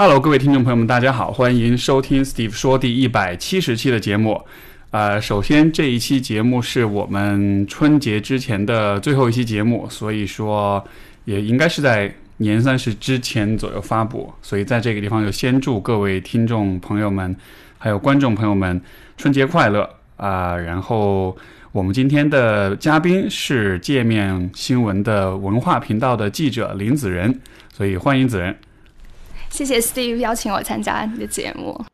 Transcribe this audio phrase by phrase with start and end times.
[0.00, 4.40] Hello，各位听众朋友们，大家好，欢迎收听 Steve 说第一百七十期的节目。
[4.92, 10.84] 呃，首先这一期节目是我们春节之前的最后一期节目，所以说
[11.24, 14.32] 也应该是在年三十之前左右发布。
[14.40, 17.34] 所以在这个地方就先祝各位听众朋友们
[17.76, 18.80] 还有观众朋友们
[19.16, 20.56] 春节快乐啊！
[20.56, 21.36] 然后
[21.72, 27.40] 我们今天的嘉宾是界面新闻的文化频道的记者林子仁，
[27.74, 28.56] 所以欢迎子仁。
[29.50, 31.84] 谢谢 Steve 邀请我参加你的节目。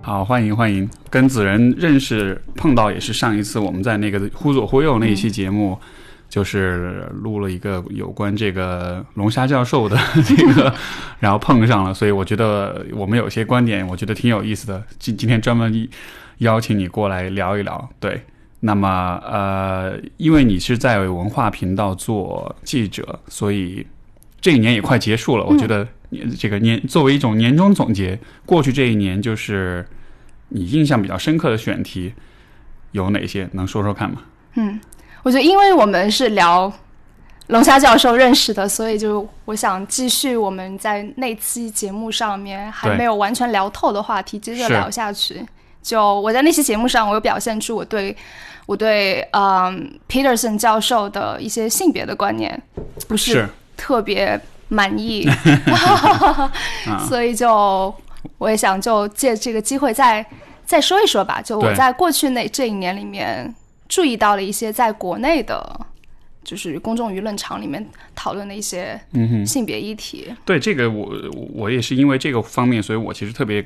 [0.00, 5.78] 好，欢迎欢迎，跟子仁认识碰到也是上一次我们在那个忽左忽右那一期节目。
[6.34, 10.74] 就是录了一个有关这个龙虾教授的 这个，
[11.20, 14.82] 然后碰上了，所以我觉得我们有些观点，我觉得挺有意思的。
[14.98, 15.88] 今今天专门
[16.38, 17.88] 邀请你过来聊一聊。
[18.00, 18.20] 对，
[18.58, 23.86] 那么呃，因为你是在文化频道做记者，所以
[24.40, 25.44] 这一年也快结束了。
[25.44, 25.86] 我觉得
[26.36, 29.86] 这个年作为一种年终总结，过去这一年就是
[30.48, 32.12] 你印象比较深刻的选题
[32.90, 33.48] 有哪些？
[33.52, 34.22] 能说说看吗？
[34.56, 34.80] 嗯。
[35.24, 36.72] 我觉得，因为我们是聊
[37.48, 45.44] 龙虾教授认识的，所以就我想继续我们在那期节目上面还没有完全聊透的话题，接着聊下去。
[45.82, 48.14] 就我在那期节目上，我有表现出我对
[48.66, 52.62] 我对嗯 Peterson 教授的一些性别的观念
[53.08, 55.26] 不是特别满意，
[57.08, 57.94] 所以就
[58.38, 60.24] 我也想就借这个机会再
[60.66, 61.42] 再说一说吧。
[61.42, 63.54] 就我在过去那这一年里面。
[63.94, 65.86] 注意到了一些在国内的，
[66.42, 69.00] 就是公众舆论场里面讨论的一些
[69.46, 70.34] 性别议题。
[70.44, 71.14] 对这个，我
[71.54, 73.64] 我也是因为这个方面，所以我其实特别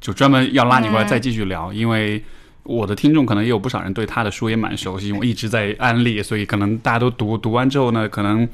[0.00, 2.24] 就专门要拉你过来再继续聊，因为
[2.62, 8.48] 我的听众可能也有不少人对他的书也蛮熟悉，我一直在安利，所以可能大家都读读完之后呢，可能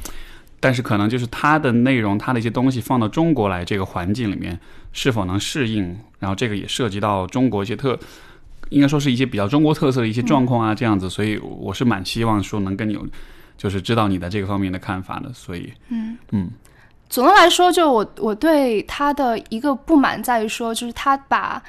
[0.59, 4.59] 但是可能就是他的内容，他的一些东西放到中国来这个环境里面
[4.93, 7.97] 是否能适应，然后这个也涉及到中国一些特。
[8.73, 13.07] 应该说是一些比较中国特色的一些状况啊，这样子，所以我是蛮希望说能跟你有，
[13.59, 16.17] 就是知道你的这个方面的看法的，所以，嗯。
[16.31, 16.51] 嗯，
[17.11, 21.63] 总的来说，就我我对他的一个不满在于说，就是他把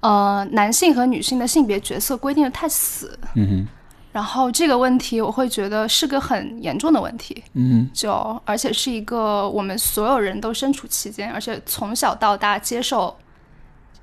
[0.00, 3.66] 呃男性和女性的性别角色规定的太死，嗯哼，
[4.12, 8.12] 然后这个问题我会觉得是个很严重的问题，嗯，就
[8.44, 13.16] 而且是一个我们所有人都身处其间，而且从小到大接受，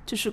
[0.04, 0.32] 就是。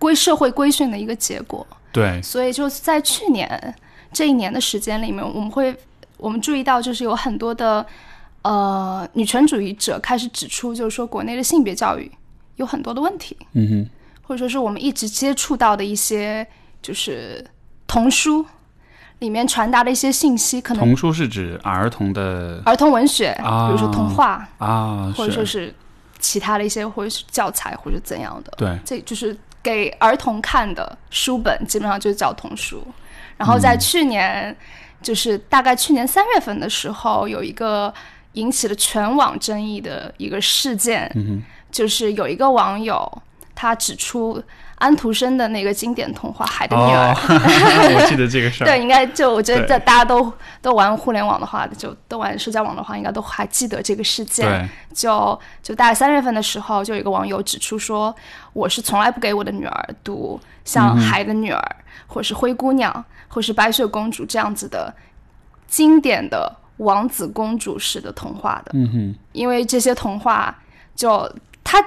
[0.00, 3.74] 归社会规训的一个结果，对，所以就在去年
[4.12, 5.76] 这一年的时间里面，我们会
[6.16, 7.84] 我们注意到，就是有很多的
[8.40, 12.10] 呃女权主义者开始指出，就是说国内的性别教育
[12.56, 13.90] 有很多的问题，嗯哼，
[14.22, 16.46] 或者说是我们一直接触到的一些
[16.80, 17.44] 就是
[17.86, 18.42] 童书
[19.18, 25.74] 里面传达的一些信息，可能童书是指儿童的儿童文学，比如说童话啊，或者说是
[26.18, 29.36] 其他的一些或者是教材或者怎样的，对，这就是。
[29.62, 32.86] 给儿童看的书本基本上就是叫童书，
[33.36, 34.56] 然后在去年，
[35.02, 37.92] 就是大概去年三月份的时候，有一个
[38.32, 41.10] 引起了全网争议的一个事件，
[41.70, 43.22] 就是有一个网友
[43.54, 44.42] 他指出。
[44.80, 47.12] 安徒生的那个经典童话《海的女儿》，
[47.94, 48.66] 我记得这个事儿。
[48.66, 50.32] 对，应该就我觉得，在大家都
[50.62, 54.66] 都玩互联网的话，就都玩社交网的话，应该都还记得这个事件。
[54.94, 58.14] 就就大概三月份的时候，就有一个网友指出说，
[58.54, 61.76] 我是从来不给我的女儿读像《海的女儿》
[62.12, 62.90] 或是《灰姑娘》
[63.28, 64.90] 或是《白雪公主》这样子的
[65.66, 68.72] 经典的王子公主式的童话的。
[68.72, 70.58] 嗯哼，因为这些童话
[70.96, 71.30] 就
[71.62, 71.84] 他。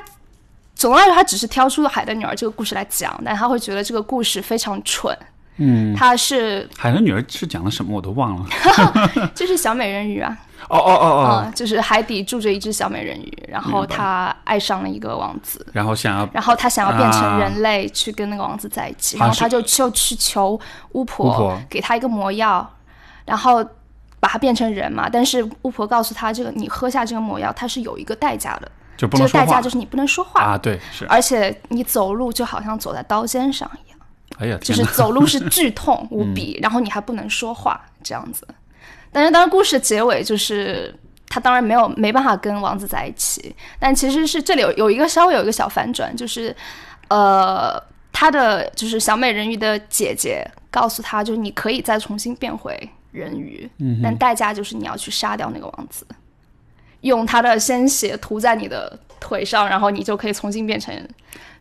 [0.76, 5.16] 总的来说，他只是挑出了《海的女儿》这个故事来讲，但他会觉得这个故事非常蠢。
[5.58, 8.46] 嗯，他是《海的女儿》是讲了什么，我都忘了。
[9.36, 10.36] 就是小美人鱼啊！
[10.70, 11.08] 哦哦哦
[11.46, 20.60] 哦，就是海底住着一只小美人鱼，然后她爱上了一个王子，然后想要，然后她想要变成人类去跟那个王子在一起，然后她就就去求
[20.94, 22.68] 巫婆给她一个魔药，
[23.26, 23.64] 然后
[24.20, 25.08] 把她变成人嘛。
[25.08, 28.72] 但是巫婆告诉她，这个你喝下这个魔药，它是有一个代价的。
[28.98, 30.42] 这个代价就是你不能说话。
[30.42, 34.00] 啊，对，是，而且你走路就好像走在刀尖上一样，
[34.38, 38.48] 哎呀，就是走路是剧痛 无比，然后你还不能说话这样子。
[39.12, 40.94] 但是当然，故事的结尾就是
[41.28, 46.56] 他当然没有没办法跟王子在一起，但其实是这里有有一个稍微有一个小反转，就是
[47.10, 47.82] 呃，
[48.12, 52.78] 他的就是小美人鱼的姐姐告诉他，就是你可以再重新变回
[53.12, 56.06] 人鱼，嗯，但代价就是你要去杀掉那个王子。
[57.04, 60.94] 用他的鲜血涂在你的腿上，然后你就可以重新变成。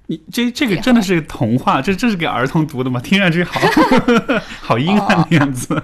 [0.09, 3.01] 你这这个真的是童话，这这是给儿童读的吗？
[3.01, 3.61] 听上去好
[4.61, 5.81] 好阴暗的样子。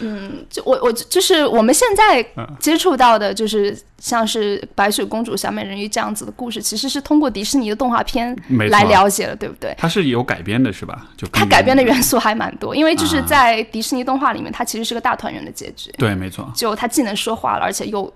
[0.00, 2.26] 嗯，就我我就是我们现在
[2.58, 8.34] 接触到的，就是像是白雪公主、小美人鱼这样子的故事，其实是通过迪士尼的动画片
[8.70, 9.74] 来了解的，对不对？
[9.76, 11.06] 它是有改编的，是吧？
[11.14, 15.90] 就它改编的元素还蛮多，因为就是在迪士尼动画里面，它其实是个大团圆的结局。
[15.98, 16.50] 对，没错。
[16.56, 18.10] 就它既能说话了，而且又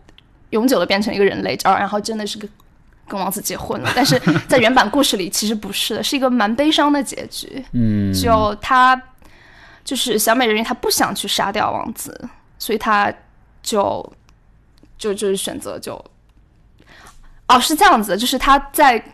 [0.53, 2.49] 永久的变成一个人类，然后真的是跟。
[3.09, 4.19] 跟王子结婚了，但是
[4.49, 7.63] 在原版故事里其实不是的，是一个蛮悲伤的结局。
[7.73, 8.99] 嗯，就他
[9.85, 12.29] 就是小美人鱼，她不想去杀掉王子，
[12.59, 13.13] 所以她
[13.61, 14.13] 就
[14.97, 16.03] 就就是选择就
[17.49, 19.05] 哦是这样子，就是他在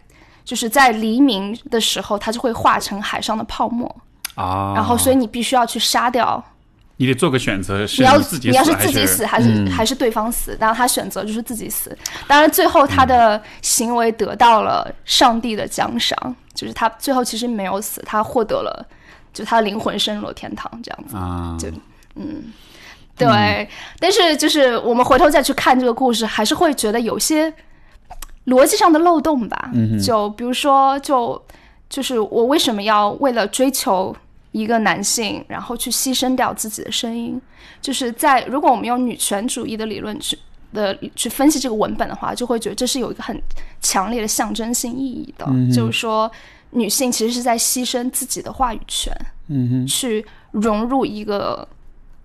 [0.45, 3.93] 就是在黎明的时候，他就会化成海上的泡沫
[4.37, 6.45] 啊，然后所以你必须要去杀掉。
[7.01, 10.57] 你得做个选择，是你要自己你要是自己死还是还是对方死？
[10.61, 11.97] 然后他选择就是自己死。
[12.27, 18.87] 当然最后他的行为得到了上帝的奖赏，就是他最后其实没有死，他获得了
[19.33, 21.17] 就他的灵魂升入了天堂这样子。
[21.17, 21.69] 啊，就
[22.17, 22.53] 嗯，
[23.17, 23.69] 对。
[24.01, 27.55] 但是就是我们回头再去看这个故事，还是会觉得有些
[28.47, 29.71] 逻辑上的漏洞吧。
[30.05, 31.41] 就比如说，就
[31.89, 34.17] 就是我为什么要为了追求？
[34.53, 37.41] 一个男性，然后去牺牲掉自己的声音，
[37.83, 40.39] 就是在如果我们用女权主义的理论去
[40.73, 43.41] 的去分析这个文本的话，就会觉得这是有一个很
[43.81, 46.31] 强烈的象征性意义的，就是说
[46.71, 49.13] 女性其实是在牺牲自己的话语权，
[49.49, 51.69] 嗯哼，去融入一个，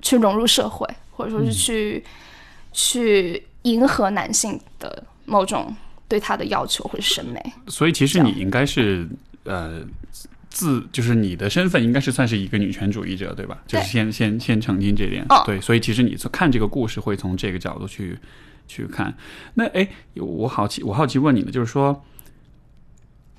[0.02, 2.04] 去融入社会，或者说是去
[2.72, 5.76] 去迎合男性的某种
[6.08, 7.54] 对他的要求或者审美。
[7.68, 9.08] 所以其实你应该是
[9.44, 9.82] 呃。
[10.54, 13.58] 自就是你的身份应该是算是一个女权主义者，对吧？
[13.66, 15.26] 就是先先先澄清这点。
[15.48, 18.16] 对，所以其实你看这个故事会从这个角度去
[18.68, 19.12] 去看。
[19.56, 22.06] 那哎，我好奇，我好奇问你呢就是说，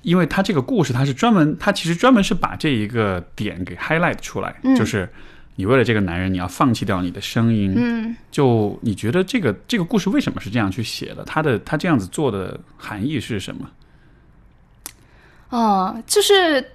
[0.01, 5.09] 因为他这个故事，他是专门，他其实专门是把这一个点给 highlight 出来，就是
[5.55, 7.73] 你为了这个男人，你要放弃掉你的声音。
[7.77, 11.23] 嗯，就你觉得这个这个故事为什么是这样去写的？
[11.23, 13.71] 他的他这样子做的含义是什么？
[15.51, 16.71] 哦，就是。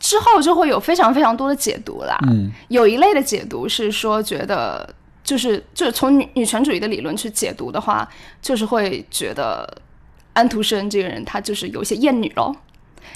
[0.00, 2.18] 之后就会有非常非常多的解读啦。
[2.26, 4.92] 嗯，有一类的解读是说，觉得
[5.22, 8.08] 就是就是从女女权主义的理论去解读的话，
[8.40, 9.68] 就是会觉得
[10.32, 12.56] 安徒生这个人他就是有一些厌女咯，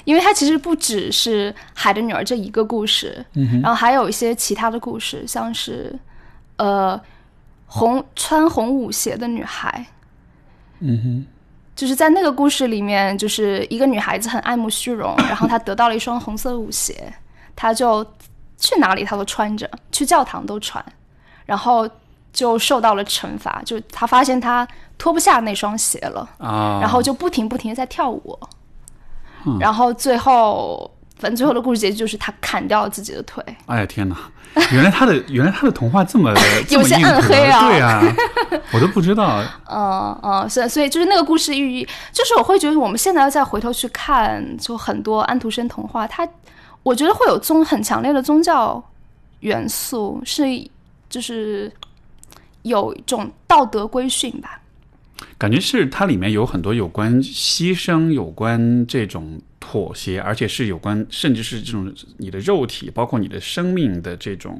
[0.05, 5.97] 因为他其实不只是《海的女儿》这一个故事，嗯然后还有一些其他的故事，像是
[6.57, 6.99] 呃
[7.65, 9.85] 红穿红舞鞋的女孩，
[10.81, 11.25] 嗯哼。
[11.75, 17.13] 就是在那个故事里面，就是一个女孩子很爱慕虚荣，然后她得到了一双红色舞鞋，
[17.55, 18.03] 她就
[18.57, 20.83] 去哪里她都穿着，去教堂都穿，
[21.45, 21.87] 然后
[22.31, 24.65] 就受到了惩罚，就她发现她
[24.97, 28.39] 脱不下那双鞋了啊，然后就不停不停的在跳舞，
[29.59, 30.89] 然后最后。
[31.17, 33.43] 反正最后的故事结局就是他砍掉了自己的腿。
[33.67, 34.15] 哎呀天哪！
[34.71, 36.33] 原来他的 原来他的童话这么
[36.69, 37.59] 有些暗黑啊！
[37.67, 38.01] 对啊，
[38.71, 39.43] 我都不知道。
[39.69, 46.27] 嗯嗯，所以所以就是那个故事寓意，就是我会觉得我们现在再回头去看，就很多安徒生童话，它
[46.83, 48.81] 我觉得会有宗很强烈的宗教
[49.41, 50.43] 元素，是
[51.09, 51.69] 就是
[52.61, 54.61] 有一种道德规训吧。
[55.37, 59.41] 感觉是它里面有很多有关牺牲、有关这种
[59.75, 64.57] 妥协，而且是有关，甚至是这种你的肉体，包括你的生命的这种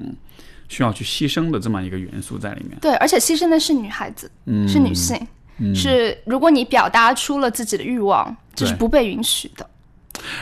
[0.67, 2.77] 需要去牺牲的这么一个元素在里面。
[2.81, 4.29] 对，而且牺牲的是女孩子，
[4.67, 5.17] 是女性，
[5.73, 9.65] 是如果你表达出了自己的欲望，这是不被允许的。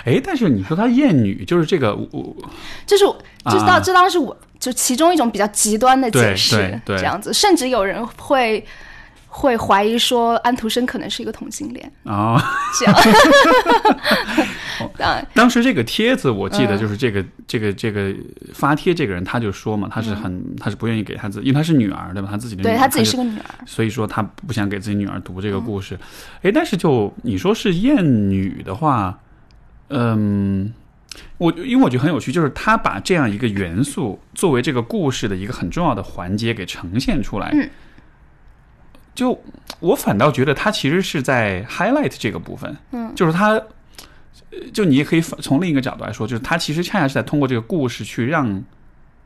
[0.05, 2.35] 哎，但是你说她厌女，就是这个，我
[2.87, 8.65] 就是就是当这当时我就其中一种比较极端的解释，这样子，甚至有人会。
[9.35, 12.39] 会怀疑说安徒生可能是一个同性恋啊，
[12.79, 12.95] 这样。
[15.33, 18.13] 当时这个帖子我记得就是这个这个这个
[18.53, 22.27] 发帖这个人他就说嘛，他是很他是不愿意给他自因为他是女儿对吧？
[22.29, 25.97] 他自己的对他自己是个女儿，所以说他不想给自己女儿读这个故事。
[26.43, 29.17] 哎，但是就你说是厌女的话，
[29.89, 30.71] 嗯，
[31.39, 37.49] 我因为我觉得很有趣，就是他把这样一个元素作为这个故事的一个很重要的环节给呈现出来。
[37.53, 37.67] 嗯。
[39.15, 39.39] 就
[39.79, 43.61] 我反倒觉得他其实是在 highlight 这个部分，嗯，就是他，
[44.73, 48.63] 就你也可以从另一个角度来说，就是他其实恰恰是在通过这个故事去让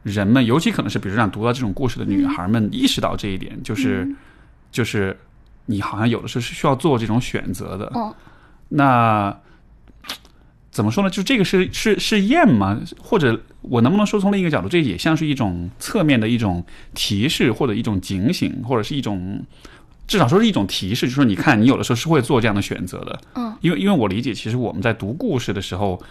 [0.04, 4.14] 人们，尤其可能是比如让读到这种故事的女孩们意识到这一点，就是
[4.70, 5.18] 就是
[5.68, 8.14] 你好像有的时候是需要做这种选择的，嗯，
[8.68, 9.38] 那
[10.70, 11.10] 怎么说呢？
[11.10, 12.78] 就这个是是是验吗？
[13.02, 19.46] 或者我能不能说从另一个角度，这也像是一种侧面的一种提示，或者一种警醒，或者是一种。
[20.08, 23.20] 至少说是一种提示，就是说你看，你有的时候是会做这样的选择的。
[23.36, 26.02] 嗯，因为因为我理解，其实我们在读故事的时候，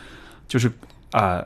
[0.47, 0.71] 就是
[1.11, 1.43] 啊。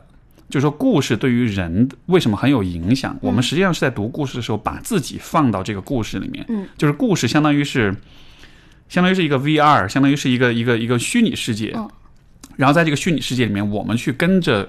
[0.48, 3.16] 就是说，故事对于人为什么很有影响？
[3.22, 6.44] 我们实际上是在读故事的时候，把自己放到这个故事里面。
[6.48, 7.94] 嗯，就是故事相当于是，
[8.88, 11.72] 相当于是一个 VR，相当于是一个一个一个虚拟世界。
[11.76, 11.88] 嗯，
[12.56, 14.68] 然后在这个虚拟世界里面，我们去跟着。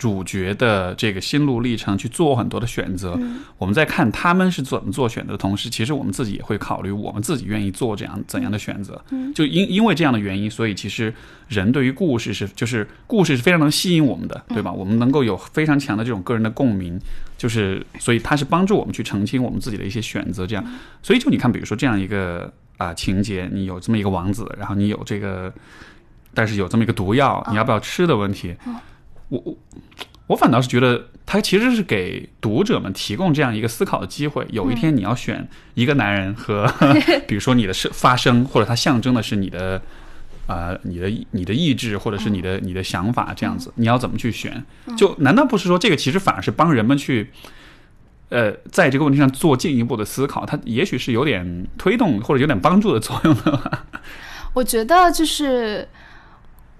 [0.00, 3.20] 主角的这个心路历程去做很多的选择，
[3.58, 8.98] 我们在看他们是怎么做选择的同时，其实我们自己也会考虑我们自己愿意做这样怎样的选择。
[9.34, 11.12] 就因因为这样的原因，所以其实
[11.48, 14.72] 人对于故事是就是故事是非常能吸引我们的，对吧？
[14.72, 16.98] 我们能够有非常强的这种个人的共鸣，
[17.36, 20.46] 就是所以它是帮助我们去澄清我们自己的一些选择。
[20.46, 20.64] 这样，
[21.02, 25.52] 所以就你看，比如说这样一个啊情节，你有这么一个王子，然后你有这个，
[26.32, 28.56] 但是有这么一个毒药，你要不要吃的问题。
[29.30, 29.56] 我我
[30.26, 34.46] 我反倒是觉得，他其实是给读者们提供这样一个思考的机会。
[34.50, 36.72] 有一天你要选一个男人和，
[37.26, 39.82] 比如说你的是发声，或者它象征的是你的
[40.46, 44.64] 呃，你的你的意志，或者是你的你的想法，这样子，你要怎么去选？
[44.96, 47.32] 就难道不是说这个其实反而是帮人们去，
[48.28, 50.46] 呃，在这个问题上做进一步的思考？
[50.46, 53.86] 它也许是有点推动或者有点帮助的作用的吧？
[54.54, 55.88] 我觉得就是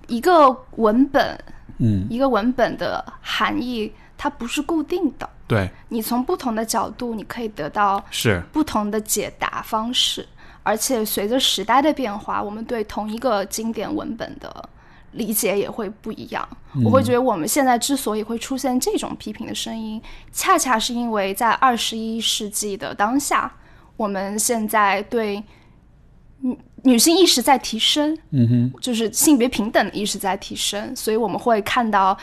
[0.06, 1.38] 一个文本。
[1.80, 8.42] 嗯，一个文本的含义它不是固定的，对，你从不同的角度，你可以得到是。
[8.52, 10.26] 不同的解答方式，
[10.62, 14.68] 而且随着时代的变化，我们对同一个经典文本的
[15.12, 16.46] 理解也会不一样。
[16.84, 23.50] 我会觉得我们现在之所以会出现这种批评的声音，恰恰是因为在二十一世纪的当下，
[23.96, 25.42] 我们现在对
[26.42, 26.56] 嗯。
[26.82, 32.16] 女性意识在提升，嗯哼，就是性别平等的意识在提升，所以我们会看到，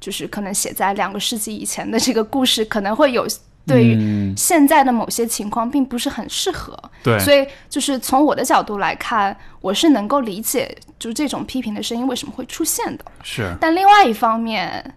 [0.00, 3.26] 就是可能写在两个世纪以前的这个故事，可能会有
[3.66, 6.74] 对于现在的某些情况并不是很适合。
[7.02, 13.04] 对，所以就是从我的角度来看，我是能够理解，就是这种批评的声音为什么会出现的。
[13.22, 14.94] 是，但另外一方面，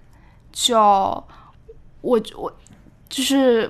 [0.53, 0.79] 就
[1.99, 2.57] 我我
[3.09, 3.69] 就是。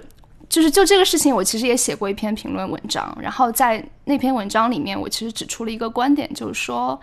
[0.54, 3.18] 就是就这个事情，我其实也写过一篇评论文章。
[3.20, 7.02] 然后在那篇文章里面，我其实指出了一个观点，就是说，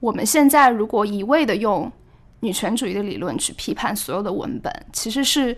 [0.00, 1.92] 我们现在如果一味的用
[2.40, 5.54] 女权主义的理论去批判所有的文本，其实是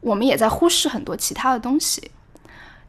[0.00, 2.08] 我们也在忽视很多其他的东西。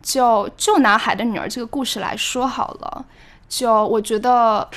[0.04, 3.06] 就就拿《海的女儿》这个故事来说好了，
[3.50, 4.70] 就我觉得，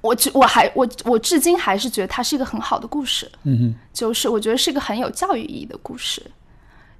[0.00, 3.30] 我我还我我至今还是觉得它是一个很好的故事。
[3.44, 6.20] 嗯哼，就是我觉得是一个很有教育意义的故事。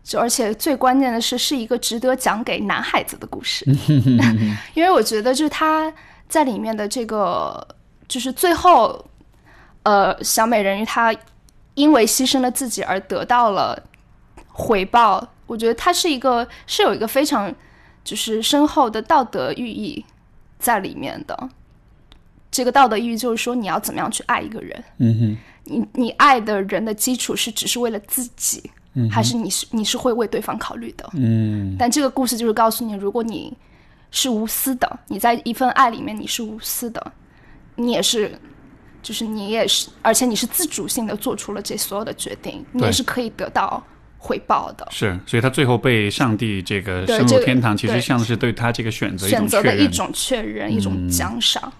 [0.04, 3.64] 就而且最关键的是，是一个值得讲给男孩子的故事，
[4.74, 5.90] 因为我觉得就是他
[6.28, 7.66] 在里面的这个，
[8.06, 9.02] 就是最后，
[9.82, 11.14] 呃，小美人鱼她
[11.74, 13.82] 因为牺牲了自己而得到了
[14.48, 17.52] 回报，我觉得它是一个是有一个非常
[18.04, 20.04] 就是深厚的道德寓意
[20.58, 21.48] 在里面的。
[22.50, 24.84] 这个道德寓意就是说，你要怎么样去爱一个人？
[24.98, 28.70] 嗯哼，你你爱的人的基础是只是为了自己。
[29.10, 33.52] 还是你是你是会为对方考虑的，嗯，但这个故事就是告诉你，如果你
[34.10, 37.12] 是无私的，你在一份爱里面你是无私的，
[37.74, 38.38] 你也是，
[39.02, 43.82] 就是你也是，而且你是自主性的做出了这所有的决定，你也是可以得到
[44.16, 44.86] 回报的。
[44.92, 51.72] 是，所以他最后被上帝这个升入天堂，其实像是对他这个选择选择的一种确认，一种奖赏。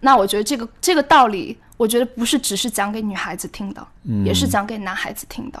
[0.00, 3.84] 那我觉得这个这个道理，我觉得不是只是讲给女孩子听的，
[4.24, 5.58] 也是讲给男孩子听的。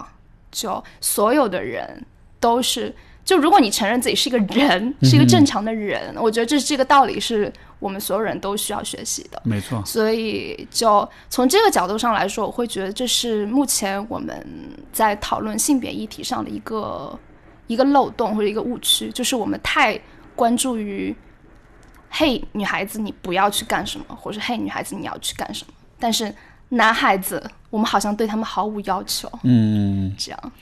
[0.50, 2.04] 就所有的人
[2.40, 9.40] 都是，就如果你承认自己是一个人，是一个正常的人，我觉得这这个道理是我们所有人都需要学习的。
[9.44, 9.82] 没错。
[9.84, 14.46] 所以就从这个角度上来说，我会觉得这是目前我们
[14.92, 17.18] 在讨论性别议题上的一个
[17.66, 20.00] 一个漏洞或者一个误区，就是我们太
[20.34, 21.14] 关注于
[22.08, 26.34] “嘿，女孩子你不要去干什么”或者“嘿，女孩子你要去干什么”，但是。
[26.70, 29.30] 男孩子，我们好像对他们毫无要求。
[29.42, 30.52] 嗯，这样，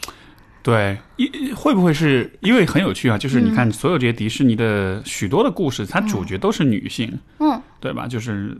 [0.62, 3.18] 对，一会不会是因为很有趣啊？
[3.18, 8.06] 就是你看，所有这些迪士尼的许多的故事，它主角都是女性，嗯，对吧？
[8.06, 8.56] 就是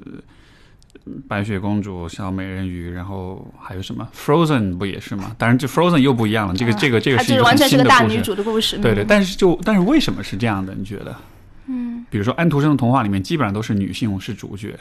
[1.29, 5.35] 白雪公主、小美人鱼，然后还有什么 Frozen 不也是吗？
[5.38, 6.55] 当然，这 Frozen 又不一样了。
[6.55, 8.76] 这个、这个、这个是一个完全是个大女主的故事。
[8.79, 10.75] 对对，但是就但是为什么是这样的？
[10.75, 11.15] 你觉得？
[11.69, 14.76] 嗯，比如说安徒生的童话里面，基本上都是女性是主角。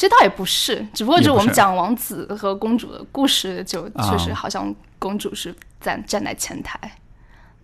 [0.00, 6.80] 其实倒也不是，只不过就我们讲王子和公主的故事，就确实好像公主是站站在前台，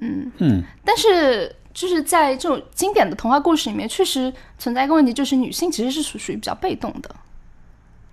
[0.00, 0.62] 嗯嗯。
[0.84, 7.16] 但是就是在这种经典的童话故事里面，确实存在一个问题，就是女性其实是属属于比较被动的，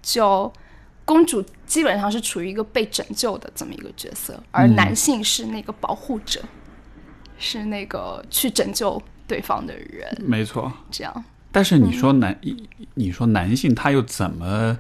[0.01, 0.49] 就
[1.03, 6.41] 公主基本上是处于一个被拯救的这么一个角色，而男性是那个保护者，
[7.37, 10.17] 是那个去拯救对方的人。
[10.21, 11.25] 没错，这样。
[11.53, 12.37] 但是你说男，
[12.95, 14.77] 你说男性他又怎么？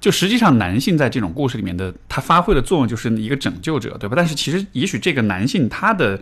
[0.00, 4.14] 就实际上，男性在这种故事里面的他发挥的作用就是一个拯救者，对吧？
[4.14, 6.20] 但是其实，也许这个男性他的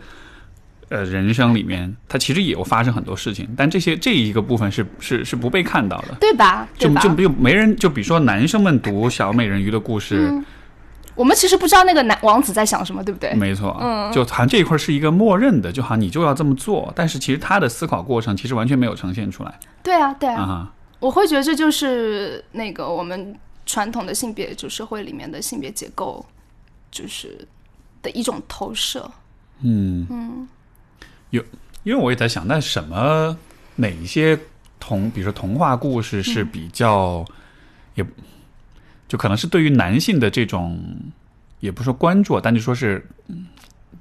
[0.87, 6.65] 呃人生里面，他其实也有发生很多事情，但这些这一个部分是是是不被看到的，对吧？
[6.77, 10.31] 就就就没人就比如说男生们读小美人鱼的故事，
[11.15, 13.33] 我们其实不知道那个男王子在想什么，对不对？
[13.33, 19.59] 没错，嗯，就好像这一块是一个默认的，就好像你就要这么做，但是其实他的思考过程其实完全没有呈现出来。
[19.81, 23.35] 对啊，对啊，我会觉得这就是那个我们。
[23.65, 26.23] 传统的性别就社会里面的性别结构，
[26.91, 27.47] 就是
[28.01, 29.09] 的一种投射。
[29.61, 30.45] 嗯嗯，
[31.29, 31.41] 有，
[31.83, 33.37] 因为我也在想，那什么
[33.77, 34.37] 哪一些
[34.81, 37.23] 童，比如说童话故事是比较，
[37.95, 38.05] 也
[39.13, 40.75] 就可能是对于男性的这种，
[41.59, 43.05] 也不说关注，但就说是，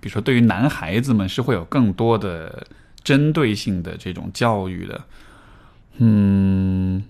[0.01, 2.67] 比如说对于男孩子们是会有更多的
[3.05, 5.05] 针对性的这种教育的。
[5.99, 7.05] 嗯。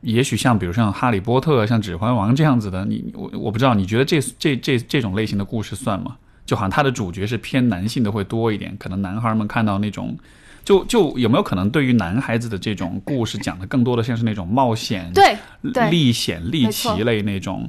[0.00, 6.16] 也许像比如像《哈利波特》、像《指环王》这样子的，你我我不知道，你觉得这这这这种类型的故事算吗？
[6.46, 10.16] 就好像他的主角是偏男性的会多一点，可能男孩们看到那种，
[10.68, 15.34] 就就有没有可能对于男孩子的这种故事讲的更多的像是那种冒险、对
[15.90, 17.66] 历险历奇类那种，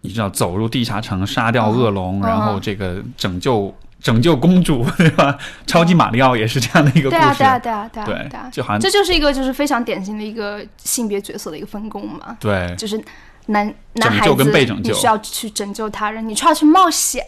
[0.00, 3.74] 你知道走入地下城杀掉恶龙，然后这个拯救。
[4.00, 5.38] 拯救公主， 对吧？
[5.64, 12.36] 超级马里奥也是这样的一个故事，对啊，对啊，对啊，对啊，就好像这就是一个就是非常典型的一个性别角色的一个分工嘛。
[12.40, 13.00] 对，就是
[13.46, 14.44] 男男孩子
[14.82, 17.24] 你需要去拯救他人，你需要去冒险，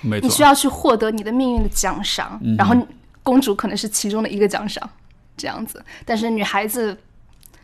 [0.00, 2.74] 你需要去获得你的命运的奖赏，然后
[3.26, 4.88] 公主可能是其中的一个奖赏，
[5.36, 5.84] 这样子。
[6.04, 6.96] 但是女孩子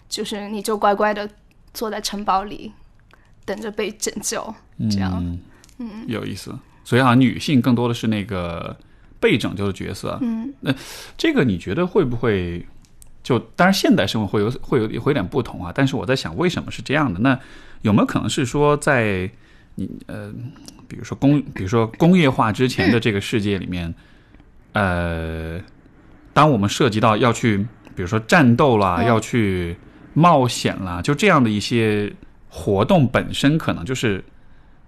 [0.09, 1.29] 就是你就乖乖的
[1.73, 2.73] 坐在城堡里
[3.45, 4.53] 等着被拯救，
[4.91, 5.39] 这样，
[5.79, 6.53] 嗯，有意思。
[6.83, 8.77] 所以好像女性更多的是那个
[9.21, 10.19] 被拯救的角色。
[10.21, 10.75] 嗯，那
[11.17, 12.67] 这个你觉得会不会
[13.23, 15.71] 就当然现代生活会有会有会有点不同啊？
[15.73, 17.21] 但是我在想，为什么是这样的？
[17.21, 17.39] 那
[17.83, 19.31] 有没有可能是说，在
[19.77, 20.33] 你呃，
[20.89, 23.95] 比如说工，比如说工业化之前的这个世界里面，
[24.73, 25.61] 呃，
[26.33, 27.59] 当我们涉及到要去，
[27.95, 29.77] 比如说战斗啦，要去
[30.15, 32.13] 冒险啦，就这样的一些
[32.49, 34.25] 活动本身，可能就是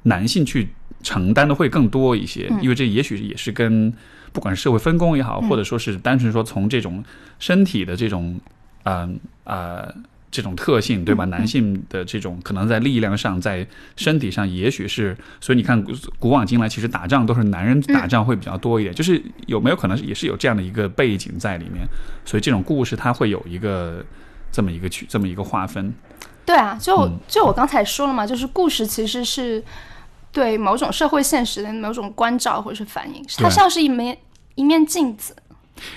[0.02, 0.68] 男性去。
[1.02, 3.92] 承担的会更多一些，因为这也许也是跟
[4.32, 7.04] 不管是社会分工也好，或者说是单纯说从这种
[7.38, 8.40] 身体的这种，
[8.84, 9.94] 嗯呃
[10.34, 11.24] 这种特性，对吧？
[11.26, 15.80] 男性的这种可能在力量上，在身体上，也许是，所以你看
[16.18, 21.86] 古往今来，其实打仗都是男人打仗会比较多一点，就是有没有可能也是有这样的一个背景在里面？
[22.24, 24.04] 所以这种故事它会有一个
[24.50, 25.94] 这么一个区，这么一个划分。
[26.44, 29.62] 对啊，就就我刚才说了嘛，就是故事其实是。
[30.34, 34.18] 对某种社会现实的某种关照或者是反应，它像是一面
[34.56, 35.32] 一面镜子。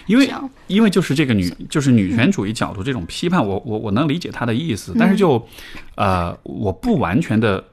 [0.06, 0.30] 因为
[0.68, 5.48] 因为就是这个女就是女权主义角度这种批判，我我我能理解她的意思，但是就
[5.96, 7.64] 呃我不完全的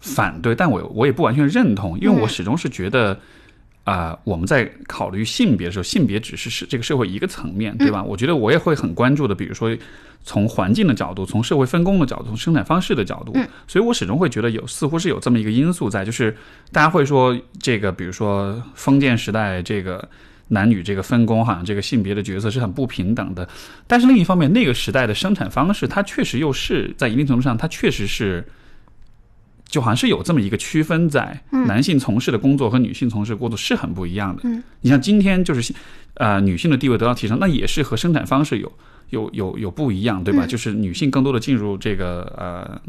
[0.00, 3.18] 反对，但我我也不完全认同，因为我始终是觉得
[3.84, 8.02] 啊我们在考虑性别的时候，性别只是是这个社会一个层面对吧？
[8.02, 9.76] 我觉得我也会很关注的，比如说。
[10.22, 13.32] 从环境的角度，从社会分工的角度，从生产方式的角度，
[13.66, 16.36] 所以我始终会觉得有似乎是有这么一个因素在，就是
[16.72, 20.06] 大家会说这个，比如说封建时代这个
[20.50, 23.48] 男女这个分工，好像这个性别的角色是很不平等的。
[23.88, 28.46] 但是另一方面，那个时代的生产方式，它确实又是在一定程度上，它确实是
[29.66, 34.42] 就好像是有这么一个区分在，男性从事的工作和女性从事的工作是很不一样的。
[34.82, 35.74] 你像今天就是
[36.14, 38.70] 呃女性的地位得到提升，那也是和生产方式有。
[39.10, 40.46] 有有有不一样，对吧？
[40.46, 42.80] 就是女性更多的进入这个呃，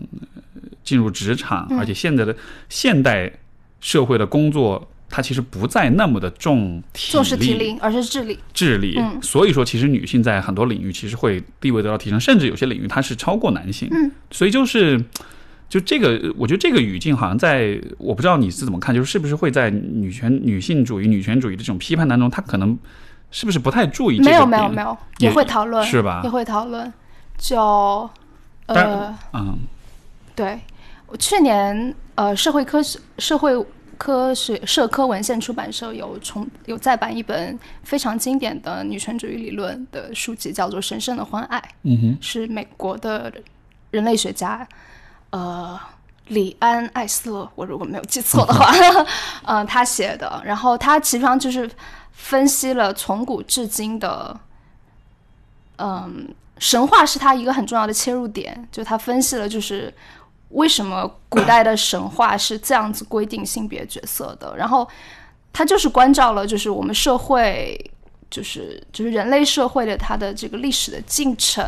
[0.84, 2.38] 进入职场，而且现在的
[2.70, 3.34] 现代
[3.80, 8.40] 社会的工作，它其实不再那么的重体力，重视体力，而是智力。
[8.54, 9.00] 智力。
[9.22, 13.88] 所以说，其实女性在很多领域其实会地位得到提升，甚至有些领域它是超过男性。
[13.92, 14.12] 嗯。
[14.32, 15.04] 所以就是，
[15.70, 22.80] 就这个，我觉得这个语境好像在，我不知道你是怎么看，就是是不是会在女权、女性主义、女权主义的这种批判当中，它可能。
[23.34, 24.20] 是不是不太注意？
[24.20, 26.20] 没有没有没有，也会讨论，是吧？
[26.22, 26.92] 也会讨论。
[27.38, 27.58] 就
[28.66, 29.58] 呃嗯，
[30.36, 30.60] 对，
[31.08, 33.56] 我去年呃社会科学社会
[34.02, 41.60] 科学社科文献出版社有重有再版一本非常经典的女权主义理论的书籍，叫做《神圣的婚爱》。
[41.84, 43.32] 嗯哼，是美国的
[43.92, 44.68] 人类学家
[45.30, 45.80] 呃
[46.30, 48.74] 李安艾斯勒，我如果没有记错的话，
[49.44, 50.42] 嗯， 他写的。
[50.44, 51.70] 然后他实际上就是。
[52.14, 54.40] 分析了从古至今的，
[55.78, 56.28] 嗯，
[56.60, 58.68] 神话是他一个很重要的切入点。
[58.72, 59.92] 就他分析了，就是
[60.54, 64.56] 为什么古代的神话是这样子规定性别角色的。
[64.58, 64.88] 然后
[65.54, 67.80] 他就是关照了，就是我们社会
[68.30, 71.66] 就是就是人类社会的它的这个历史的进程，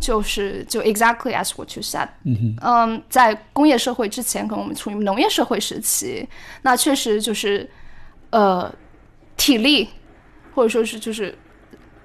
[0.00, 6.28] 就是就 exactly as what you said，嗯嗯，在工业社会之前，可能我们处于农业社会时期，
[6.62, 7.68] 那确实就是
[8.30, 8.72] 呃
[9.36, 9.88] 体力
[10.54, 11.36] 或者说是就是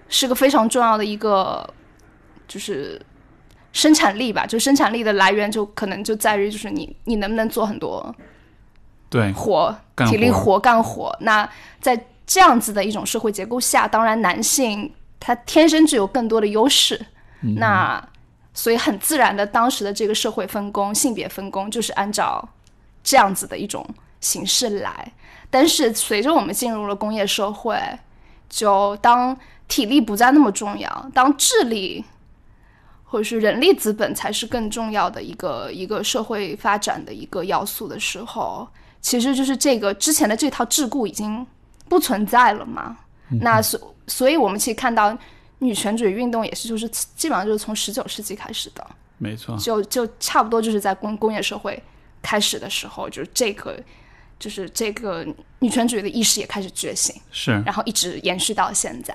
[0.10, 1.68] 是个非常重要的一个
[2.48, 3.00] 就是
[3.78, 8.14] 生产力吧，就生产力的来源就可能就在于就是你你能不能做很多
[9.08, 9.72] 对，活，
[10.10, 11.16] 体力活活干活。
[11.22, 11.48] 那
[11.80, 17.00] 在这样子的一种社会结构下，当然男性他天生具有更多的优势。
[17.44, 18.04] 嗯那
[18.52, 22.44] 所以很自然的，当时的这个社会分工、性别分工就是按照
[23.04, 23.88] 这样子的一种
[24.22, 25.14] 形式来。
[25.52, 27.80] 但是随着我们进入了工业社会，
[28.50, 29.38] 就当
[29.68, 32.04] 体力不再那么重要，当智力
[33.10, 38.68] 或者是人力资本才是更重要的一个一个社会发展的一个要素的时候，
[39.00, 41.48] 其实就是这个之前的这套桎梏已经
[41.88, 42.98] 不存在了嘛。
[43.42, 45.18] 那所所以，我们其实看到
[45.60, 48.86] 女权主义运动也是，就是基本上就是从十九世纪开始的，
[49.18, 51.82] 没错，就就差不多就是在工工业社会
[52.22, 53.78] 开始的时候，就是这个
[54.38, 55.26] 就是这个
[55.60, 59.14] 女权主义的意识也开始觉醒，是然后一直延续到现在。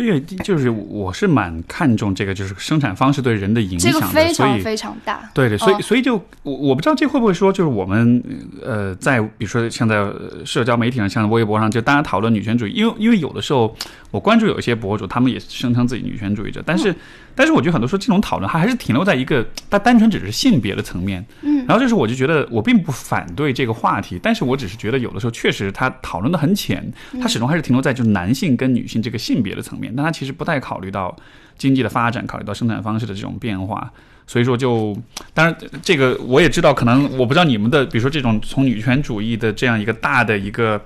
[0.00, 5.30] 对，就是我是蛮看重这个，就是生产方式对人的影响的，个非常所以非常大。
[5.34, 8.22] 对对，所以、嗯所以就我我不知道这会不会说，就是我们
[8.62, 13.74] 呃，在比如说像在呃社交媒体上，像微博上，就大家讨论女权主义，因为因为有的时候
[14.10, 16.94] 我关注有一些博主，他们也声称自己女权主义者，但是、
[17.34, 31.16] 但是我觉得很多时候这种讨论，它还是停留在一个它单纯只是性别的层面，嗯，然后就是我就觉得我并不反对这个话题，但是我只是觉得有的时候确实它讨论的很浅，它始终还是停留在就是男性跟女性这个性别的层面，但它其实不太考虑到
[31.56, 33.90] 经济的发展，考虑到生产方式的这种变化。
[34.26, 34.96] 所以说就，
[35.34, 40.80] 当然这个我也知道，可能我不知道你们的，比如说这种从女权主义的这样一个大的一个，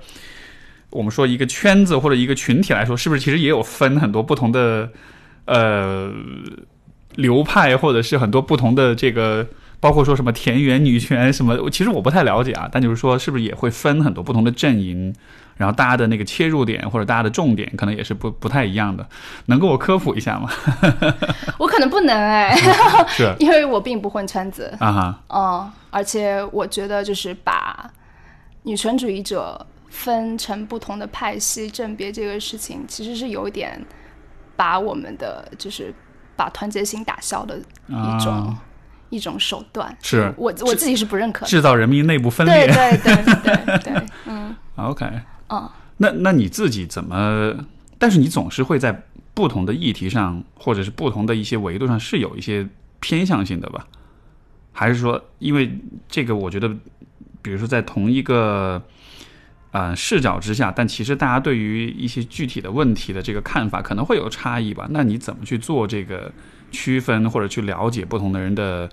[0.89, 4.89] 我们说一个圈子或者一个群体来说，是不是其实也有分很多不同的
[5.45, 6.11] 呃
[7.15, 9.47] 流派，或者是很多不同的这个，
[9.79, 15.13] 包括说什么田园女权什么，其实我不太了解啊，但就是说是不是也会分很多不同的阵营？
[15.57, 19.07] 然后大家的那个切入点或者大家的重点可能也是不不太一样的，
[19.45, 20.49] 能给我科普一下吗？
[21.57, 22.53] 我可能不能哎，
[23.07, 24.75] 是因为我并不混圈子。
[24.81, 27.89] 啊哈，嗯，而且我觉得就是把
[28.63, 33.81] 女权主义者分成不同的派系、政别这个事情，其实是有一点
[34.55, 35.93] 把我们的就是
[36.35, 38.61] 把团结心打消的一种、啊
[39.11, 39.95] 一种手段。
[40.01, 41.47] 是我我自己是不认可的。
[41.47, 42.75] 制造人民内部分对裂。
[42.75, 45.05] 对对对对，嗯 OK，
[45.47, 47.55] 嗯，那那你自己怎么？
[47.99, 52.67] 但是你总是会在不同的议题上，或者是不同的一些维度上，是有一些
[52.99, 53.87] 偏向性的吧？
[54.73, 56.67] 还是说，因为这个，我觉得，
[57.41, 58.81] 比如说在同一个
[59.75, 64.87] 呃视角之下，但其实大家对于一些具体的问题的这个看法可能会有差异吧？
[64.89, 66.31] 那你怎么去做这个
[66.71, 68.89] 区分，或者去了解不同的人的？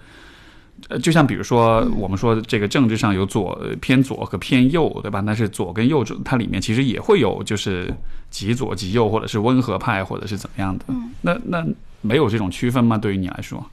[0.89, 5.23] 呃，就像比如说，我们说这个政治上有左呃偏左和偏右，对吧？
[5.25, 7.95] 但是左跟右它里面其实也会有就是
[8.31, 10.85] 极左极右，或者是温和派，或者是怎么样的。
[11.21, 11.65] 那那
[12.01, 12.99] 没有这种区分吗？
[12.99, 13.65] 对于你来说？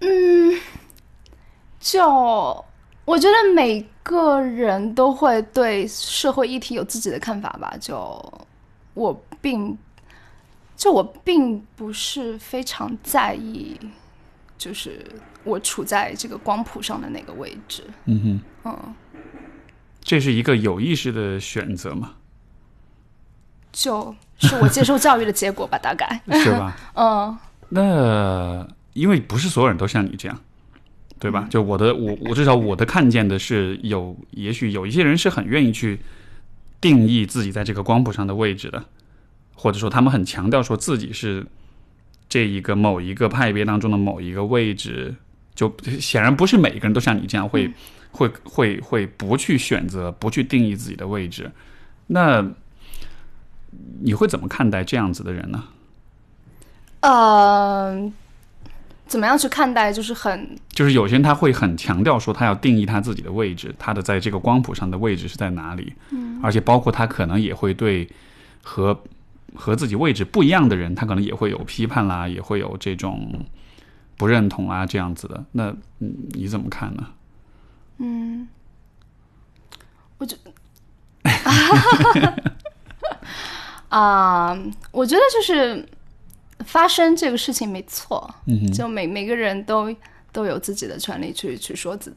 [0.00, 0.58] 嗯
[1.78, 2.64] 就
[3.04, 7.74] 我觉得每个人都会对社会议题有自己的看法吧。
[7.80, 7.96] 就
[8.94, 9.76] 我并
[10.76, 13.76] 就我并不是非常在意，
[14.56, 15.04] 就是
[15.44, 17.84] 我处在这个光谱上的那个位置。
[18.04, 18.94] 嗯哼，嗯，
[20.00, 22.14] 这是一个有意识的选择吗，
[23.72, 26.20] 就是我接受教育的结果吧，大概。
[26.42, 26.76] 是吧？
[26.94, 27.38] 嗯
[27.74, 30.38] 那因为不是所有人都像你这样，
[31.22, 31.46] 对吧？
[31.48, 36.00] 就我的我我至少我的看见的是有，也许有一些人是很愿意去
[36.80, 38.84] 定义自己在这个光谱上的位置的，
[39.54, 41.46] 或者说他们很强调说自己是
[42.28, 45.14] 这一个某一个派别当中的某一个位置。
[45.54, 47.70] 就显然不是每一个人都像你这样会、
[48.10, 51.52] 会会会不去选择、不去定义自己的位置。
[52.06, 52.42] 那
[54.00, 55.64] 你会怎么看待这样子的人呢？
[57.00, 58.10] 呃，
[59.12, 59.92] 怎么样去看待？
[59.92, 68.08] 就是很就是有些人他会很强调说他要定义他自己的位置，他的在这个光谱上的位置是在哪里，嗯，而且包括他可能也会对
[68.62, 68.98] 和
[69.54, 73.44] 和自己位置不一样的人，他可能也会有批判啦，也会有这种
[74.16, 75.44] 不认同啊这样子的。
[75.52, 77.06] 那嗯，你怎么看呢？
[77.98, 78.48] 嗯，
[80.16, 80.34] 我觉
[83.92, 84.56] 啊、
[84.90, 85.86] 我觉得就是
[86.64, 89.94] 发生这个事情没错，嗯，就每每个人都
[90.32, 92.14] 都有自己的权利去去说自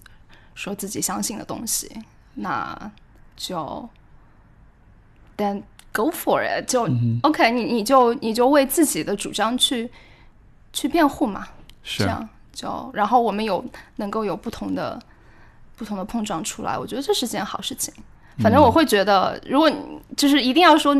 [0.53, 1.91] 说自己相信的东西，
[2.33, 2.91] 那
[3.35, 3.87] 就
[5.37, 6.87] ，then go for it，就
[7.23, 9.89] OK，你你就你就为自己的主张去
[10.73, 11.47] 去辩护嘛，
[11.83, 13.63] 是这样就然后我们有
[13.97, 15.01] 能够有不同的
[15.75, 17.93] 不同的碰撞出来，我觉得这是件好事情。
[18.39, 19.71] 反正我会觉得，如果
[20.17, 20.95] 就是一定要说。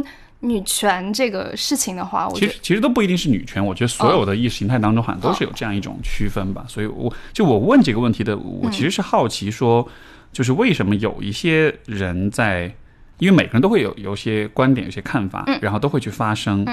[0.45, 3.65] 女权这个事情的话，我其实其实都不一定是女权。
[3.65, 6.63] 我觉得所有的意识形态当中，好像都是有这样一种区分吧。
[6.67, 9.87] 所以，我就我问这个问题的，我其实是好奇说，
[10.31, 12.73] 就是为什么有一些人在，
[13.17, 16.65] 因为每个人都会有有些观点、有些看法，然后都会去发声。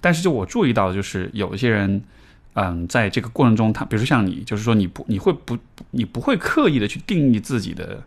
[0.00, 2.02] 但是，就我注意到，就是有一些人，
[2.54, 5.56] 嗯，在这个过程中，他比如说像你，就是说你不你会不
[5.92, 8.02] 你不会刻意的去定义自己的。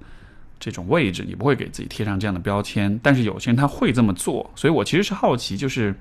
[0.63, 5.93] 这种位置，你不会给自己贴上这样的标签，但是有些人他会这么做，所以我其实是好奇，就是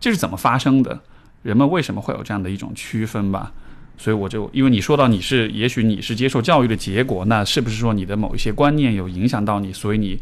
[0.00, 1.00] 这是怎么发生的？
[1.42, 3.52] 人们为什么会有这样的一种区分吧？
[3.96, 10.18] 所以我就因为你说到你是，也许你是接受教育的结果，那是不是说你的某一些观念有影响到你，所以你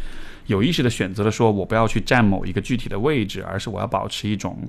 [0.49, 4.69] 有意识的选择了说我不要去占某一个具体的位置，而是我要保持一种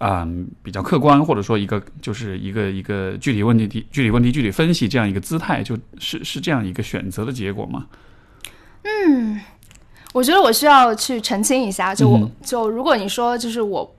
[0.00, 7.86] 嗯比较客观，或者说一个就是一个一个具体问题具体问题具体分析这样一个姿态，就是是这样一个选择的结果吗？
[8.84, 9.40] 嗯，
[10.12, 13.94] 我觉得我需要去澄清一下，就我就如果你说就是我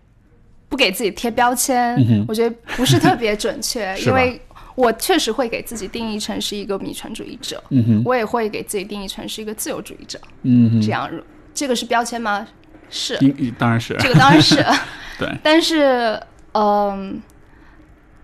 [0.69, 1.95] 不给自己贴标签，
[2.27, 4.39] 我觉得不是特别准确， 因为
[4.75, 7.63] 我确实会给自己定义成是一个女权主义者，
[8.03, 11.09] 我也会给自己定义成是一个自由主义者，嗯，这样
[11.53, 12.47] 这个是标签吗？
[12.89, 13.17] 是，
[13.57, 14.63] 当然是，这个当然是，
[15.17, 16.21] 对，但是
[16.53, 17.19] 嗯，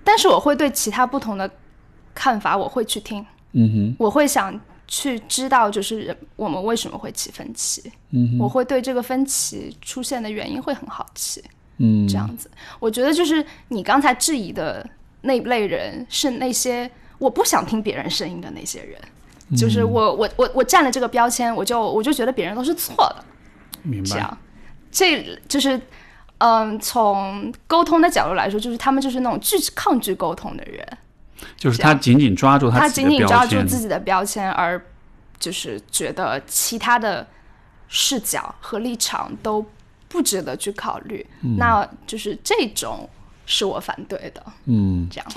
[0.04, 1.50] 但是我会对其他不同的
[2.14, 4.60] 看法，我会去听，嗯哼，我会想。
[4.94, 11.42] 去知道就是我们为什么会起分歧，嗯，我会对这个分歧出现的原因会很好奇，
[11.78, 14.86] 嗯，这样子，我觉得就是你刚才质疑的
[15.22, 19.00] 那类人是那些我不想听别人声音的那些人，
[19.58, 23.24] 就是我我我我占了这个标签，我就我就觉得别人都是错的，
[23.84, 24.10] 明白？
[24.10, 24.38] 这样，
[24.92, 25.80] 这就是
[26.40, 30.86] 嗯，从沟通的角度来说，就是他们就是那种拒抗拒沟通的人。
[31.58, 34.82] 就是他紧紧抓住他紧紧抓住自己的标签，而
[35.40, 37.28] 就是觉得其他的
[37.88, 39.66] 视角和立场都
[40.08, 41.26] 不值得去考虑，
[41.58, 43.10] 那就是这种
[43.46, 44.44] 是我反对的。
[44.66, 45.28] 嗯，这样。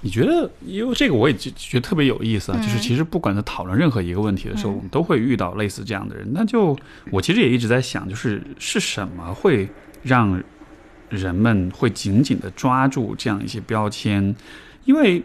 [0.00, 0.50] 你觉得？
[0.66, 2.58] 因为这个我也觉觉得特别有意思啊。
[2.58, 6.28] 就是其实不管在讨论任何一个问题的时候，我们都会遇到类似这样的人。
[6.32, 6.76] 那就
[7.10, 9.68] 我其实也一直在想，就是是什么会
[10.02, 10.42] 让
[11.08, 14.34] 人们会紧紧的抓住这样一些标签？
[14.84, 15.22] 因为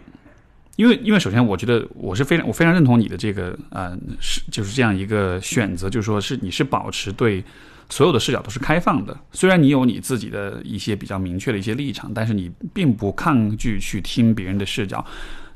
[0.80, 7.44] 因为，因为首先，我觉得我是非常，我非常认同你的这个，呃，是就是这样一个选择，就是说是你是保持对
[7.90, 9.14] 所有的视角都是开放的。
[9.34, 15.06] 虽然你有你自己的一些比较明确的一些立场，但是你并不抗拒去听别人的视角。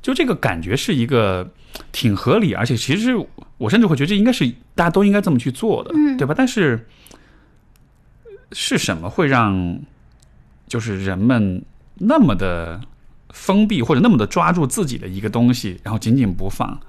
[0.02, 1.50] 就这个感觉是一个
[1.94, 3.16] 挺合理，而且其实
[3.58, 6.34] 我甚至会觉得这应该是大家都应该这么去做的，对吧？
[6.38, 6.86] 但是
[8.52, 9.80] 是什么会让
[10.68, 11.64] 就是人们
[11.96, 12.82] 那么的？
[13.34, 16.80] 封闭或者那么的抓住自己的一个东西，然后紧紧不放，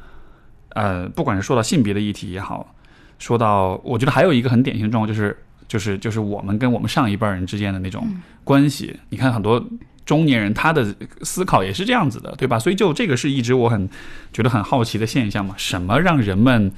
[0.68, 2.74] 呃，不管是说到性别的议题也好，
[3.18, 8.06] 说到我觉得还有一个很典型的状况就是，就是就是我们跟我们上一辈人之间的那种
[8.44, 8.94] 关系。
[9.08, 9.64] 你看很多
[10.04, 12.58] 中年人他的思考也是这样子的，对吧？
[12.58, 13.88] 所以就这个是一直我很
[14.30, 15.54] 觉得很好奇的现象嘛。
[15.56, 16.70] 什么让人们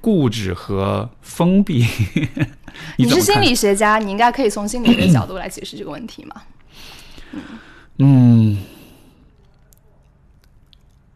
[0.00, 1.86] 固执和封闭？
[2.96, 6.42] 你是心理学家，你应该可以从心理学角度来解释这个问题嘛？
[7.98, 8.56] 嗯。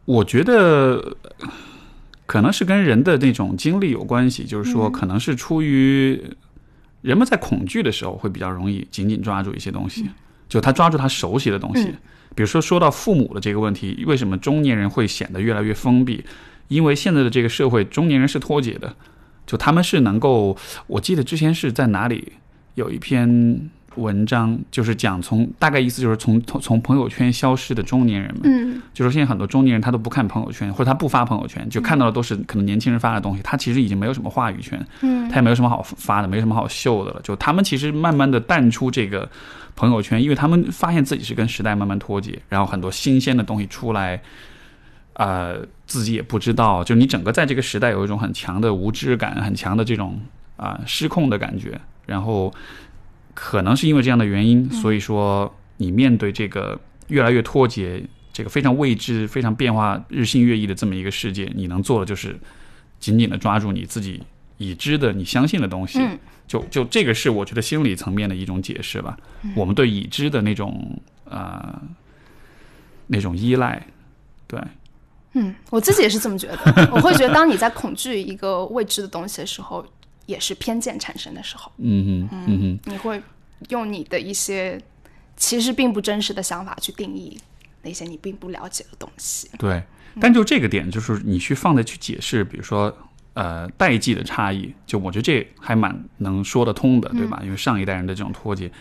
[0.07, 1.17] 我觉得
[2.25, 6.17] 可能是跟人的那种经历有关系，就是说，可能是出于
[7.01, 10.09] 人们在恐惧的时候会比较容易紧紧抓住一些东西，
[10.47, 11.93] 就他抓住他熟悉的东西。
[12.33, 16.23] 比如说，说到父母的这个问题，为什么中年人会显得越来越封闭？
[16.69, 18.95] 因为现在的这个社会，中年人是脱节的，
[19.45, 20.55] 就他们是能够，
[20.87, 22.31] 我记得之前是在哪里
[22.75, 23.69] 有一篇。
[23.97, 37.21] 文章就是讲从大概意思就是从从从朋友圈消失的中年人们，嗯，就说现在很多中年人他都不看朋友圈，或者他不发朋友圈，就看到的都是可能年轻人发的东西，他其实已经没有什么话语权，嗯，他也没有什么好发的，没什么好秀的了。
[37.23, 39.29] 就他们其实慢慢的淡出这个
[39.75, 44.21] 朋友圈，因为他们发现自己是跟时代慢慢脱节，然后很多新鲜的东西出来，
[45.13, 50.19] 呃，自己也不知道，就你整个在这个时代有一种很强的无知感，很强的这种
[50.55, 52.53] 啊失控的感觉，然后。
[53.39, 56.77] 可能是因为这样的原因，所以说你面对这个
[57.09, 62.35] 越来越脱节、这个非常未知、非常变化、日新月异的这么一个世界，你能做的就是
[62.99, 64.23] 紧紧的抓住你自己
[64.57, 65.99] 已知的、你相信的东西。
[66.47, 69.15] 就就这个是我觉得心理层面的一种解释吧。
[69.55, 71.79] 我们对已知的那种呃
[73.05, 73.85] 那种依赖，
[74.47, 74.59] 对。
[75.33, 76.89] 嗯，我自己也是这么觉得。
[76.91, 79.85] 我会觉得，当你在恐惧一个未知的东西的时候。
[80.27, 81.71] 也是偏见产生的时候。
[81.79, 83.19] 嗯哼，嗯哼，你会
[83.69, 84.79] 用你的一些
[85.35, 87.35] 其实并不真实的想法去定义
[87.81, 89.49] 那些你并不了解的东西。
[89.57, 89.81] 对，
[90.21, 92.95] 但就这个点，就是你去放在去解释，比如说
[93.33, 97.39] 呃代际的差异，就我觉得这还蛮能说得通的，对吧？
[97.43, 98.71] 因为上一代人的这种脱节，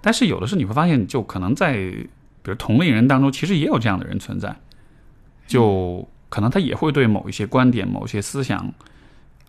[0.00, 1.74] 但是有的时候你会发现，就可能在
[2.42, 4.56] 比如同龄人当中，其实也有这样的人存在，
[5.46, 8.72] 就可能他也会对某一些观点、某些思想，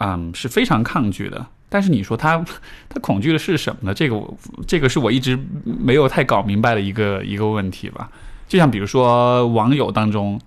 [0.01, 1.45] 嗯，是非常抗拒的。
[1.69, 2.43] 但是你说他
[2.89, 3.93] 他恐惧的是什么呢？
[3.93, 4.37] 这个我
[4.67, 8.09] 这个是我一直没有太搞明白的一个一个问题吧。
[8.47, 10.37] 就像比如说网友当中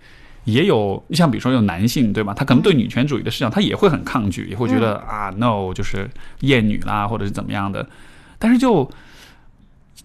[0.45, 2.35] 也有，像比如说有男性对吧？
[2.35, 7.89] 他可能对女权主义的思想他也会很抗拒，也会觉得啊 no 就是厌女啦，或者是怎么样的。
[8.39, 8.91] 但是就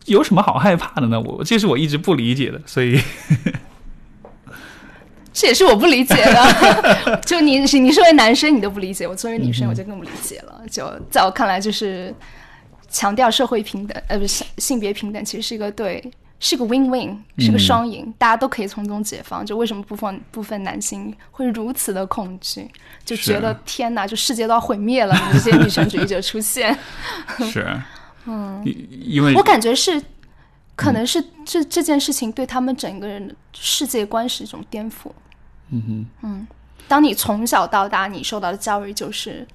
[0.05, 1.19] 有什么好害怕的呢？
[1.19, 2.97] 我这是我一直不理解的，所以。
[5.39, 10.61] 这也是我不理解的， 就你你身为男生你都不理解，我作为女生我就更不理解了。
[10.69, 12.13] 就在我看来，就是
[12.89, 16.03] 强调社会平等，呃，不是性别平等，其实是一个对，
[16.41, 19.45] 是个 win win，是个双赢，大家都可以从中解放。
[19.45, 22.69] 就为什么部分部分男性会如此的恐惧，
[23.05, 26.77] 就觉得天哪，就世界都要毁灭了，这些女权主义者出现。
[27.49, 27.65] 是，
[28.25, 30.03] 嗯，因为我感觉是。
[30.75, 35.11] 可能是这这件事情对他们整个人的世界观是一种颠覆。
[35.71, 36.47] 嗯哼，嗯，
[36.87, 39.47] 当你从小到大你受到的教育就是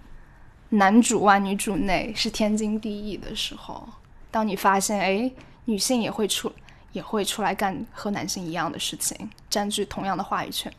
[0.70, 3.88] 男主外女主内是天经地义的时候，
[4.30, 5.30] 当你发现哎
[5.64, 6.52] 女性也会出
[6.92, 10.72] 也会出来干和男性一样的事情，占据同样的话语权，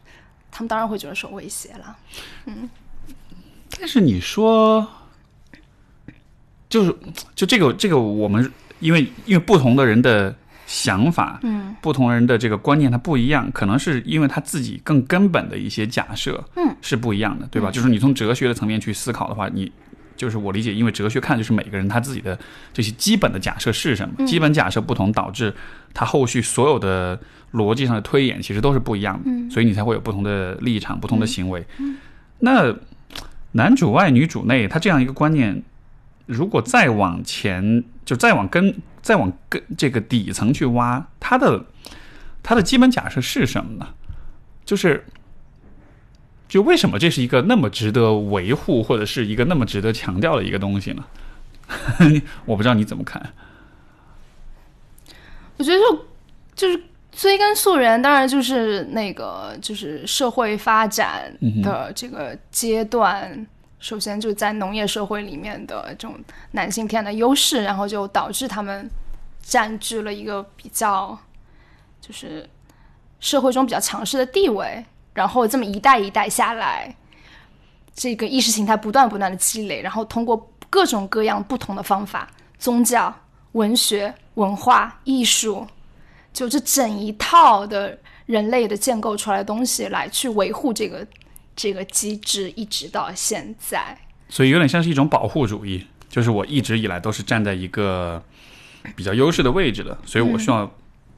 [0.51, 1.97] 他们当然会觉得受威胁了。
[2.45, 2.69] 嗯，
[3.79, 4.87] 但是你说，
[6.69, 6.95] 就是
[7.35, 8.51] 就这个这个我们。
[8.81, 10.35] 因为因为不同的人的
[10.65, 17.69] 想法，嗯，不同人的这个观念它不一样，可能是因为他自己更根本的一些假设，嗯，是不一样的，对吧？
[17.71, 19.71] 就是你从哲学的层面去思考的话，你
[20.15, 22.37] 就是我理解，因为哲学看就是每个人他自己的
[22.73, 25.53] 这些基本的假设是什么，基本假设不同，导致
[25.93, 27.19] 他后续所有的
[27.53, 31.65] 逻辑上的推演其实都是不一样的，嗯，所以你才会有不同的立场、不同的行为。
[32.39, 32.75] 那
[33.51, 35.61] 男主外女主内，他这样一个观念。
[36.27, 38.73] 如果再往前，就再往根，
[39.05, 41.63] 再往更这个底层去挖，它的
[42.41, 43.89] 它的基本假设是什么呢？
[44.65, 45.05] 就是，
[46.49, 51.05] 就为什么这是一个那么值得维护，或者是一个那么值得强调的一个东西呢？
[52.45, 53.33] 我不知道你怎么看。
[55.57, 56.05] 我觉得就
[56.55, 63.45] 就是追根溯源，当然就是那个就是社会发展的这个阶段。
[63.85, 66.17] 首先，就在农业社会里面的这种
[66.53, 68.89] 男性天然的优势，然后就导致他们
[69.43, 71.15] 占据了一个比较，
[72.01, 72.49] 就是
[73.19, 74.83] 社会中比较强势的地位。
[75.13, 76.95] 然后这么一代一代下来，
[77.93, 83.13] 这个意识形态不断不断的积累，然后通过各种各样不同的方法，宗教、
[83.51, 85.63] 文学、文化艺术，
[86.33, 87.95] 就这整一套的
[88.25, 91.05] 人类的建构出来的东西，来去维护这个。
[91.55, 98.21] 这个机制一直到现在，所以有点像是一种保护主义，就是我一直以来都是站在一个
[98.95, 100.69] 比较优势的位置的，所以我需要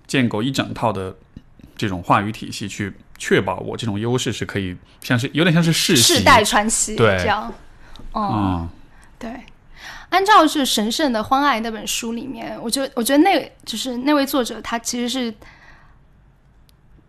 [0.06, 1.16] 建构一整套的
[1.76, 7.52] 这种话语体系，去确保我这种优势是可以像是有点像是世世代传奇对这样，
[8.14, 8.70] 嗯，
[9.18, 9.42] 对，
[10.10, 15.34] 按照是神圣的欢爱那本书里面，我觉得我觉得那就是那位作者他其实是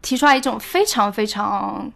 [0.00, 1.92] 提出来一种非常非常。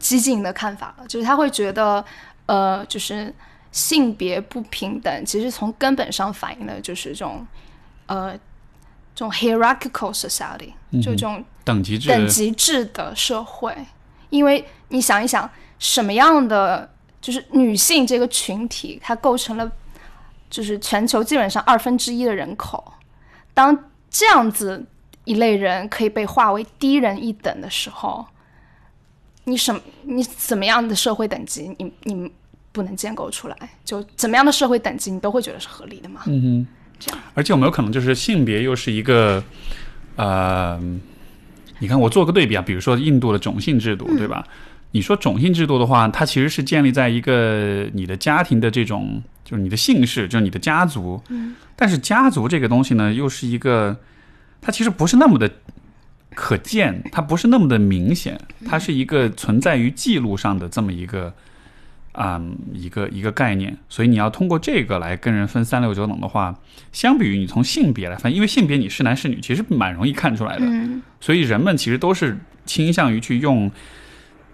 [0.00, 2.04] 激进的看法了，就是他会觉得，
[2.46, 3.32] 呃，就是
[3.70, 7.46] 性别不平等，其实从根本上反映的就是这种，
[8.06, 8.32] 呃，
[9.14, 13.76] 这种 hierarchical society，就这种等级制等级制的社会。
[14.30, 19.70] 因为你想一想，什么样的就是女性这个群体，它构成了
[20.48, 22.92] 就是全球基本上二分之一的人口。
[23.52, 23.76] 当
[24.08, 24.84] 这样子
[25.24, 28.26] 一类人可以被划为低人一等的时候。
[29.44, 32.30] 你什你怎么样的社会等级，你你
[32.72, 33.56] 不能建构出来？
[33.84, 36.20] 就怎么样的社会等级，你都会觉得是合理的嘛？
[36.26, 36.66] 嗯哼，
[36.98, 37.20] 这样。
[37.34, 39.42] 而且有没有可能就是性别又是一个，
[40.16, 40.80] 呃，
[41.78, 44.46] 你看我做个对比啊，比如说印度的种姓制度，对吧？
[44.92, 51.20] 你说种姓制度的话，它其实是建立在一个你的家庭的这种，就是你的姓氏，就是你的家族。
[51.28, 51.54] 嗯。
[51.74, 53.96] 但是家族这个东西呢，又是一个，
[54.60, 55.50] 它其实不是那么的。
[56.34, 61.34] 可见，它不是那么的明显，它是一个存在于记录上的这么一个，
[62.12, 62.40] 啊，
[62.72, 63.76] 一个一个概念。
[63.88, 66.56] 所以你要通过这个来跟人分三六九等的话，
[66.92, 70.64] 相比于你从性别来分，因为性别你是男是女，其实蛮容易看出来的。
[71.20, 73.70] 所以人们其实都是倾向于去用，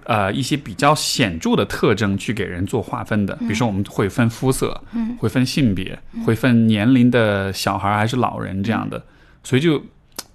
[0.04, 3.36] 呃一些比较显著的特征去给人做划分的。
[3.36, 9.04] 比如说，我们会分肤色，嗯，会分性别，会分年龄的小孩还是老人这样的。
[9.44, 9.80] 所以就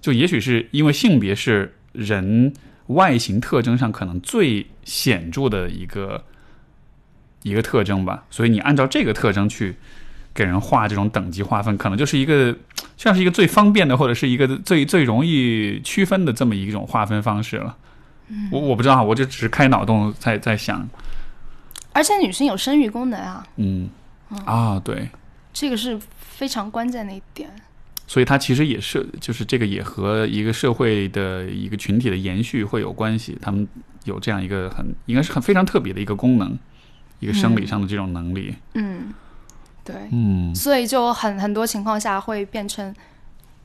[0.02, 2.52] 就也许是因为性别是人
[2.88, 6.26] 外形特征上可能最显著的一个
[7.44, 9.76] 一个特征吧，所以你按照这个特征去
[10.34, 12.56] 给人画这种等级划分，可能就是一个
[12.98, 17.78] 像是一个最方便的，或者是一个最最容易区分的这么一种划分方式了。
[18.50, 20.88] 我我不知道，我就只是开脑洞在在想。
[21.94, 23.90] 而且女性有生育功能啊，嗯
[24.46, 25.10] 啊，对，
[25.52, 27.50] 这个是非常关键的一点。
[28.12, 33.38] 所以它其实也是，就是这个也和一个社会的一个群体的延续会有关系。
[33.42, 33.66] 他们
[34.04, 36.60] 有这样一个很应该是很非常特别的一个功能，
[37.22, 38.54] 一个生理上的这种能力。
[38.74, 39.14] 嗯，
[39.86, 42.94] 对，嗯，所以就很很多情况下会变成，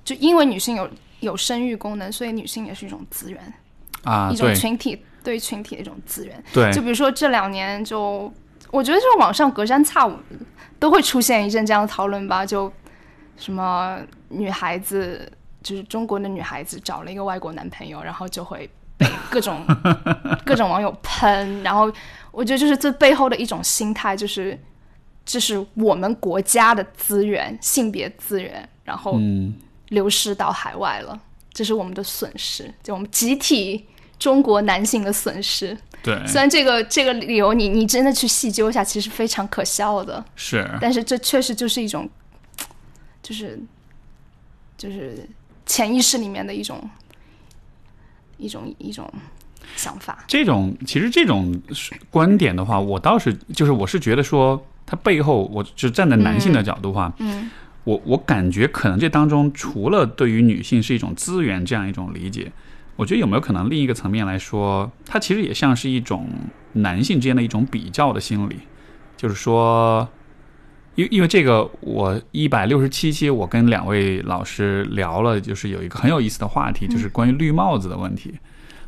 [0.04, 0.88] 就因为女性有
[1.18, 3.52] 有生育功能，所以女性也是一种资源，
[4.04, 6.40] 啊，一种群体对群体的一种资源。
[6.52, 8.32] 对就比如说这两年就，
[8.70, 10.16] 我觉得就网上隔三差五
[10.78, 12.72] 都会出现一阵这样的讨论吧，就
[13.36, 15.30] 什么女孩子，
[15.62, 19.64] 就是中国的女孩子找了一个外国男朋友，然后就会被各种
[20.44, 21.92] 各种网友喷，然后
[22.30, 24.58] 我觉得就是这背后的一种心态，就是
[25.24, 29.54] 这是我们国家的资源，性别资源，然后嗯，
[29.88, 31.18] 流失到海外了，
[31.52, 33.86] 这是我们的损失，就我们集体
[34.18, 35.76] 中国男性的损失。
[36.02, 42.08] 对，虽然这个这个理由你你真的去细究一下，其实非常可笑的，是，但是这确实就是一种，
[43.22, 43.58] 就是
[44.76, 45.28] 就是
[45.64, 46.88] 潜意识里面的一种
[48.38, 49.10] 一种一种
[49.76, 50.24] 想法。
[50.26, 51.58] 这种其实这种
[52.10, 57.50] 观点的话，我倒是就是我是觉得说，它背后，我就站在男性的角度话，嗯。
[57.84, 62.50] 我我感觉可能这当中除了对于女性是一种资源这样一种理解，
[62.96, 66.28] 我觉得有没有可能另一个层面来说，它其实也像是一种
[66.72, 68.56] 男性之间的一种比较的心理，
[69.16, 70.08] 就是说，
[70.96, 78.34] 因因为这个我一百六十七期我跟两位老师聊了，就是有一个很有意思的话题，就是关于绿帽子的问题，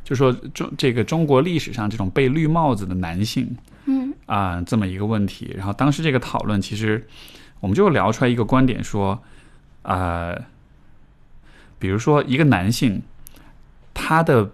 [0.02, 3.56] 就说中这个中国历史上这种被绿帽子的男性，
[3.86, 4.12] 嗯。
[4.26, 5.54] 啊、这么一个问题。
[5.56, 7.06] 然后当时这个讨论，其实
[7.60, 9.22] 我们就聊出来一个观点，说，
[9.80, 10.36] 呃，
[11.78, 13.00] 比如说一个男性，
[13.94, 14.50] 他的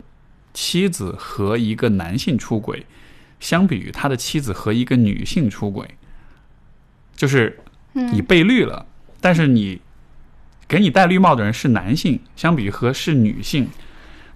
[0.52, 2.86] 妻子和一个男性出轨，
[3.40, 5.96] 相比于他的妻子和一个女性出轨，
[7.16, 7.58] 就是
[7.92, 8.86] 你嗯被绿了，
[9.20, 9.80] 但是你
[10.66, 13.68] 给你戴绿帽的人是男性，相比于和是女性，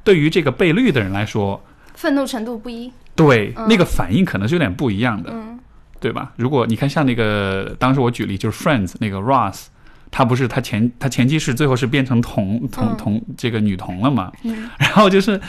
[0.04, 1.62] 对于这个被绿的人来说，
[1.94, 2.92] 愤怒程度不一。
[3.14, 5.30] 对、嗯那个反应可能是有点不一样的。
[5.32, 5.58] 嗯
[6.00, 6.32] 对吧？
[6.36, 9.64] 如果你看像那个当时我举例就是 Friends 那个 Ross，
[10.12, 14.30] 他不是他前他前妻是最后是变成同同嗯同这个女同了嘛？
[14.44, 15.40] 嗯 然后就是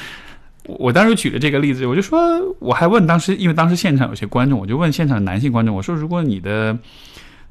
[0.65, 2.19] 我我当时举的这个例子，我就说
[2.57, 6.75] 我还问当时因为当时现场有些观众，我就问现场的男性观众，我说如果你的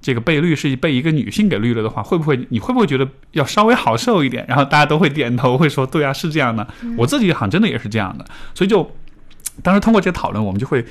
[0.01, 4.45] 这个被绿是被一个女性给绿了的话，会不会你会不会觉得要稍微好受一点？
[4.49, 6.67] 然后大家都会点头，会说对啊，是这样的。
[6.97, 8.25] 我自己好像真的也是这样的，
[8.55, 8.91] 所以就
[9.63, 10.85] 当时通过这个讨论，我们就会。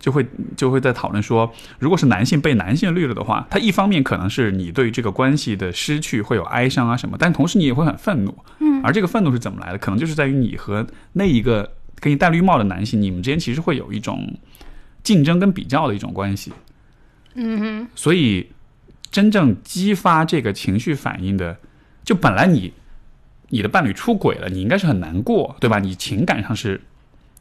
[0.00, 8.36] 就会就会在讨论说，如果是男性被男性绿了的话，他一方面可能是你对这个关系的失去会有哀伤啊什么，但同时你也会很愤怒。
[8.58, 9.78] 嗯，而这个愤怒是怎么来的？
[9.78, 14.36] 可能就是在于你和那一个给你戴绿帽的男性，你们之间其实会有一种
[15.02, 16.52] 竞争跟比较的一种关系。
[17.34, 18.50] 嗯哼所以，
[19.10, 21.56] 真正激发这个情绪反应的，
[22.04, 22.72] 就本来你
[23.48, 25.78] 你的伴侣出轨了，你应该是很难过，对吧？
[25.78, 26.80] 你情感上是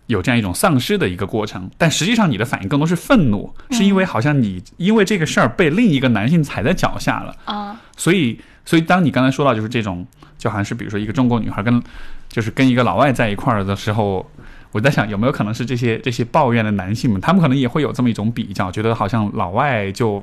[0.07, 7.35] 有这样一种丧失的一个过程，但实际上你的反应更多是愤怒，是因为好像你因为这个事儿被另一个男性踩在脚下了。
[7.45, 10.05] 啊所以，所以当你刚才说到就是这种，
[10.37, 11.81] 就好像是比如说一个中国女孩跟
[12.27, 14.29] 就是跟一个老外在一块儿的时候，
[14.73, 20.21] 我在想有没有可能是这些这些抱怨的男性们，他们可能也会有这么一种比较，觉得好像老外就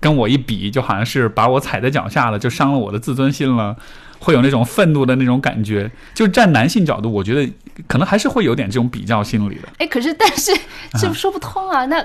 [0.00, 3.76] 跟我一比，就好像是把我踩在脚下了，就伤了我的自尊心了，
[4.18, 5.90] 会有那种愤怒的那种感觉。
[6.14, 7.52] 就站男性角度，我觉得
[7.86, 9.68] 可能还是会有点这种比较心理的。
[9.78, 10.50] 哎，可是但是
[10.98, 12.02] 这说不通啊，那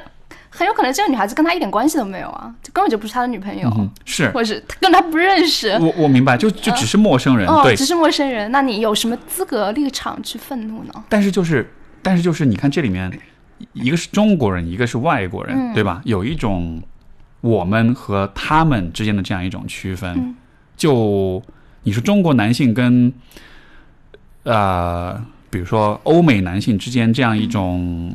[0.50, 5.70] 很有可能这个女孩子跟他一点关系都没有啊，就根本就不是他的女朋友，嗯，是或者是他跟他不认识。
[5.82, 10.94] 我我明白，就就只是陌生人，哦，对只是陌生人，那你有什么资格立场去愤怒呢？
[11.10, 11.70] 但是就是，
[12.06, 13.12] 但是就是，你看这里面，
[13.74, 16.04] 一个是中国人，一个是外国人，嗯对吧？
[16.06, 16.80] 有一种
[17.42, 20.14] 我们和他们之间的这样一种区分。
[20.16, 20.36] 嗯
[20.78, 21.42] 就
[21.82, 23.12] 你说中国男性跟
[24.44, 28.14] 呃，比如说欧美男性之间这样一种，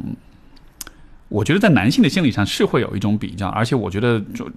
[1.29, 4.49] 我觉得在男性的心理上是会有一种比较，而且我觉得就。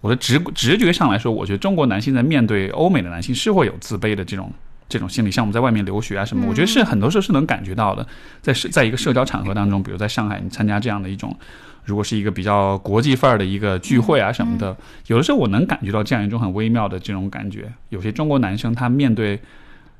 [0.00, 4.52] 我的直直觉上来说，我觉得中国男性在面对欧美的男性是会有自卑的这种
[4.88, 8.06] 这种心理，像我们在外面留学啊什么，我觉得是很多时候是能感觉到的，
[8.40, 11.36] 在社在一个社交场合当中，比如在上海，你参加这样的一种，
[11.84, 14.76] 如果是一个比较国际范儿的一个聚会啊什么的，
[15.06, 17.72] 有的时候我能感觉到这样一种很微妙的这种感觉。
[17.88, 19.40] 有些中国男生他面对。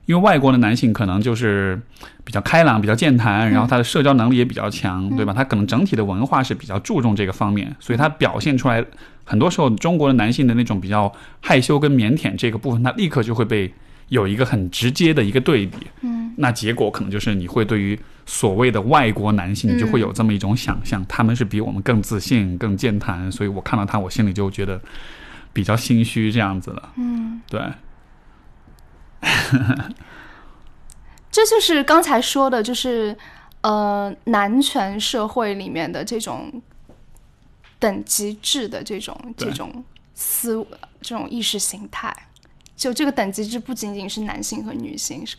[0.07, 1.80] 因为外国的男性可能就是
[2.24, 5.32] 比较开朗、比较健谈，然后他的社交能力也比较强，对吧？
[5.32, 8.85] 他可能整体的文化是比较注重这个方面，所以他表现出来，
[9.24, 11.11] 很多时候中国的男性的那种比较
[11.41, 13.72] 害羞跟腼腆这个部分，他立刻就会被
[14.09, 15.86] 有一个很直接的一个对比。
[16.00, 24.80] 嗯，那结果可能就是你会对于所谓的外国男性你就会有这么一种想象，他们是比我们更自信、更健谈，所以我看到他，我心里就觉得
[25.52, 26.92] 比较心虚这样子了。
[26.96, 27.61] 嗯，对。
[31.30, 33.16] 这就是刚才说的，就是
[33.62, 36.62] 呃，男权社会里面的这种
[37.78, 39.84] 等级制的这种这种
[40.14, 40.64] 思
[41.00, 42.14] 这种意识形态。
[42.77, 45.37] 就这个等级制不仅仅是男性和女性，是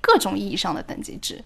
[0.00, 1.42] 各种意义上的等级制。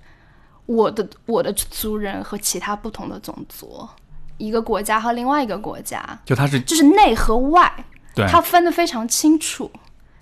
[0.67, 3.89] 我的我的族人和其他不同的种族，
[4.37, 7.73] 一个国家和另外一个国家，就它是就是内和外，
[8.15, 9.71] 对，它分得非常清楚。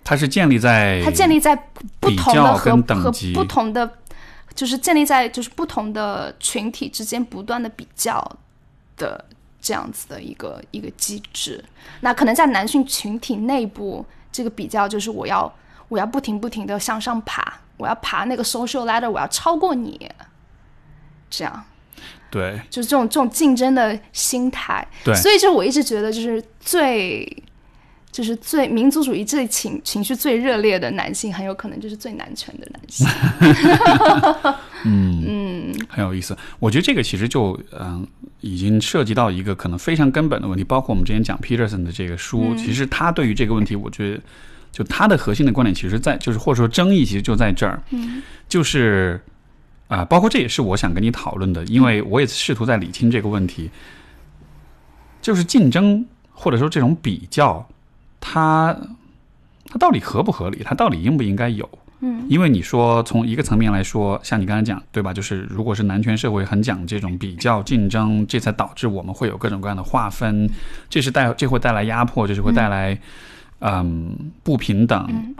[0.02, 1.54] 它是建立在它建立在
[2.00, 3.98] 不同的和和不同的，
[4.54, 8.38] 就是建立在就是不同的群体之间不断的比较
[8.96, 9.22] 的
[9.60, 11.62] 这样子的一个一个机制。
[12.00, 14.02] 那可能在男性群体内部，
[14.38, 15.52] 这个比较就是我要
[15.88, 17.42] 我要不停不停的向上爬，
[17.76, 20.08] 我要爬那个 social ladder，我要超过你，
[21.28, 21.64] 这样。
[22.30, 24.86] 对，就是这种这种竞争的心态。
[25.04, 27.26] 对，所以就我一直觉得就是最。
[28.18, 33.06] 就是最民族主义最情情绪最热烈的男性，很有可能就是最男权的男性。
[34.84, 35.22] 嗯
[35.70, 36.36] 嗯，很有意思。
[36.58, 38.04] 我觉得这个其实就嗯，
[38.40, 40.64] 已经涉及到一个可能非常根本的问题。
[40.64, 44.20] 包括我们之前讲 Peterson 的这个书，其实他对于这个问题，我觉得
[44.72, 47.80] 就他的核心的观点，其实在就是或者说争议，其实就在这儿。
[47.90, 49.20] 嗯，就是
[49.86, 53.70] 啊，包括这也是我想跟你讨论的，因为我也试图在理清这个问题，
[55.22, 57.64] 就是竞争或者说这种比较。
[58.20, 58.76] 它，
[59.66, 60.62] 它到底合不合理？
[60.64, 61.68] 它到底应不应该有？
[62.00, 65.12] 嗯，因为你说从一个层面来说，像你刚才讲，对吧？
[65.12, 70.48] 就是如果是男权社会很讲这种比较竞争，这才导致我们会有各种各样的划分，
[70.88, 72.98] 这是带这会带来压迫，这是会带来
[73.60, 75.34] 嗯不平等。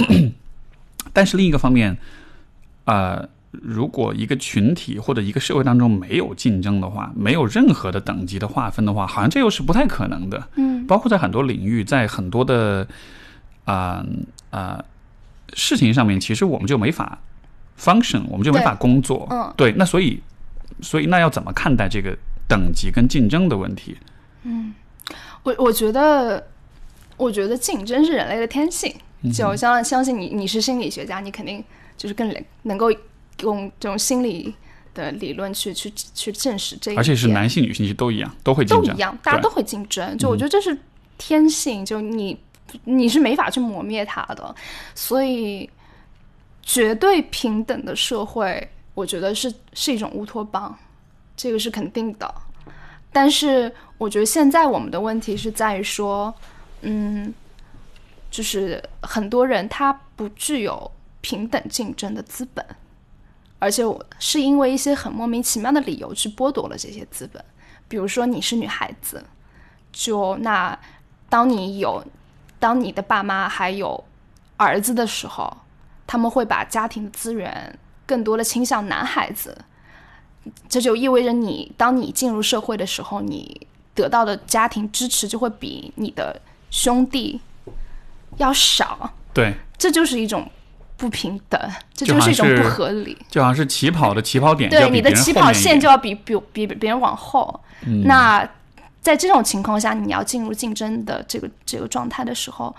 [1.12, 1.97] 但是另一个方面，
[2.85, 3.29] 呃。
[3.51, 10.49] 如果一个群体或者一个社会当中没有竞争的话，没有任何的等级的划分的话，好像这又是不太可能的。
[10.57, 12.86] 嗯，包括在很多领域，在很多的
[13.64, 14.05] 啊
[14.51, 14.84] 啊
[15.55, 17.18] 事情上面，其实我们就没法
[17.80, 19.26] function，我们就没法工作。
[19.30, 19.72] 嗯，对。
[19.72, 20.20] 那所以，
[20.82, 22.14] 所以那要怎么看待这个
[22.46, 23.96] 等级跟竞争的问题？
[24.42, 24.74] 嗯，
[25.42, 26.46] 我我觉得，
[27.16, 28.94] 我觉得竞争是人类的天性。
[29.32, 31.64] 就相相信你，你是心理学家，你肯定
[31.96, 32.30] 就是更
[32.64, 32.92] 能够。
[33.43, 34.55] 用这种心理
[34.95, 40.16] 的理论去去去证实这一点，而且是男性女性其实都一样，都会竞争，都一样，大家都会竞争。
[40.18, 40.76] 就我觉得这是
[41.16, 42.39] 天性，就你
[42.84, 44.55] 你是没法去磨灭它的。
[44.95, 45.68] 所以，
[46.62, 50.76] 绝对平等的社会，我觉得是是一种乌托邦，
[51.36, 52.34] 这个是肯定的。
[53.12, 56.34] 但是，我觉得现在我们的问题是在于说，
[56.82, 57.32] 嗯，
[58.30, 62.64] 就是很多人他不具有平等竞争的资本。
[63.61, 67.44] 而且我是因为一些很莫名其妙的理由去剥夺了这些资本，
[67.88, 69.24] 比如说你是女孩子，
[69.92, 70.78] 就那
[71.28, 72.04] 当你有
[72.61, 74.04] 当你的爸妈还有
[74.56, 75.56] 儿子的时候，
[76.06, 79.59] 他们会把家庭的资源更多的倾向男孩子，
[80.68, 86.40] 这就意味着你当你进入社会的时候，你得到的家庭支持就会比你的
[86.70, 87.40] 兄弟
[88.36, 89.12] 要少。
[89.34, 90.48] 对，这就是一种。
[90.99, 91.59] 不平等，
[91.94, 93.16] 这就是一种不合理。
[93.30, 97.59] 就好像是起跑的起跑点，对你的起跑线就要比比比别人往后。
[98.05, 98.46] 那
[99.01, 102.74] 在这种情况下，你要进入竞争的这个这个状态的时候，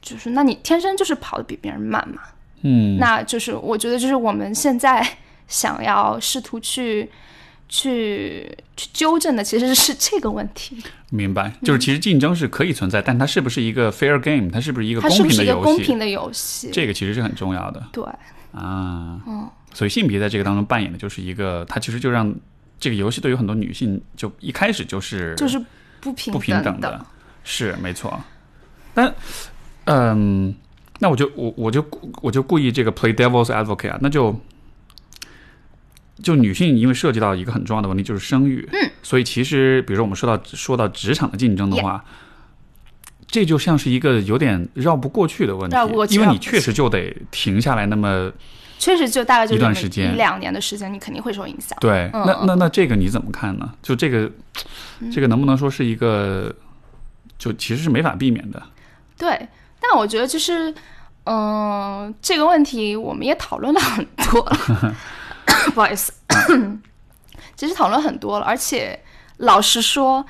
[0.00, 2.20] 就是那你天生就是跑的比别人慢嘛。
[2.60, 5.04] 嗯，那就是我觉得，就是我们现在
[5.48, 7.10] 想要试图去。
[7.68, 10.82] 去去纠正的其实是这个问题。
[11.10, 14.50] 明白，就是其实竞争是可以存在，但它是不是一个 fair game？
[14.50, 15.64] 它是不是一个公平的游戏？
[15.64, 17.82] 公平的游戏，这个其实是很重要的。
[17.92, 18.04] 对
[18.52, 22.34] 啊，嗯，所以性别在这个当中扮演的就是一个，它其实就让
[22.80, 25.58] 这个游戏对于很多女性就一开始就是就是
[26.00, 27.04] 不平不平等的，
[27.44, 28.18] 是没错。
[28.94, 29.14] 但
[29.84, 30.54] 嗯，
[30.98, 31.84] 那我就我我就
[32.20, 34.38] 我就故意这个 play devil's advocate 啊，那就。
[36.22, 38.68] 就女性，因为涉及到一个很重要的问题，就是生育。
[38.72, 42.04] 嗯，所以其实，比如说我们说到说到职场的竞争的话，
[43.26, 48.32] 这就像是一个有点绕不过去的问题，因为你确实就得停下来那么。
[48.80, 51.76] 确实，就大概就一段时间，一两年的时间，你肯定会受影响。
[51.80, 53.68] 对，那那那这个你怎么看呢？
[53.82, 54.30] 就这个，
[55.12, 56.54] 这个能不能说是一个，
[57.36, 58.62] 就其实是没法避免的。
[59.16, 59.48] 对，
[59.80, 60.72] 但我觉得就是，
[61.24, 64.48] 嗯，这个问题我们也讨论了很多，
[65.74, 66.12] 不好意思，
[67.56, 68.98] 其实讨论很多了，而且
[69.38, 70.24] 老实说，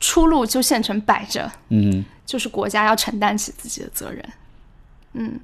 [0.00, 4.24] 出路就现成摆着，嗯，就是国家要承担起自己的责任，
[5.12, 5.40] 嗯。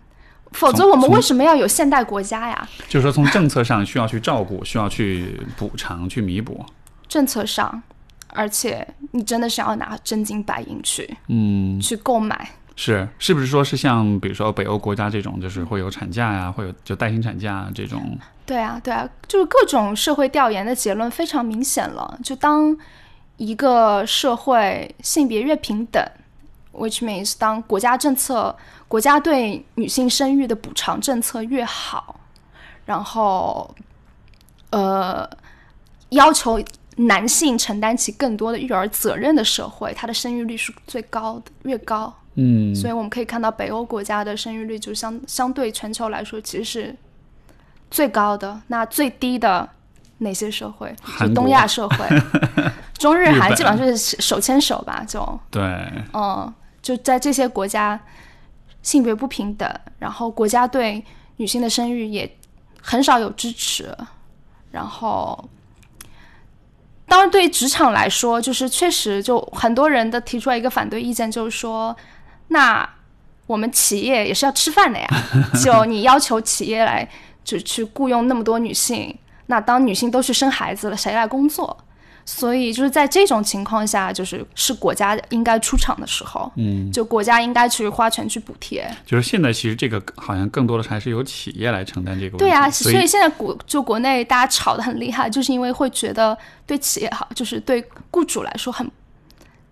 [0.53, 2.68] 否则我们为什么要有现代国家呀？
[2.87, 6.62] 就是说，从政策上需要去照顾，需要去补偿、去弥补。
[7.09, 7.83] 政策上，
[8.28, 12.51] 而且你真的是要拿真金白银去，嗯，去购买。
[12.77, 18.18] 是，是不是说是像比如说北欧国家这种，就是会有产假呀，会有就带薪产假这种？
[18.47, 22.18] 对啊，对啊，就是各种社会调研的结论非常明显了。
[22.25, 22.77] 就当
[23.37, 26.03] 一个社会性别越平等。
[26.75, 28.57] Which means，当国家政策、
[28.89, 32.18] 国家对女性生育的补偿政策越好，
[32.87, 33.75] 然后，
[34.70, 35.29] 呃，
[36.09, 36.59] 要求
[36.97, 42.11] 男性承担起更多的育儿责任的社会，它的生育率是最高的，越高。
[42.35, 46.97] 嗯，所以我们可以看到北欧国家的生育率就相相对全球来说其实是
[47.91, 48.61] 最高的。
[48.68, 49.68] 那最低的
[50.18, 50.95] 哪些社会？
[51.20, 52.09] 就东亚社会，
[52.99, 55.62] 中日韩基本上就是手牵手吧，就对，
[56.12, 56.53] 嗯。
[56.83, 57.97] 就在这些国家，
[58.83, 61.01] 性别不平等，然后国家对
[61.37, 62.28] 女性的生育也
[62.80, 63.97] 很少有支持，
[64.72, 65.49] 然后，
[67.07, 71.97] 当然对于职场来说，就是确实就很多人的提出来一个反对意见，就是说，
[72.53, 72.88] 那
[73.46, 75.09] 我们企业也是要吃饭的呀，
[75.62, 77.07] 就你要求企业来
[77.42, 79.14] 就去雇佣那么多女性，
[79.46, 81.76] 那当女性都去生孩子了，谁来工作？
[82.24, 88.88] 所以就是在这种情况下，就是是国家应该出场的时候，嗯，就国家应该去花钱去补贴。
[89.05, 92.44] 就是现在其实这个好像更多的还是由企业来承担这个问题。
[92.44, 98.88] 对啊，所以现在国就国内大家吵得很厉害，就是因为会觉得对企业好，就是对雇主来说很。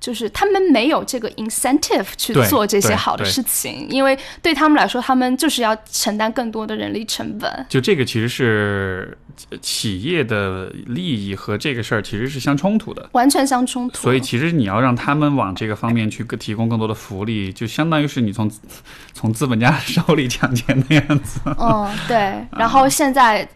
[0.01, 7.67] 就是他们没有这个 incentive 去做这些好的事情，因为对他们来说，他们就是要承担更多的人力成本。
[7.69, 9.19] 就这个其实是
[9.61, 13.99] 企业的利益和这个事儿其实是相冲突的，完全相冲突。
[13.99, 18.51] 所以其实你要让他们往这个方面去提供更多的福利，就相当于是你从
[19.13, 21.41] 从资本家手里抢钱的样子。
[21.59, 22.17] 嗯，对。
[22.59, 23.47] 然后现在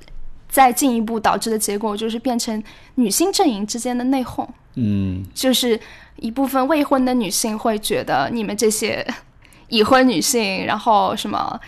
[0.50, 2.62] 再进一步导致的结果就是变成
[2.96, 4.46] 女性阵营之间的内讧。
[4.74, 5.80] 嗯，就是。
[6.16, 9.06] 一部分未婚的女性会觉得你们这些
[9.68, 11.60] 已婚女性，然后什么，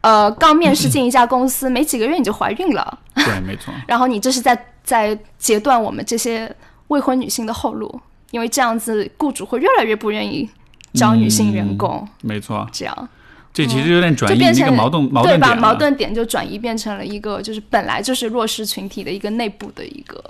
[0.00, 3.72] 呃，刚面试进一家公司，没几个月你就怀孕了， 对，没错。
[3.86, 6.50] 然后你这是在在截断我们这些
[6.88, 8.00] 未婚女性的后路，
[8.30, 10.48] 因为这样子雇主会越来越不愿意
[10.94, 12.66] 招女性员工，没错。
[12.72, 13.08] 这样，
[13.52, 20.22] 这其实有点转移一个矛盾矛盾点，矛盾点就转移变成了一个就是本来就是弱势群体的一个内部的一个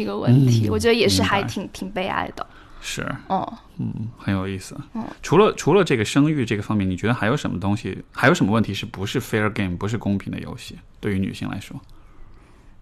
[0.00, 2.46] 一个问题，我觉得也是还挺挺悲哀的。
[2.80, 4.78] 是，哦，嗯，很有意思。
[4.92, 10.78] 嗯，除了除了这个生育这个方面，你觉得还有什么东西，还有什么问题是不是 fair game，不是公平的游戏？
[11.00, 11.80] 对于女性来说，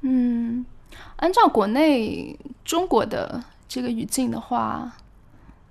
[0.01, 0.67] 嗯，
[1.17, 4.93] 按照国内中国的这个语境的话，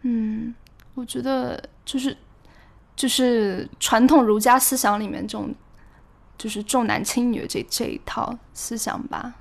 [0.04, 0.56] 嗯，
[0.94, 2.16] 我觉得就是
[2.96, 5.54] 就是传统儒家思想里面这种
[6.38, 9.34] 就是重男轻女这这一套思想吧。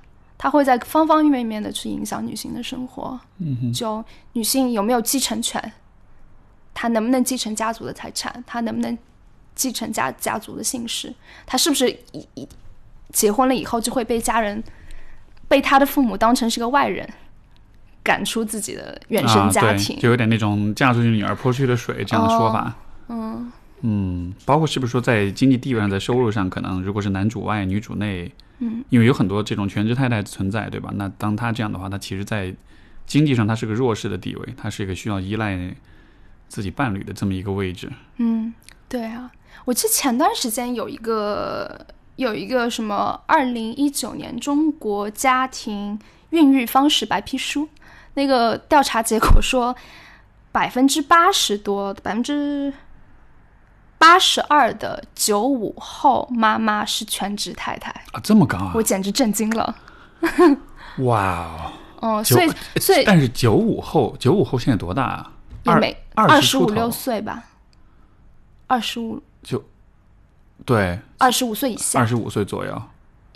[0.43, 3.19] 它会在方方面面的去影响女性的生活，
[3.71, 5.71] 就女性有没有继承权，
[6.73, 8.97] 她能不能继承家族的财产，她能不能
[9.53, 11.13] 继承家家族的姓氏，
[11.45, 12.47] 她是不是一一
[13.13, 14.63] 结婚了以后就会被家人
[15.47, 17.07] 被她的父母当成是个外人，
[18.01, 22.75] 赶出自己的原生家庭，就有点那种嫁出去女儿泼出去的水这样的说法。
[23.09, 28.31] 嗯嗯，包括是不是说在经济地位上，在收入上，可能如果是男主外女主内。
[28.63, 30.91] 嗯，因为有很多这种全职太太存在，对吧？
[30.93, 32.55] 那当他这样的话，他其实，在
[33.07, 35.75] 经济上他是个弱势的地位，他是一个需要依赖
[36.47, 37.91] 自己伴侣的这么一个位置。
[38.17, 38.53] 嗯，
[38.87, 39.31] 对啊，
[39.65, 41.87] 我记得前段时间有一个
[42.17, 45.99] 有一个什么二零一九年中国家庭
[46.29, 47.67] 孕育方式白皮书，
[48.13, 49.75] 那个调查结果说，
[50.51, 52.71] 百分之八十多，百分之。
[54.01, 58.71] 八十二的九五后妈妈是全职太太啊，这么高啊！
[58.73, 59.75] 我简直震惊了。
[60.97, 62.17] 哇哦！
[62.17, 65.31] 哦，所以所以，但是九五后，九五后现在多大啊？
[65.65, 65.79] 二
[66.15, 67.43] 二十五六岁吧，
[68.65, 69.63] 二十五就
[70.65, 72.81] 对，二十五岁以下，二十五岁左右，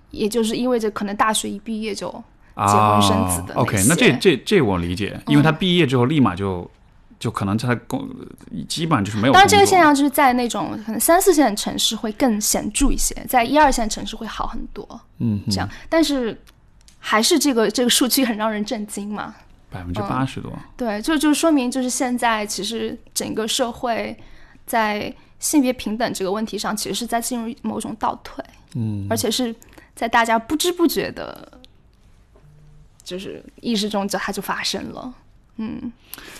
[0.10, 2.10] 也就是意味着可能大学一毕业就
[2.56, 3.54] 结婚生子的。
[3.54, 6.68] OK，那这这这我理解，因为他毕业之后立马就
[7.20, 8.10] 就可能他工
[8.68, 9.34] 基本上就是没有。
[9.34, 14.88] 当然，这个现象就是在那种可能三四线城市会更显著一些，在一二线城市会好很多。
[15.20, 16.40] 嗯，这样，但是
[17.00, 19.34] 还是这个这个数据很让人震惊嘛。
[19.72, 20.52] 百分之八十多。
[20.78, 24.18] 对，就就说明就是现在其实整个社会
[24.66, 28.44] 在性别平等这个问题上，其实是在进入某种倒退。
[28.76, 29.54] 嗯，而且是
[29.94, 31.52] 在大家不知不觉的，
[33.04, 35.14] 就是意识中就它就发生了。
[35.58, 35.92] 嗯，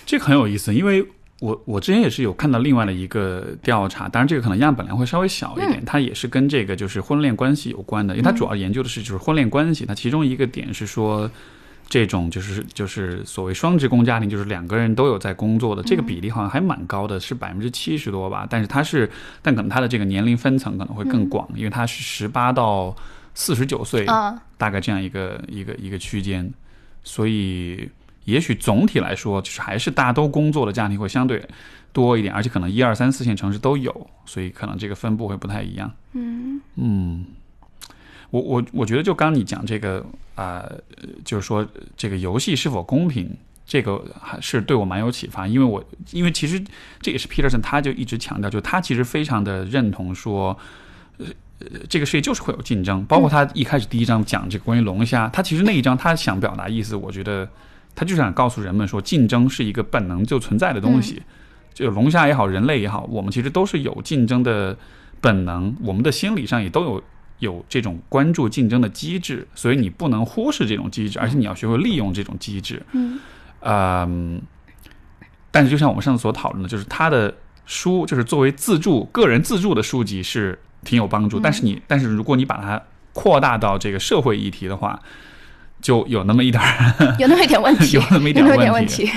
[0.06, 1.06] 这个很有意思，因为
[1.40, 11.30] 我我之前也是有看到另外的一个调查，当然这个可能样本量会稍微小一点，它也是跟这个就是婚恋关系有关的，因为它主要研究的是就是婚恋关系，它其中一个点是说
[11.90, 19.10] 这种就是就是所谓双职工家庭，就是两个人都有在工作的这个比例好像还蛮高的，是百分之七十多吧，但是它是
[19.42, 22.96] 但可能它的这个年龄分层可能会更广，因为它是十八到
[23.34, 24.06] 四十九岁，
[24.58, 26.50] 大概这样一个一个一个区间，
[27.04, 27.90] 所以。
[28.26, 31.44] 也许总体来说，就是还是大家都工作的家庭会相对
[31.94, 35.92] 多一点，而且可能一二三四线城市都有，所以可能这个分布会不太一样。
[36.14, 37.26] 嗯嗯，
[38.32, 40.04] 我我我觉得就刚你讲这个
[40.34, 40.68] 啊，
[41.24, 41.66] 就是说
[41.96, 43.30] 这个游戏是否公平，
[43.64, 46.60] 这个还是对我蛮有启发，因为我因为其实
[47.00, 50.58] 这也是 Peterson 他就一直强调，就他其实非常的认同说，
[51.20, 51.28] 呃
[51.88, 57.48] 这个世界就是会有竞争，包括他一开始第一章讲这个关于龙虾，他其实那一章他想表达意思，我觉得。
[57.96, 61.22] 他就想告诉人们说，竞争是一个本能就存在的东西，
[61.74, 64.78] 就龙虾也好，人类也好，我们其实都是有竞争的
[65.22, 67.04] 本能，我们的心理上也都有
[67.40, 72.84] 有这种关注竞争的机制，所以你不能忽视这种机制，而且你要学会利用这种机制。
[72.92, 73.20] 嗯，
[73.62, 74.42] 嗯，
[75.50, 77.34] 但是就像我们上次所讨论的，就是他的
[77.66, 82.82] 书，就是作为自助个人自助的书籍是挺有帮助，但是你，但是如果你把它
[83.14, 85.02] 扩大到这个社会议题的话。
[85.82, 89.10] 就有那么一点儿， 有那么一点问题， 有那么一点问题。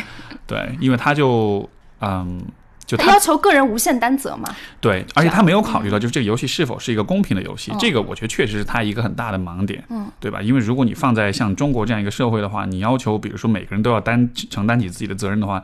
[0.47, 1.69] 对，因为他就
[2.01, 2.43] 嗯，
[2.87, 4.49] 就他要求个人无限担责嘛。
[4.81, 7.71] 对，而且他没有考虑到，就是这个游戏是否是一个公平的游戏。
[7.79, 10.41] 这个我觉得确实是他一个很大的盲点，嗯，对吧？
[10.41, 15.63] 因为如果你放在像中国这样一个社会的话，你要求比如说每个人都要担承担起自己的责任的话，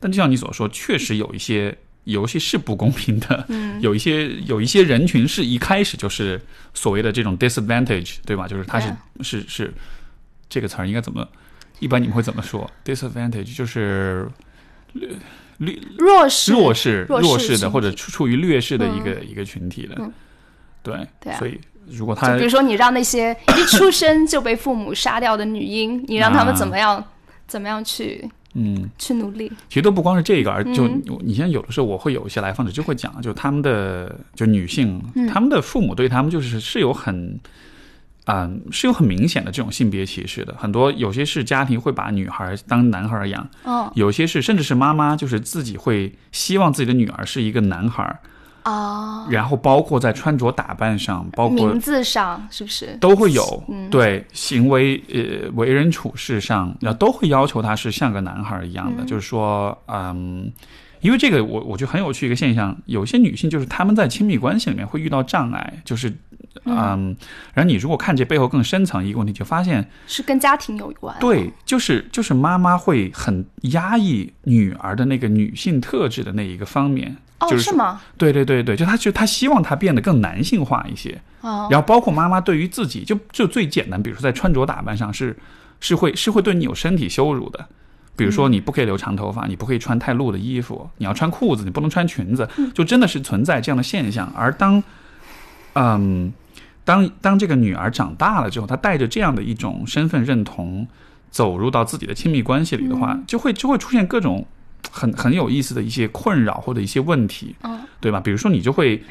[0.00, 6.40] 但就像你所说，确实有一些游戏是不公平的，嗯， 有一些有一些人群是一开始就是
[6.72, 8.48] 所谓的这种 disadvantage，对吧？
[8.48, 8.90] 就是他是
[9.20, 9.74] 是是。
[10.52, 11.26] 这个词儿应该怎么？
[11.80, 14.28] 一般你们会怎么说？disadvantage 就是
[15.56, 19.96] 劣弱势、弱势、弱势的，或者处处于劣势的一个一个群体的。
[20.82, 21.32] 对，对。
[21.36, 27.02] 所以如果他，比如说你让那些一出生就被父母杀掉的女婴，你让他们怎么样？
[27.46, 28.30] 怎么样去？
[28.52, 29.50] 嗯，去努力。
[29.70, 30.86] 其实都不光是这个，而就
[31.22, 37.40] 你现在有的时候，我会有一些来访者就会讲，就他们的就女性，他们的父母对他们就是是有很。
[38.26, 40.54] 嗯，是有很明显的这种性别歧视的。
[40.56, 48.20] 很多有些是家庭会把女孩当男孩养，哦，有些是甚至是妈妈就是自己会希望自己的女儿是一个男孩，
[48.64, 53.64] 哦，然后包括在穿着打扮上，包括名字上是不是都会有？
[53.90, 60.52] 对，行为呃为人处事上，然后都会要求他是像个男孩一样的，就是说，嗯。
[61.02, 66.16] 因为这个，我我觉得很有趣一个现象，有些女性就是她们在亲密关系里面会遇到障碍，就是，
[66.64, 67.16] 嗯，
[67.54, 71.16] 然后你如果看这背后更深层一个问题，就发现是跟家庭有关。
[71.18, 77.16] 对，就是就是妈妈会很压抑女儿的那个女性特质的那一个方面。
[77.40, 78.00] 哦，是吗？
[78.16, 81.20] 对对对对，就她就她希望她变得更男性化一些。
[81.40, 81.66] 哦。
[81.70, 85.36] 然后包括妈妈对于自己，就就最简单，比如说在穿着打扮上是
[85.80, 87.66] 是会是会对你有身体羞辱的。
[88.14, 94.30] 比如说，你不可以留长头发，你不可以穿太露的衣服，你要穿裤子，你不能穿裙子，就真的是存在这样的现象。
[94.36, 94.84] 而当，
[95.72, 96.30] 嗯，
[96.84, 100.86] 当当这个女儿长大了之后，她带着这样的一种身份认同
[101.30, 104.46] 走入到自己的亲密关系里的话，就会就会出现各种
[104.90, 107.54] 很很有意思的一些困扰或者一些问题，
[108.00, 108.20] 对吧？
[108.20, 109.02] 比如说，你就会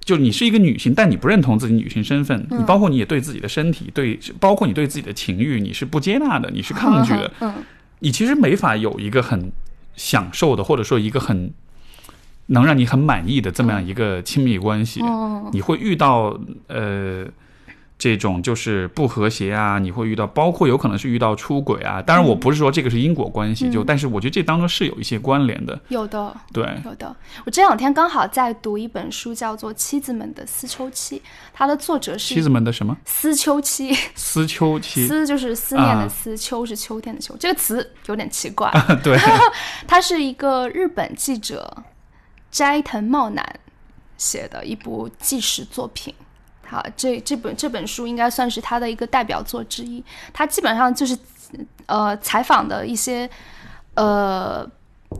[0.00, 7.54] 就你是一个女性，但你不认同自己女性身份，你包括你也对自己的身体，对包括你对自己的情欲，你是不接纳的，你是抗拒的，嗯。
[8.00, 9.50] 你其实没法有一个很
[9.96, 11.50] 享受的，或者说一个很
[12.46, 15.00] 能让你很满意的这么样一个亲密关系。
[15.52, 16.38] 你会遇到
[16.68, 17.24] 呃
[17.96, 22.02] 这种就是不和谐啊，你会遇到包括有可能是遇到出轨啊。
[22.02, 25.80] 当然，我不是说这个是因果关系，就但是我觉得这当中是有一些关联的。
[25.88, 27.14] 有的，对，有的。
[27.46, 31.18] 我这两天刚好在读一本书，叫做《妻子们的思秋期》，
[31.52, 32.94] 它的作者是妻子们的什么？
[33.04, 33.94] 思秋期。
[34.16, 35.06] 思秋期。
[35.06, 37.34] 思就是思念的思，秋是秋天的秋。
[37.38, 38.70] 这个词有点奇怪。
[39.04, 39.16] 对。
[39.86, 41.72] 他是一个日本记者
[42.54, 43.44] 斋藤茂男
[44.16, 46.14] 写的一部纪实作品。
[46.64, 50.02] 好，这这本这本书应该算是他的一个代表作之一。
[50.32, 51.18] 他基本上就是，
[51.86, 53.28] 呃，采访的一些，
[53.94, 54.64] 呃，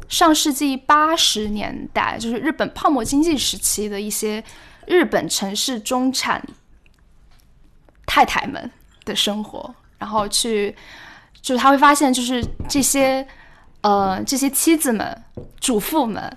[0.08, 4.42] 上世纪八十年代，就是日本泡沫经济时期的一些
[4.86, 6.40] 日本城市中产
[8.06, 8.70] 太太们
[9.04, 10.72] 的生活，然后去，
[11.42, 13.26] 就是他会发现，就是这些
[13.80, 15.20] 呃这些妻子们、
[15.58, 16.36] 主妇们，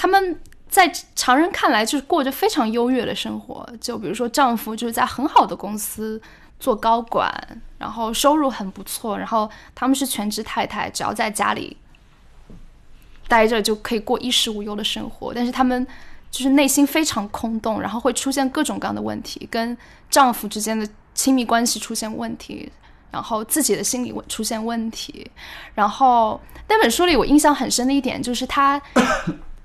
[0.00, 6.22] 他们在常人看来就是过着非常优越的生活，就比如说丈夫就是在很好的公司
[6.60, 7.28] 做高管，
[7.78, 11.76] 然后收入很不错，然后他们是全职太太，只要在家里。
[13.26, 15.84] 待着就可以过衣食无忧的生活，但是他们
[16.30, 19.76] 就是内心非常空洞，然后会出现各种各样的问题，跟
[20.08, 22.70] 丈夫之间的亲密关系出现问题，
[23.10, 25.30] 然后自己的心理出现问题。
[25.74, 28.80] 然后那本书里我印象很深的一点就是，他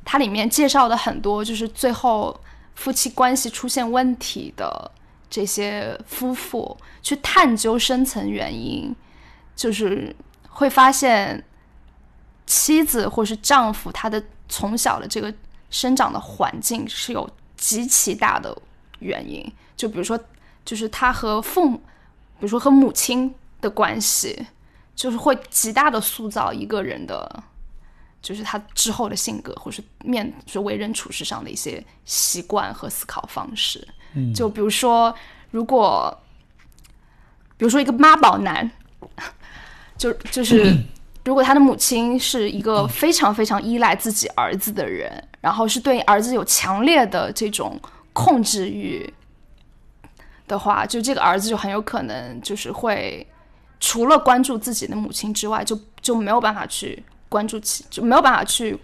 [0.06, 2.39] 它里面介绍的很多就是最后
[2.76, 4.91] 夫妻关系出现问题的
[5.30, 8.95] 这些夫妇，去探究深层原因，
[9.56, 10.16] 就是
[10.49, 11.43] 会发现。
[12.45, 15.34] 妻子或是丈夫，他的从小的这个
[15.70, 18.56] 生长的环境是有极其大的
[18.99, 19.49] 原因。
[19.78, 20.20] 就比如说，
[20.66, 24.45] 就是他和父母，比如说和母亲的关系，
[24.93, 27.43] 就是会极大的塑造一个人的，
[28.24, 33.88] 就是他之后的性格，或是面是为人处事上的一些习惯和思考方式。
[34.15, 35.13] 嗯，就比如说，
[35.51, 36.17] 如果，
[37.55, 38.71] 比如说一个妈宝男，
[39.95, 40.76] 就就是。
[41.26, 45.09] 如果他的母亲是一个非常非常依赖自己儿子的人，
[45.39, 47.80] 然后是对儿子有强烈的这种
[48.11, 49.13] 控制欲
[50.49, 53.26] 的话，就这个儿子就很有可能就是会
[53.80, 57.01] 除了关注自己的母亲之外，就就没有办法去
[57.34, 58.77] 关注其就没有办法去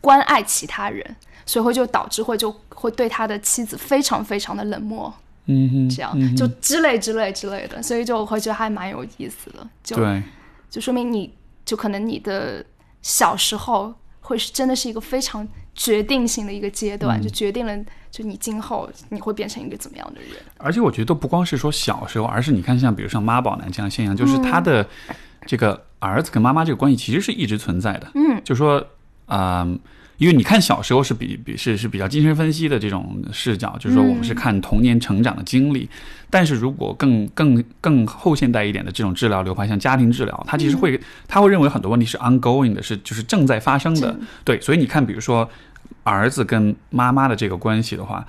[0.00, 1.04] 关爱其他人，
[1.44, 5.12] 所以会就导致会就会对他的妻子非常非常的冷漠，
[5.46, 10.22] 嗯哼，这样就之类之类之类的，所以就会觉得还蛮有意思的，就对，
[10.70, 11.32] 就说明你。
[11.66, 12.64] 就可能你的
[13.02, 15.44] 小时候会是真的是一个非常
[15.74, 17.76] 决定性的一个阶段，就决定了
[18.08, 20.30] 就你今后你会变成一个怎么样的人。
[20.58, 24.88] 而且我觉得都不光是说小时候，而是你看像比如像妈宝男这样现象，就是他的
[25.44, 28.10] 这个儿子跟妈妈这个关系其实是一直存在的。
[28.14, 28.86] 嗯，就说
[29.26, 29.68] 啊。
[30.18, 35.86] 因为你看小时候是比比是是比较精神分析的这种视角，就是说我们是看童年成长的经历。
[36.30, 44.18] 但是如果更更更后现代一点的这种治疗流派，像家庭治疗，他其实会他会认为很多问题是 ongoing 的，是就是正在发生的。
[44.42, 45.46] 对，所以你看，比如说
[46.02, 48.26] 儿子跟妈妈的这个关系的话，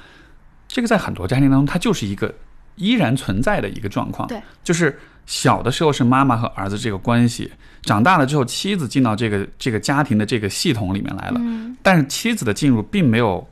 [0.67, 2.35] 这个在很多家庭当中，它就是一个
[2.77, 4.27] 依然存在的一个状况。
[4.27, 4.97] 对，就是。
[5.27, 7.51] 小的时候是妈妈和儿子这个关系，
[7.81, 11.41] 长大了之后，妻子进到这个这个家庭的这个系统里面来了。
[11.83, 13.45] 但是妻子的进入并没有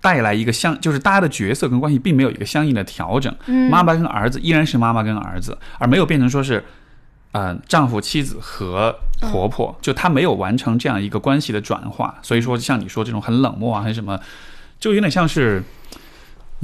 [0.00, 3.32] 带来一个相，就是大家的角色跟关系并没有一个相应的调整。
[3.70, 6.64] 妈妈跟儿子依然是妈妈跟儿子，而没有变成说是，
[7.30, 12.18] 呃，丈夫、妻子和婆婆，就他没有完成这样一个关系的转化。
[12.20, 14.18] 所以说，像你说这种很冷漠啊，还是什么，
[14.80, 15.62] 就有点像是，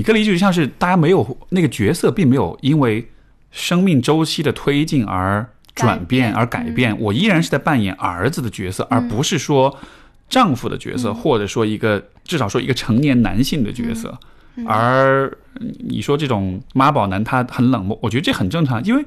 [0.00, 3.06] 你可以理解像是大家没有那个角色，并没有因为。
[3.52, 5.44] 生命周期的推进而
[5.74, 9.76] 转变而改变，我依然是在扮演儿子的角色，而不是说
[10.28, 14.16] 丈夫的角色，或者说一个至少说一个成年男性的角色。
[14.64, 15.36] 而
[15.80, 19.04] 你说这种妈宝男他很冷漠，我觉得这很正常，因为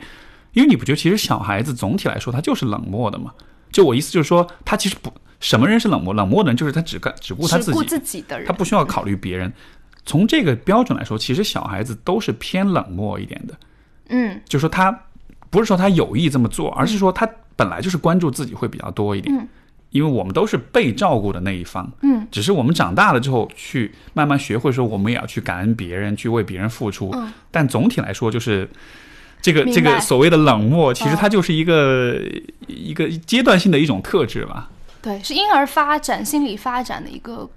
[0.52, 3.32] 因为你不觉得其实小孩子总体来说他就是冷漠的嘛？
[3.72, 9.54] 就我意思就是说，他其实不什么人是冷漠，冷漠的人就是他只干只顾他自己，自己的人，他不需要考虑别人。
[10.06, 13.54] 从这个标准来说，其实小孩子都是偏冷漠一点的。
[14.10, 14.92] 嗯，就说他
[15.50, 19.36] 不是说他有意这么做，而是说他本来就是关注自己会比较多一点。
[19.36, 19.48] 嗯，
[19.92, 21.90] 因为我们都是被照顾的那一方。
[22.02, 27.12] 嗯，只是我们长大了之后，去慢慢学会说，我们也要去感恩别人，去为别人付出。
[27.14, 28.70] 嗯，但总体来说，就是
[29.42, 32.20] 这个这个所谓的冷漠，其实它就是一个
[32.68, 34.70] 一个阶段性的一种特质吧。
[35.02, 37.50] 对，是婴儿发展、心理发展的一个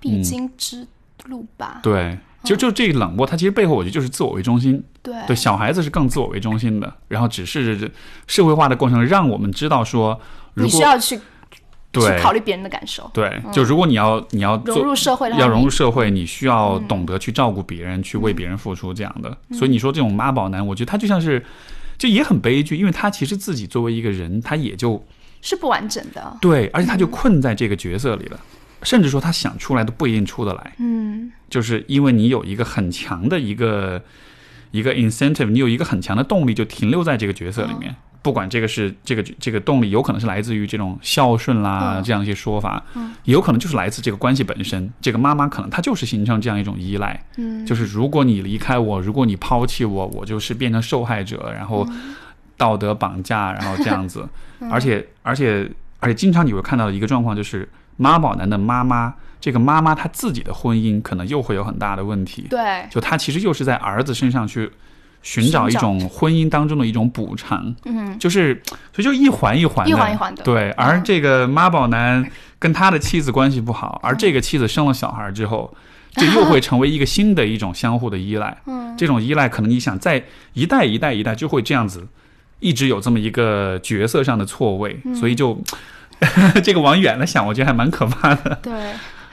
[0.00, 0.86] 必经之
[1.24, 1.80] 路吧。
[1.82, 2.18] 对。
[2.44, 4.80] 就就这个冷漠，它其实背后我觉得就是自我为中心。
[5.02, 7.90] 对对，小孩子是更自我为中心的，然后只是
[8.28, 10.20] 社会化的过程让我们知道说，
[10.54, 11.18] 你需要去
[11.90, 13.10] 对考虑别人的感受。
[13.12, 19.36] 对，就如果你要你要融入社会，要融入社会，你需要懂得去照顾别人，去为别人付出这样的。
[19.50, 21.44] 所以你说这种妈宝男，我觉得他就像是
[21.98, 25.04] 就也很悲剧，因为他其实自己作为一个人，他也就
[25.42, 26.36] 是不完整的。
[26.40, 28.38] 对，而且他就困在这个角色里了。
[28.86, 34.00] 甚至说他想出来都不一定出得来，嗯，就是因为你有一个很强的一个
[34.70, 37.92] 一个 incentive，你有一个很强的动力，就停留在这个角色里面。
[38.22, 44.88] 不管这个是这个这个动力，有可能是来自于这种孝顺啦这样一些说法，嗯，也有可能就是来自这个关系本身。
[45.00, 51.84] 这个妈妈可能她就是形成这样一种依赖，嗯，就是如果你离开我，如果你抛弃我，我就是变成受害者，然后
[52.56, 54.28] 道德绑架，然后这样子，
[54.70, 55.68] 而且而且。
[55.98, 57.66] 而且经常你会看到的一个状况就是
[57.96, 62.46] 妈宝男的妈妈，这个妈妈她自己的婚姻可能又会有很大的问题。
[62.50, 64.70] 对，就她其实又是在儿子身上去
[65.22, 67.74] 寻找一种婚姻当中的一种补偿。
[67.84, 70.42] 嗯，就是所以就一环一环的，一环一环的。
[70.42, 72.28] 对，而这个妈宝男
[72.58, 75.74] 跟他的妻子关系不好，而这个妻子生了小孩之后。
[76.18, 80.24] 这又会成为一个新的一种相互的依赖，嗯，这种依赖可能你想在
[80.54, 82.08] 一代一代一代就会这样子，
[82.58, 85.62] 一直有这么一个角色上的错位，所以就
[86.64, 88.58] 这个往远了想，我觉得还蛮可怕的。
[88.62, 88.72] 对，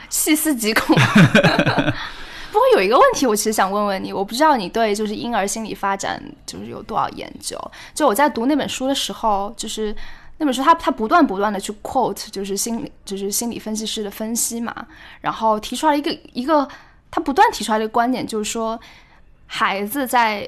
[0.09, 0.95] 细思极恐。
[2.51, 7.59] 不过有一个问题，我其实想问问你，我不知道你对就是婴儿心理发展就是有多少研究？
[7.93, 9.95] 就我在读那本书的时候，就是。
[10.39, 14.75] 那本书，他他不断不断的去 quote，就是心理就是心理分析师的分析嘛，
[15.21, 16.67] 然后提出来一个一个，
[17.11, 18.77] 他不断提出来的观点就是说，
[19.45, 20.45] 孩子在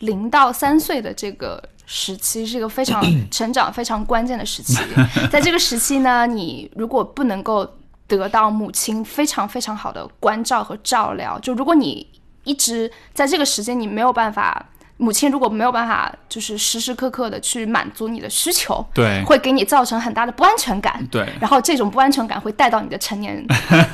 [0.00, 1.60] 零到三岁的这个
[1.94, 4.78] 时期是一个非常 成长非常关键的时期，
[5.30, 7.68] 在这个时期呢，你如果不能够
[8.06, 12.06] 得到母亲非常非常好的关照和照料，就如果你
[12.44, 14.64] 一直在这个时间你没有办法。
[14.98, 21.26] 母亲如果没有办法，就是时时刻刻的去满足你的需求，对，会给你造成很大的不安全感，对。
[21.40, 23.44] 然后这种不安全感会带到你的成年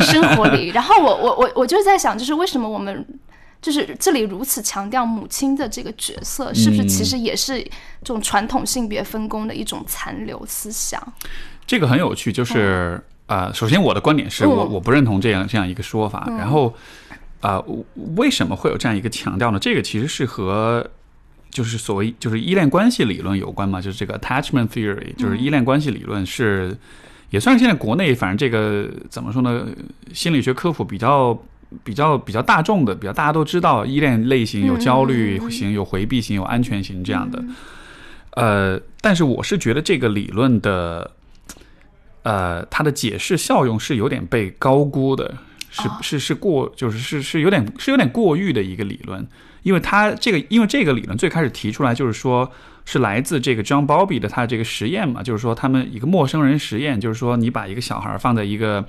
[0.01, 0.68] 生活里。
[0.74, 3.07] 然后我我我我就在想，就是为什么我们
[3.61, 7.61] 就是这里如此强调母亲的这个角色，是不是其实也是
[8.03, 11.03] 这种传统性别分工的一种残留思想？
[11.67, 16.27] 这个很有趣，就是呃，首先我的观点是我我不认同这样这样一个说法。
[16.39, 16.73] 然后
[17.41, 17.63] 啊，
[18.17, 19.59] 为什么会有这样一个强调呢？
[19.59, 20.89] 这个其实是和
[21.51, 26.77] 就是所谓就是依恋关系理论有关嘛，就是这个 attachment theory，就是依恋关系理论是
[27.31, 29.67] 也算是现在国内反正这个怎么说呢，
[30.15, 31.39] 心理学科普比较
[31.85, 37.43] 比较比较大众的，比较大家都知道依恋类型有焦虑型、有回避型、有安全型这样的。
[38.33, 41.11] 呃，但是我是觉得这个理论的
[42.23, 45.37] 呃它的解释效用是有点被高估的，
[45.71, 49.27] 是是是过就是是是有点是有点过誉的一个理论。
[49.64, 52.51] 因为它这个，因为这个理论最开始提出来就是说，
[52.87, 58.87] 是来自这个 John Bowlby 的他这个实验嘛，就是说他们一个陌生人实验，就是说你把一个小孩放在一个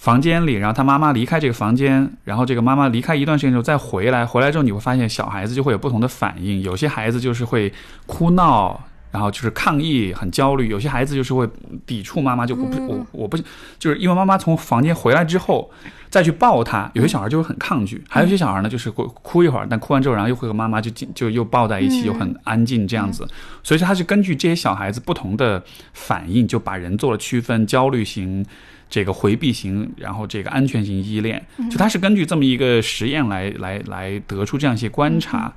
[0.00, 7.70] 房间里，然后他妈妈离开这个房间，然后这个妈妈离开一段时间之后再回来，回来之后你会发现小孩子就会有不同的反应，有些孩子就是会
[8.06, 8.80] 哭闹。
[9.12, 10.68] 然后就是抗议，很焦虑。
[10.68, 11.44] 有些孩子就是会
[11.84, 13.36] 抵触妈妈，就我不我我不
[13.76, 15.68] 就是因为妈妈从房间回来之后
[16.08, 16.88] 再去抱他。
[16.94, 23.26] 有些小孩就会很抗拒，还有一些小孩呢，就是会哭一会儿，但哭完之后，然后又会和妈妈就就又抱在一起，又很安静这样子。
[23.64, 25.60] 所以说他是根据这些小孩子不同的
[25.92, 28.46] 反应，就把人做了区分：焦虑型、
[28.90, 31.42] 这个回避型，然后这个安全型依恋。
[31.70, 35.54] 就它是根据这么一个实验来来来得出这样一些观察。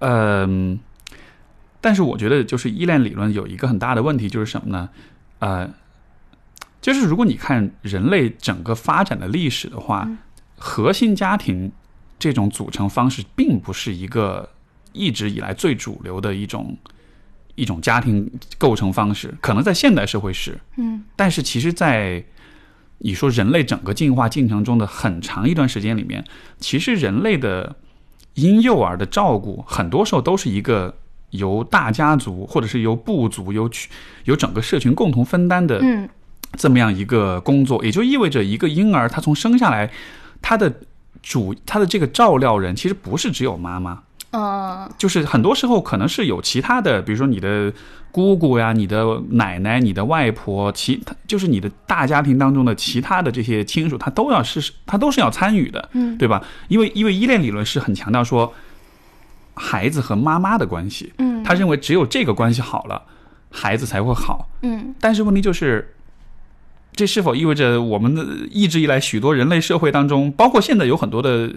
[0.00, 0.78] 嗯。
[1.80, 4.90] 但是我觉得，就是依恋理论有一个很大的问题，就是什么呢？
[5.38, 5.72] 呃，
[6.80, 10.10] 就是如果你看人类整个发展的历史的话，
[10.56, 11.70] 核心家庭
[12.18, 14.50] 这种组成方式，并不是一个
[14.92, 16.76] 一直以来最主流的一种
[17.54, 18.28] 一种家庭
[18.58, 19.32] 构成方式。
[19.40, 22.22] 可能在现代社会是，嗯，但是其实，在
[22.98, 26.24] 你说人类整个进化进程中的很长一段时间里面，
[26.58, 27.76] 其实人类的
[28.34, 30.94] 婴幼儿的照顾，很多时候都是一个。
[31.32, 33.90] 由大家族，或者是由部族，由群，
[34.24, 36.08] 由整个社群共同分担的，嗯，
[36.56, 39.92] 这么样一个工作，也就意味着一个婴儿他从生下来，
[40.40, 40.72] 他的
[41.22, 47.72] 主，他的这个照料人其实不是只有妈妈，嗯，就是很多时候可能是有其他的，比如说你的
[48.12, 56.42] 姑姑呀、你的奶奶、你的外婆，其他就是你的大家庭当中的其他的这些亲属，他都要是他都是要参与的，嗯，对吧？
[56.68, 58.52] 因为因为依恋理论是很强调说。
[59.60, 63.02] 孩子和妈妈的关系，嗯，他认为只有这个关系好了，
[63.50, 64.94] 孩子才会好，嗯。
[65.00, 65.96] 但是问题就是，
[66.98, 71.48] 这是否意味着我们的一直以来许多人类社会当中，包括现在有很多的，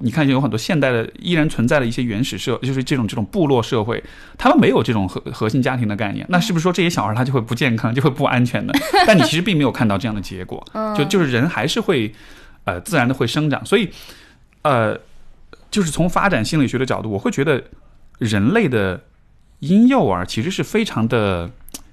[0.00, 4.04] 你看有很多现代的依然存在的一些原始社，就是这种这种部落社会，
[4.36, 8.74] 他们没有这种核核心家庭的概念，那是不是说这些小孩他就会不健康，就会不安全呢？
[9.06, 10.62] 但你其实并没有看到这样的结果，
[10.94, 12.12] 就就是人还是会，
[12.64, 13.88] 呃，自然的会生长，所以，
[14.62, 14.98] 呃。
[15.70, 17.62] 就是从发展心理学的角度，我会觉得
[18.18, 19.00] 人类的
[19.60, 21.48] 婴幼儿其实是非常的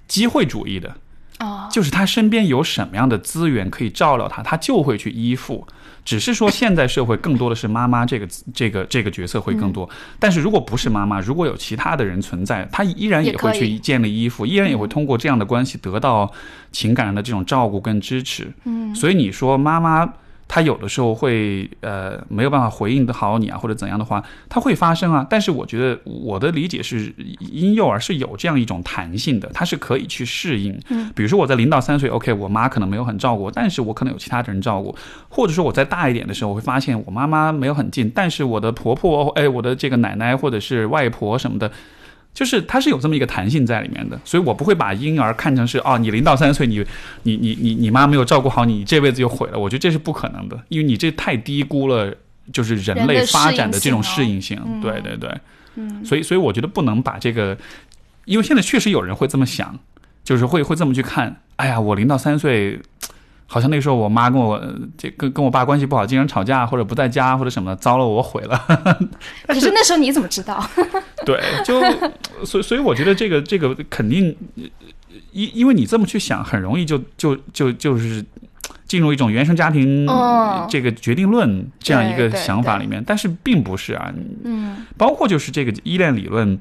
[0.08, 0.95] 机会主义的
[1.38, 5.68] 啊，就是他身边有什么样的资源可以照料他，他就会去依附。
[6.04, 16.32] 只是说现在社会更多的是妈妈这个这个这个角色会更多，但是如果不是妈妈，如果有其他的人存在，他依然也会去建立依附，依然也会通过这样的关系得到
[16.72, 18.52] 情感上的这种照顾跟支持。
[18.64, 20.14] 嗯，所以你说妈妈。
[20.58, 25.24] 他有的时候会呃没有办法回应的好你啊，或者怎样的话，它会发生啊。
[25.30, 30.76] 但是我觉得我的理解是，婴幼儿是有这样一种弹性的，它是可以去适应。
[30.89, 34.95] 嗯，比如说我在零到三岁，OK，我妈可能没有很照顾我，但是我可能有其他的人照顾，
[35.30, 41.72] 或者说我在大一点的时候，我会发现我妈妈没有很近，但是我的婆婆，哎，我的这个奶奶或者是外婆什么的。
[42.38, 46.86] 就是它是有这么一个弹性在里面的，所以我不会把婴儿看成是哦，你零到三岁，你
[47.24, 49.58] 你你你你妈没有照顾好你，这辈子就毁了。
[49.58, 52.14] 我觉得这是不可能的，因为你这太低估了
[52.54, 54.56] 就是人类发展的这种适应性。
[54.84, 55.36] 对对对，
[55.78, 57.58] 嗯，所以所以我觉得不能把这个，
[58.26, 59.76] 因为现在确实有人会这么想，
[60.24, 61.42] 就是会会这么去看。
[61.56, 62.80] 哎呀，我零到三岁。
[63.50, 64.62] 好像那时候我妈跟我
[64.98, 68.62] 这跟跟我爸关系不好，经常吵架或者不在家或者什么的，糟了，我毁了。
[69.48, 70.70] 可是那时候你怎么知道？
[71.26, 71.82] 对，就
[72.45, 74.36] 所以所以我觉得这个这个肯定，
[75.32, 78.24] 因因为你这么去想，很容易就就就就是
[78.86, 80.06] 进入一种原生家庭
[80.70, 84.14] 这个决定论这样一个想法里面，但是并不是啊。
[84.43, 86.60] 嗯，包括就是这个依恋理论，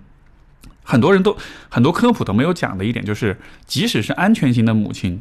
[0.85, 1.37] 很多人都
[1.69, 5.21] 很多科普都没有讲的一点就是，即使是安全型的母亲，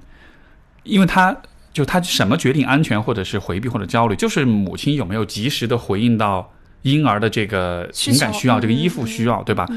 [0.84, 1.36] 因为她。
[1.76, 6.50] 就他什么决定安全，或者是回避或者焦虑，就是母亲有没有及时的回应到
[6.84, 9.68] 婴儿的这个情感需要、这个依附需要，对吧？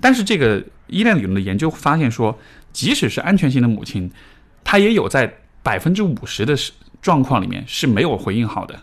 [0.00, 2.36] 但是这个依恋理论的研究发现说，
[2.72, 4.10] 即使是安全型的母亲，
[4.64, 5.32] 她也有在
[5.62, 6.56] 百分之五十的
[7.00, 8.80] 状况里面是没有回应好的。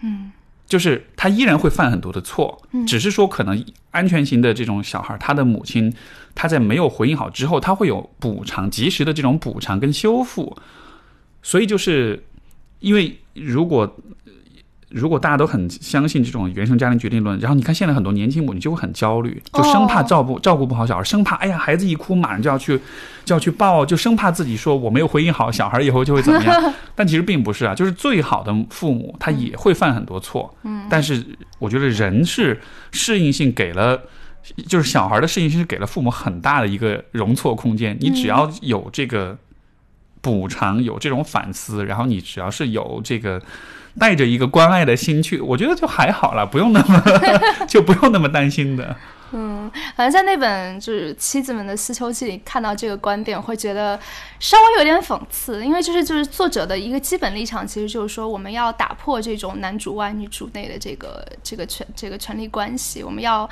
[0.00, 0.32] 嗯，
[0.66, 5.92] 就是他依然会犯很多的错，只是说可能安全型的这种小孩，他的母亲
[6.34, 10.56] 他在没有回应好之后，他会有补偿，及时的这种补偿跟修复。
[11.42, 12.22] 所以就是，
[12.80, 13.96] 因为如果
[14.90, 22.80] 如果大家都很相信这种原生家庭决定论，然后你看现在很多年轻母亲就会很焦虑，就生怕照顾照顾不好小孩，生怕哎呀孩子一哭马上就要去
[23.22, 26.72] 就要去抱，就生怕自己说我没有回应好小孩以后就会怎么样。
[26.96, 30.54] 但其实并不是啊，就是最好的父母他也会犯很多错。
[30.62, 31.22] 嗯，但是
[31.58, 32.58] 我觉得人是
[32.90, 34.00] 适应性给了，
[34.66, 37.94] 就是小孩的适应性是给了父母很大的一个容错空间。
[38.00, 39.36] 你只要有这个。
[40.20, 43.40] 补偿有这种反思，然后你只要是有这个
[43.98, 47.02] 带着一个关爱的心去，我觉得就还好了，不用那么
[47.68, 48.96] 就不用那么担心的。
[49.30, 53.98] 嗯，反正在那本就是《妻子们的思秋记》里看到这个观点，会觉得
[54.40, 63.46] 稍微有点讽刺，因为就是就是作者的一个基本立场，其实就是说我们要打破这种男主外女主内的这个这个权这个权利关系，我们要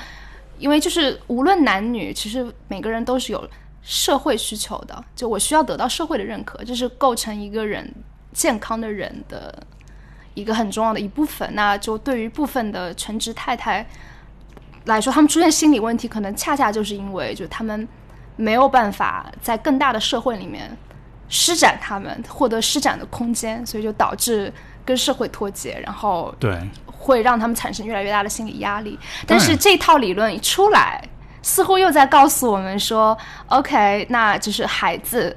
[0.59, 3.49] 因为就是无论男女，其实每个人都是有。
[3.89, 7.89] 社会需求的，就我需要得到社会的认可，这是构成一个人
[8.33, 9.57] 健康的人的
[10.35, 11.49] 一个很重要的一部分。
[11.55, 13.87] 那就对于部分的全职太太
[14.87, 17.87] 来说，他们出现心理问题，可能恰恰就是因为，就他们
[18.35, 20.77] 没有办法在更大的社会里面
[21.29, 24.53] 施展他们获得施展的空间，所以就导致
[24.85, 28.99] 跟社会脱节，然后对会让他们产生越来越大的心理压力。
[29.29, 31.09] 但是这套理论一出来。
[31.47, 33.17] 似乎又在告诉我们说
[33.47, 35.35] ：“OK，那就是孩子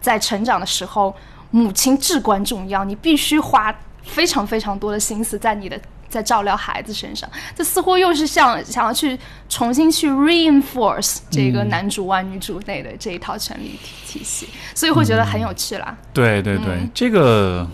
[0.00, 1.14] 在成长的时候，
[1.52, 9.16] 母亲至关重要，你必须花非常非常多的心思在你的在照料孩子身上。”这似乎又是像想要去
[9.48, 15.96] 重新去 reinforce 这个男主外女主内的这一套权力体体系，所以会觉得很有趣啦。
[16.12, 17.64] 对对对，这个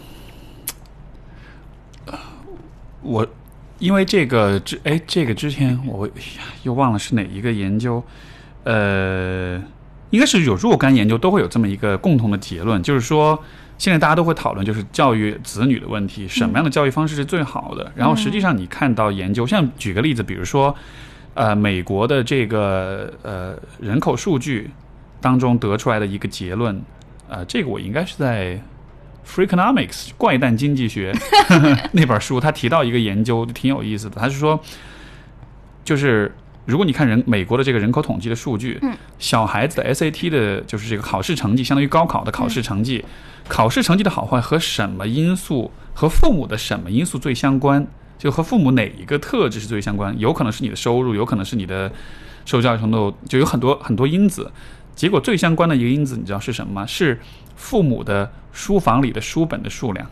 [3.00, 3.26] 我。
[3.78, 6.08] 因为这个之哎，这个之前我
[6.64, 8.02] 又忘了是哪一个研究，
[8.64, 9.56] 呃，
[10.10, 13.38] 应该是有若干研究都会有这么一个共同的结论，就是说
[13.78, 17.92] 现在大家都会讨论就是教育子女的问题，什么样的教育方式是最好的。
[17.94, 20.74] 然后实际上你看到研究，像举个例子，比如说
[21.34, 24.70] 呃，美国的这个呃人口数据
[25.20, 26.82] 当中得出来的一个结论，
[27.28, 28.60] 呃，这个我应该是在。
[29.28, 31.14] Freakonomics 怪诞经济学
[31.92, 34.18] 那本书，他提到一个研究，挺有意思的。
[34.18, 34.58] 他是说，
[35.84, 36.34] 就是
[36.64, 43.04] 如果你看人美国的这个人口统计的数据，嗯，小孩子的 SAT 的，就是这个考试成绩，相当于高考的考试成绩，
[43.46, 47.86] 考试成绩的好坏和什么因素和父母的什么因素最相关？
[48.18, 50.18] 就和父母哪一个特质是最相关？
[50.18, 51.92] 有可能是你的收入，有可能是你的
[52.44, 54.50] 受教育程度，就有很多很多因子。
[54.96, 56.84] 结果最相关的一个因子，你知道是什么吗？
[56.84, 57.20] 是
[57.54, 58.28] 父母的
[58.58, 60.04] 书房里的书本的数量。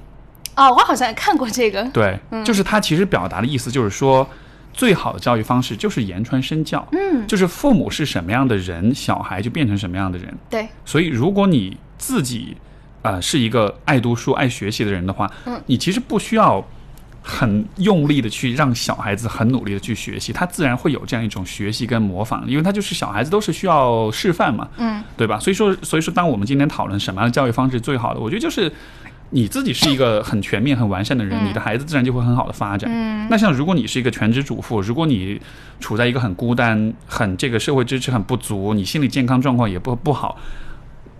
[0.54, 1.82] 哦，我好像也看过这个。
[1.90, 4.26] 对，就是他其实表达的意思就是说，
[4.72, 6.86] 最好的教育方式就是言传身教。
[6.92, 10.32] 嗯，就是父母是什么样的人，小孩就变成什么样的人。
[10.48, 10.68] 对。
[10.84, 12.56] 所以，如果你自己
[13.02, 16.64] 呃是一个爱读书、爱学习的人的话，嗯，你其实不需要。
[17.28, 25.36] 很用力的去让小孩子很努力的去学习，他自然会有这样一种学习跟模仿，因为他就是小孩子都是需要示范嘛，嗯，对吧？
[25.40, 28.72] 所以说，所以说，当我们今天讨论什么样的教育方式最好的，我觉得就是
[29.30, 32.88] 你自己是一个很全面、很完善的人，你的孩子自然就会很好的发展。
[32.88, 35.40] 嗯那像如果你是一个全职主妇，如果你
[35.80, 40.38] 处在一个很孤单、很这个社会支持很不足，你心理健康状况也不不好，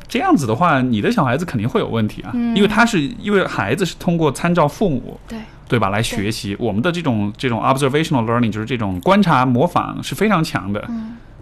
[0.09, 2.31] 这样子的话，你的小孩子肯定会有问题啊。
[2.55, 5.39] 因为他是因为孩子是通过参照父母，对
[5.69, 6.57] 对吧来学习。
[6.59, 10.83] 我们的这种这种 observational learning 就是这种观察模仿是非常强的。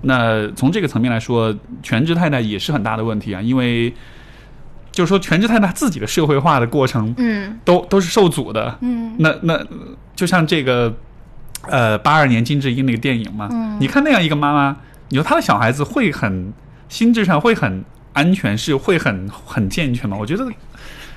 [0.03, 3.93] 那从这个层面来说，全职太太也是很大的问题啊，因为。
[4.93, 9.61] 就是说，全职太太自己的社会化的过程，嗯，都都是受阻的，嗯，那那
[10.15, 10.95] 就像这个，
[11.63, 14.77] 呃，八二年金智英那个电影嘛，嗯，你看那样一个妈妈，
[15.09, 16.53] 你说她的小孩子会很
[16.89, 17.85] 心智上会很
[18.15, 20.17] 安全，是会很很健全吗？
[20.19, 20.45] 我觉得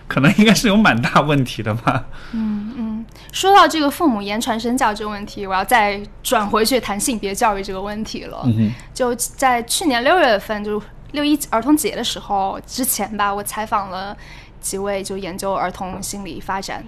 [0.07, 2.06] 可能应该是有蛮大问题的吧。
[2.34, 8.41] 嗯嗯，说到这个父母言传身教这个问题，我要再转回去谈性别教育这个问题了。
[8.44, 10.84] 嗯就在去年六月份就。
[11.14, 14.15] 六一儿童节的时候之前吧，我采访了
[14.60, 16.84] 几位就研究儿童心理发展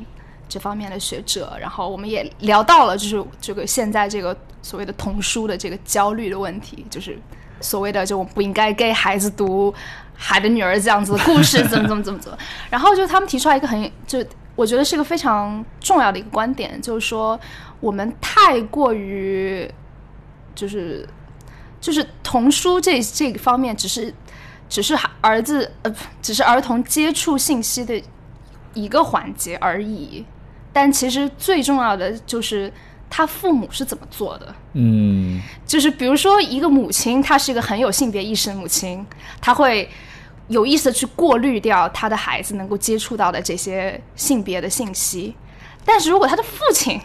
[0.50, 7.18] 这方面的学者，然后我们也聊到了就是这个现在这个所谓的童书的这个焦虑的问题，就是
[7.62, 9.72] 所谓的就我不应该给孩子读
[10.16, 12.38] 《海的女儿》这样子的故事，怎么怎么怎么怎么。
[12.70, 14.24] 然后就他们提出来一个很就
[14.56, 17.40] 我觉得是一个非常重要的一个观点，就是说
[17.80, 19.70] 我们太过于
[20.54, 21.08] 就是。
[21.82, 24.14] 就是童书这这个方面，只是
[24.68, 28.04] 只是儿子呃，只是儿童接触信息的
[28.74, 30.26] 一个环节而已。
[30.74, 32.70] 但其实最重要的就是
[33.10, 34.56] 他父母是怎么做的。
[34.74, 39.06] 嗯，就是比如说一个母亲，她是一个很有性别意识的母亲，
[39.42, 39.90] 她会
[40.48, 45.36] 有意识的去过滤掉她的孩子能够接触到的这些性别的信息。
[45.84, 47.02] 但是如果他的父亲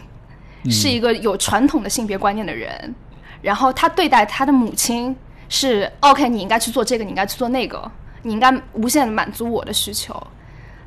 [0.69, 2.93] 是一个有传统的性别观念的人。
[3.41, 5.15] 然后他对待他的母亲
[5.49, 7.91] 是 OK，你应该去做这个，你应该去做那个，
[8.23, 10.15] 你应该无限的满足我的需求。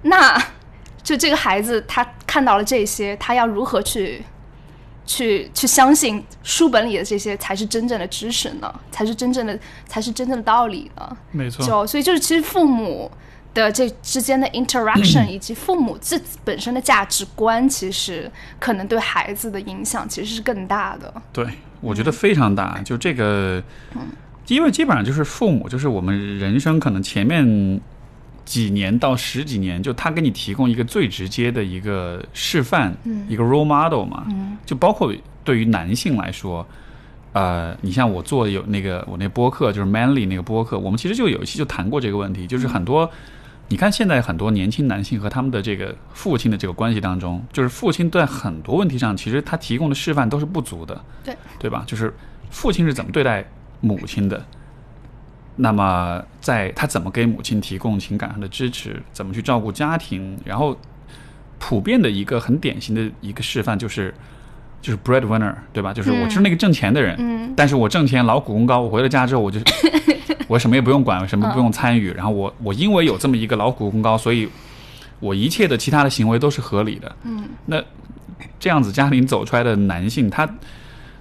[0.03, 0.37] 那
[1.01, 4.25] 就这个孩子他看到了这些，他要如何去
[5.09, 8.73] 去去相信书本里的这些才是真正的知识呢？
[8.93, 11.17] 才是真正的才是真正的道理呢？
[11.33, 11.67] 没错。
[11.67, 13.11] 就所以就是其实父母
[13.55, 18.31] 的这之间的 interaction 以及父母自己本身的价值观，其实
[18.61, 21.13] 可能对孩子的影响其实是更大的。
[21.33, 21.47] 对。
[21.81, 23.63] 我觉得非常大，就这个，
[24.49, 27.81] 因为基本上就是父母，就是我们人生可能前面
[28.49, 32.97] 几年到十几年，就他给你提供一个最直接的一个示范，
[33.29, 34.27] 一个 role model 嘛，
[34.65, 35.15] 就包括
[35.45, 36.67] 对于男性来说，
[37.35, 43.09] 呃，你像我做有那个我那播客就是 manly 那个播客，我们其实就有一期就谈过这个问题，就是很多。
[43.71, 51.85] 你看，现在很多年轻男性和他们的这个父亲的这个关系当中，就是父亲在很多问题上，其实他提供的示范都是不足的，对对吧？
[51.87, 52.11] 就是
[52.49, 53.45] 父亲是怎么对待
[53.83, 54.43] 母亲的，
[55.59, 60.77] 那么在他怎么给母亲提供情感上的支持，怎么去照顾家庭，然后
[61.59, 64.15] 普遍的一个很典型的一个示范就是
[64.81, 65.93] 就是 breadwinner，对吧？
[65.93, 69.61] 就是我就是那个挣钱的人，嗯，但是我挣钱劳苦功高，我回了家之后我就。
[70.49, 74.49] 我什么也不用管，什么不用参与，然后我我因为有这么一个劳苦功高，所以
[75.21, 77.17] 我一切的其他的行为都是合理的。
[77.25, 77.83] 嗯，那
[78.59, 80.49] 这样子家庭走出来的男性，他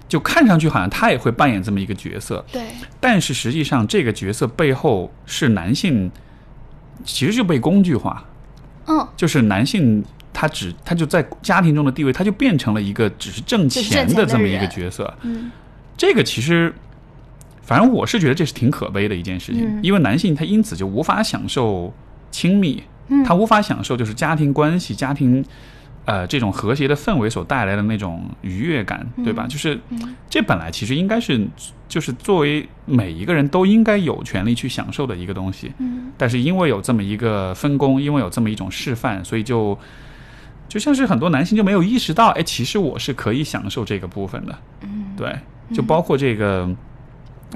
[0.08, 2.44] 就看上去好像他也会扮演这么一个角色。
[2.50, 2.62] 对，
[2.98, 6.10] 但是实际上这个角色背后是男性，
[7.04, 8.24] 其实就被工具化。
[8.86, 10.02] 嗯，就是男性
[10.32, 15.14] 他只他就在家庭中的地位，他就变成了一个只是挣钱的这么一个角色。
[15.22, 15.50] 嗯，
[15.96, 16.74] 这个其实。
[17.60, 21.92] 反正我是觉得这是挺可悲的一件事情，因为男性他因此就无法享受
[22.30, 22.82] 亲密，
[23.26, 25.44] 他无法享受就是家庭关系、家庭
[26.08, 29.46] 呃这种和谐的氛围所带来的那种愉悦感，对吧？
[29.46, 29.78] 就是
[30.28, 31.46] 这本来其实应该是
[31.86, 35.70] 就是作为每一个人都应该有权利去享受的一个东西，
[36.16, 39.78] 但是因为有这么一个分工，因为有这么一种示范，所以就
[40.68, 44.58] 就像是很多男性就没有意识到，哎，其实我是可以享受这个部分的，
[45.16, 45.36] 对，
[45.72, 46.68] 就包括这个。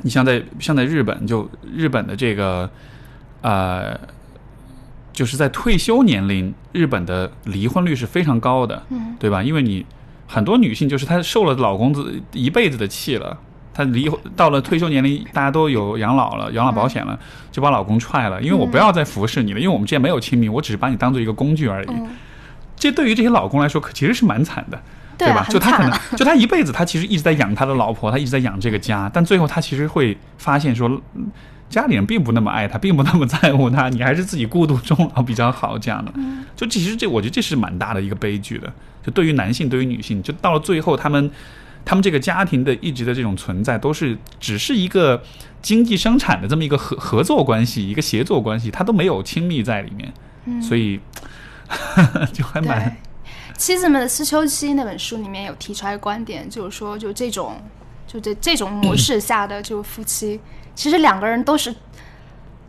[0.02, 2.70] 你像在像在日本，就日本的这个，
[3.42, 3.94] 呃，
[5.12, 9.42] 就是在退休年龄，日本的离婚率是非常高的，嗯，对吧？
[9.42, 9.84] 因为你
[10.26, 13.38] 很多女性就是她受了老公子一辈子的气了，
[13.74, 17.18] 她离到了退休年龄，大家都有养老了，养老保险了，
[17.50, 21.88] 就把老公踹了，因为我不要再服侍你了，因为我们之间没有亲密，我只是把你当做一个工具而已。
[22.76, 24.80] 这对于这些老公来说，可其实是蛮惨的。
[25.18, 25.46] 对吧？
[25.48, 31.00] 就他可能，就他一辈子，他其实一直在养他的老婆，他一直在养这个家，但最后他其实会发现说，
[31.72, 36.12] 家里人并不那么爱他，并不那么在乎他，你还是自己孤独终老比较好这样的。
[36.54, 38.72] 就其实这，我觉得这是蛮大的一个悲剧的。
[39.04, 41.30] 就对于男性，对于女性，就到了最后，他们
[41.84, 45.20] 他们这个家庭的一直的这种存在，都是只是一个
[45.60, 50.12] 经济生产的这么一个合合作关系，一个协作关系，他都没有亲密在里面。
[50.44, 51.00] 嗯所以。
[52.34, 52.90] 就还蛮。
[53.56, 57.54] 《妻子们的思秋期》那本书里面有提出来观点，就是说，就这种，
[58.06, 60.38] 就这这种模式下的就夫妻，
[60.74, 61.74] 其实两个人都是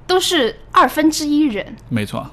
[0.06, 1.76] 都是二分之一人。
[1.90, 2.26] 没错。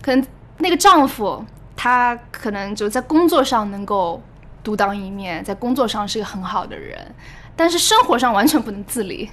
[0.00, 0.26] 可能
[0.58, 1.44] 那个丈夫
[1.76, 4.22] 他可能就在工作上能够
[4.62, 7.14] 独当一面，在工作上是一个很好的人，
[7.54, 9.30] 但是生活上完全不能自理。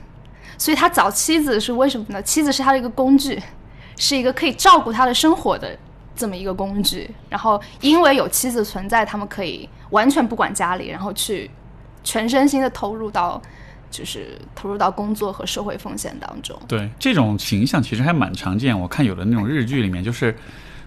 [0.57, 2.21] 所以他找妻子是为什么呢？
[2.21, 3.41] 妻子是他的一个工具，
[3.97, 5.77] 是一个可以照顾他的生活的
[6.15, 7.09] 这么一个工具。
[7.29, 11.51] 然后因为有妻子存在，他们可以完全不管家里，然后去
[12.03, 13.41] 全身心的投入到，
[13.99, 16.59] 就是投入到工作和社会奉献当中。
[16.67, 18.77] 对这种形象其实还蛮常见。
[18.77, 20.35] 我看有的那种日剧里面，就是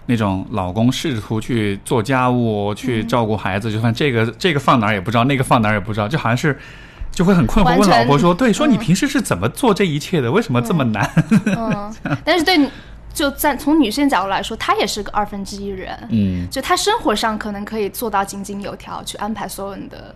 [0.05, 6.57] 那种老公试图去做家务、去照顾孩子，就算这个这个放哪儿也不知道，那个放哪儿也不知道，就好像是。
[7.11, 10.31] 就会很困惑，问老婆说：“对，说你平时是怎么做这一切的？
[10.31, 11.09] 为什么这么难？”
[11.57, 12.69] 嗯， 但是对，
[13.13, 15.97] 就在从女性角度来说，她也是个二分之一人。
[16.11, 20.15] 嗯，就她生活上可能可以做到井井有条，去安排所有人的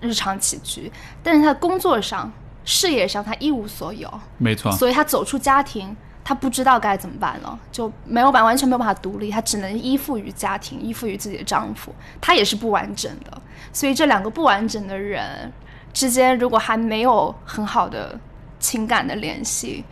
[0.00, 0.90] 日常起居，
[1.22, 2.30] 但是他的工作上、
[2.64, 4.08] 事业上，他一无所有。
[4.38, 13.42] 没错，所以他走出家庭，他不知道该怎么办了，就没有办完全没有办法独立，他只能依附于家庭，依附于自己的丈夫，他也是不完整的。
[13.72, 15.52] 所以这两个不完整的人。
[15.90, 18.16] 之间如果还没有很好的
[18.60, 19.82] 情感的联系，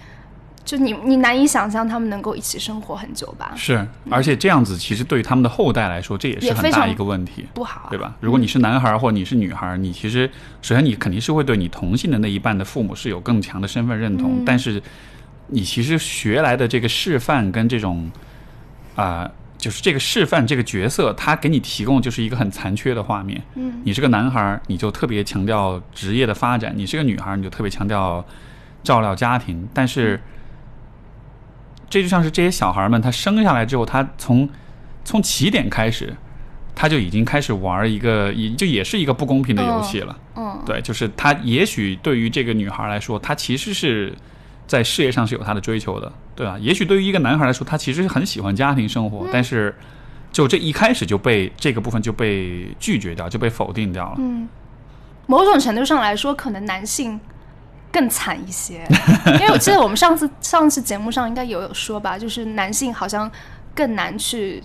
[0.66, 3.52] 就你你难以想象他们能够一起生活很久吧？
[3.56, 8.14] 是，而且这样子其实对于他们的后代来说，这也是很大一个问题，不好，对吧？
[8.20, 10.28] 如果你是男孩或者你是女孩，你其实
[10.60, 14.82] 首先你肯定是会对你同性的那一半的父母是有更强的身份认同，但是
[15.47, 18.10] 你其实学来的这个示范跟这种
[18.97, 19.30] 啊。
[19.59, 23.43] 就是这个示范这个角色，他给你提供就是一个很残缺的画面。
[23.55, 28.24] 嗯，你是个男孩，你就特别强调职业的发展；你是个女孩，你就特别强调
[28.84, 29.66] 照料家庭。
[29.72, 30.20] 但是，
[31.97, 34.47] 这就像是这些小孩们，他生下来之后，他从
[35.02, 36.14] 从起点开始，
[36.74, 40.18] 他就已经开始玩一个，也就也是一个不公平的游戏了。
[40.35, 44.12] 嗯，对，就是他也许对于这个女孩来说，他其实是。
[44.68, 46.59] 在事业上是有他的追求的，对吧？
[46.59, 49.73] 也许对于一个男孩来说，他其实是很喜欢家庭生活，但是
[50.32, 54.16] 就这一开始就被这个部分就被拒绝掉，就被否定掉了。
[54.18, 54.48] 嗯，
[55.27, 57.20] 某种程度上来说，可能男性
[57.97, 58.86] 更惨一些，
[59.24, 63.31] 因为我记得我们上次上次节目上应该有有说吧，就是男性好像
[63.74, 64.62] 更难去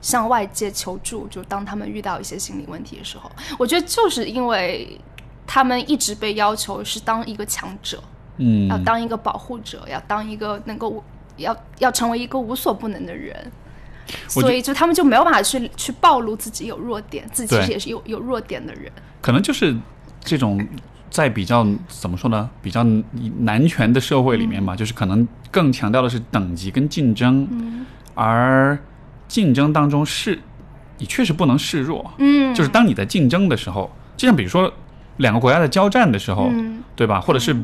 [0.00, 5.00] 向外界求助，就当他们遇到一些心理问题的时候，我觉得就是因为
[5.46, 8.02] 他们一直被要求是当一个强者。
[8.38, 11.02] 嗯，要当一个保护者，要当一个能够，
[11.36, 13.52] 要要成为一个无所不能的人，
[14.28, 18.92] 所以就他们就没有办法去去暴露自己有弱点，自己其实也是有有弱点的人。
[19.22, 19.74] 可能就是
[20.20, 20.58] 这种
[21.10, 22.84] 在比较怎么说呢，比较
[23.38, 27.48] 男权的社会里面嘛，就是可能更强调的是等级跟竞争，
[28.14, 28.78] 而
[29.28, 30.38] 竞争当中是，
[30.98, 34.72] 你确实不能示弱，嗯，就是当你在竞争的时候，就像比如说。
[35.18, 36.52] 两个国家在交战的时候，
[36.94, 37.18] 对吧？
[37.18, 37.56] 或者是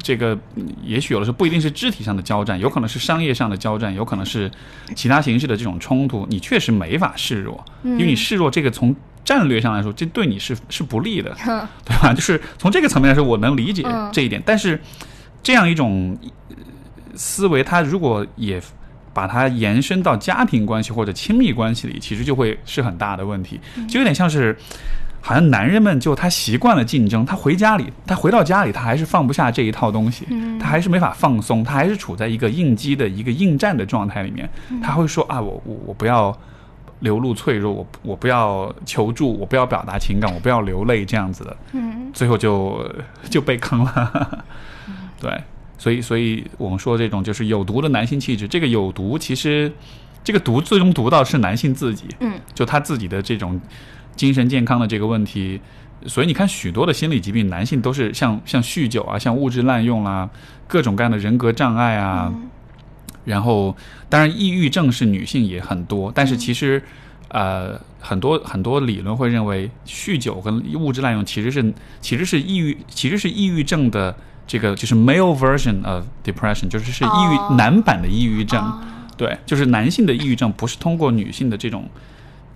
[0.00, 0.38] 这个，
[0.84, 4.48] 也许有的时候不一定是肢体上的交战，有可能是商业上的交战，有可能是
[4.94, 6.24] 其他形式的这种冲突。
[6.30, 8.94] 你确实没法示弱，因为你示弱，这个从
[9.24, 11.34] 战略上来说，这对你是是不利的，
[11.84, 12.12] 对吧？
[12.14, 14.42] 就是从这个层面来说，我能理解这一点。
[14.44, 14.80] 但是
[15.42, 16.16] 这样一种
[17.14, 18.60] 思维，它如果也
[19.12, 24.56] 把它延伸到家庭关系或者亲密关系里，其实就会是很大的问题，就有点像是。
[25.22, 30.26] 好像男人们就他习惯了竞争，他回家里，他回到家里，他还是放不下这一套东西，
[30.58, 34.48] 他还是没法放松，他还是处在一个应激的一个应战的状态里面。
[34.82, 36.34] 他会说啊，我我我不要
[37.00, 41.56] 流露脆弱，我我不要求助，我不要表达情感，我不要流泪这样子的。
[41.72, 42.82] 嗯，最后就
[43.28, 44.44] 就被坑了。
[45.20, 45.42] 对，
[45.76, 49.70] 所以所以我们说这种就是有毒的男性气质，这个有毒其实
[50.24, 52.06] 这个毒最终毒到是男性自己。
[52.20, 53.60] 嗯，就他自己的这种。
[54.16, 55.58] 精神健康的这个问题，
[56.04, 60.28] 所以你看，许多的心理疾病，男性都是像像酗酒啊，像物质滥用啦，
[60.68, 62.30] 各种各样的人格障碍啊。
[63.24, 63.76] 然后，
[64.08, 66.82] 当然，抑郁症是女性也很多，但是其实，
[67.28, 74.14] 呃，很多很多理论会认为，酗酒跟物质滥用其实是其实是抑郁，其实是抑郁症的
[74.46, 78.62] 这个就是 male version of depression，就是是抑郁男版的抑郁症。
[79.16, 81.88] 对，就是男性的抑郁症不是通过女性的这种，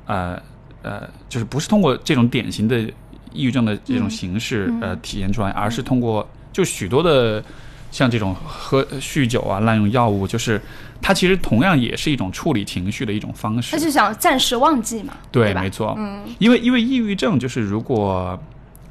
[0.07, 0.41] 呃。
[0.87, 2.79] 呃，就是不是通过这种典型的
[3.33, 7.43] 抑郁症的这种形式呃体现出来，而是通过就许多的
[7.95, 10.61] 像这种喝酗酒啊、滥用药物，就是
[11.01, 13.71] 它其实同样也是一种处理情绪的一种方式。
[13.71, 15.95] 他就想暂时忘记嘛，对没错。
[15.97, 18.37] 嗯，因为因为抑郁症就是如果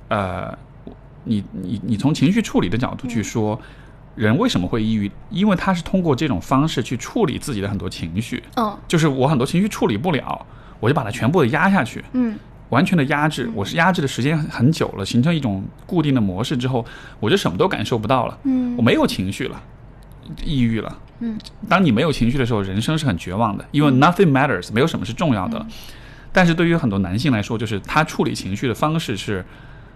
[0.07, 0.57] 呃，
[1.25, 3.59] 你你你从情绪处理的角度去说，
[4.15, 5.11] 人为什么会抑郁？
[5.30, 8.41] 因为他是通过这种方式去处理自己的很多情绪。
[8.55, 10.45] 嗯，就是我很多情绪处理不了，
[10.80, 12.01] 我就把它全部的压下去。
[12.13, 12.39] 嗯，
[12.74, 16.86] 完全的压制，我是压制的时间很久了，形成一种固定的模式之后，
[17.20, 18.38] 我就什么都感受不到了。
[18.44, 19.62] 嗯，我没有情绪了，
[20.44, 20.98] 抑郁了。
[21.20, 21.38] 嗯，
[21.70, 25.66] 当你没有情绪的时候，人生是很绝望的，因为 nothing matters，没有什么是重要的。
[26.34, 29.45] 但是对于很多男性来说，就是他处理情绪的方式是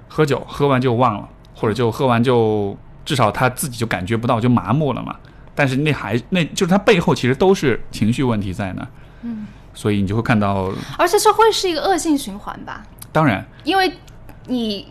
[0.08, 5.16] 喝酒，喝完就忘了，或者就喝完就至少他自己就感觉不到，就麻木了嘛。
[5.56, 8.88] 但是那还那就是他背后其实都是情绪问题在那。
[9.24, 9.48] 嗯，
[9.78, 12.84] 所以你就会看到，而且这会是一个恶性循环吧？
[13.12, 13.94] 当然，因为
[14.48, 14.88] 你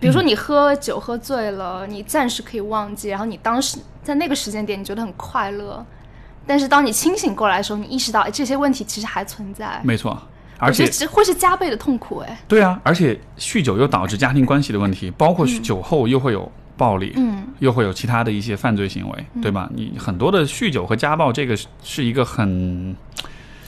[0.00, 5.84] 比如说你喝酒喝醉了，你暂时可以忘记，然后你当时在那个时间点你觉得很快乐，
[6.46, 10.18] 但是当你清醒过来的时候，你意识到哎这些问题其实还存在，没错。
[10.56, 12.40] 而且这会是加倍的痛苦哎。
[12.48, 19.68] 对啊，而且酗酒又导致家庭关系的问题，包括酒后又会有暴力，嗯，又会有其他的一些犯罪行为，对吧？
[19.74, 22.94] 你很多的酗酒和家暴，这个是一个很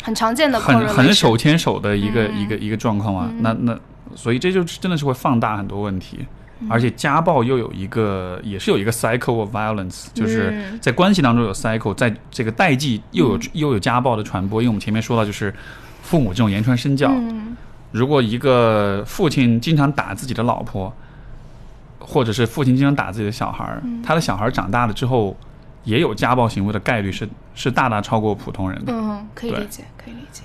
[0.02, 3.30] 很常见的、很很手牵手的一个、一个一个状况啊。
[3.40, 3.78] 那那
[4.14, 6.18] 所以这就是真的是会放大很多问题，
[6.68, 14.60] 而且家暴又有一个也是有一个 cycle of violence，就是在关系当中有 cycle，在这个代际又有又有家暴的传播。
[14.60, 15.54] 因为我们前面说到就是。
[16.04, 17.10] 父母这种言传身教，
[17.92, 20.92] 如果一个父亲经常打自己的老婆，
[22.00, 25.34] 或者是父亲经常打自己的小孩，他的小孩长大了之后，
[25.84, 28.92] 也有家暴行为的概率是是大大超过普通人的。
[28.92, 30.42] 嗯，可以理解，可以理解。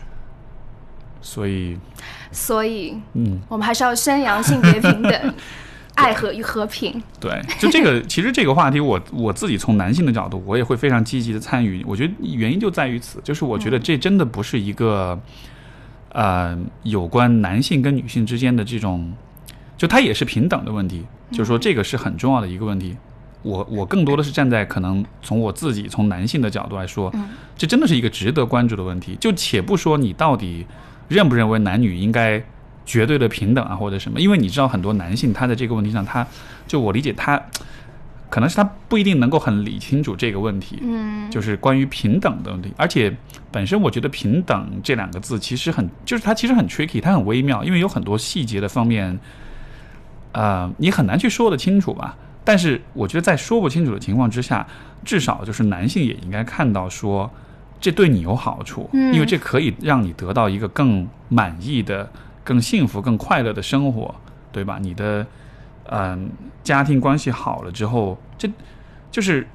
[1.22, 1.77] 所以，
[2.31, 5.34] 所以，嗯，我们还是要宣扬性别平等、
[5.95, 7.01] 爱和与和平。
[7.19, 11.84] 对，就这个， 其实这个话题，我我自己从男性的角度，我也会非常积极的参与。
[11.85, 15.19] 我觉得原因就在于此，就是我觉得这真的不是一个。
[16.14, 19.14] 呃，有关男性跟女性之间的这种，
[19.77, 22.97] 就它也是平等的问题，就是说这个是很重要的一个问题。
[23.48, 27.14] 我我更多的是站在可能从我自己从男性的角度来说，
[27.57, 29.15] 这真的是一个值得关注的问题。
[29.19, 30.65] 就且不说你到底
[31.07, 32.44] 认不认为男女应该
[32.86, 36.28] 绝对的平等啊，或者什么，因为你知道很多男性他在这个问题上，他
[36.68, 37.41] 就我理解他。
[38.30, 42.74] 可能是他不一定能够很理清楚这个问题，嗯，就是关于平等的问题。
[42.76, 43.15] 而且
[43.53, 49.18] 本身我觉得“平等”这两个字其实很，就是它其实很 tricky，它很微妙，因为有很多细节的方面，
[50.34, 52.18] 呃，你很难去说得清楚吧。
[52.48, 54.65] 但是我觉得在说不清楚的情况之下，
[55.03, 57.30] 至少就是男性也应该看到说，
[57.82, 62.10] 这对你有好处，因为这可以让你得到一个更满意的、
[62.45, 64.15] 更幸福、更快乐的生活，
[64.53, 64.80] 对吧？
[64.82, 65.28] 你的。
[65.90, 66.30] 嗯，
[66.65, 68.45] 家庭关系好了之后，这
[69.10, 69.48] 就是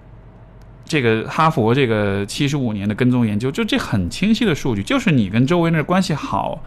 [0.87, 6.63] 这个哈佛这个七十五年的跟踪研究，就这很清晰的数据，就是你跟周围那关系好，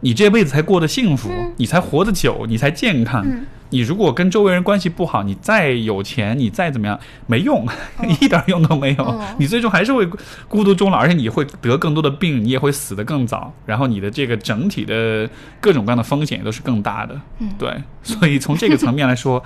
[0.00, 3.26] 你这辈子才过得幸福，你才活得久，你才健康。
[3.70, 7.66] 你如果跟周围人关系不好，你再有钱，你再怎么样没用，
[8.20, 9.20] 一点用都没有。
[9.38, 10.08] 你最终还是会
[10.48, 13.52] 孤独终老，而且你会得更多的病，你也会死得更早。
[13.66, 15.28] 然后你的这个整体的
[15.60, 17.20] 各种各样的风险也都是更大的。
[17.58, 19.42] 对，所以从这个层面来说，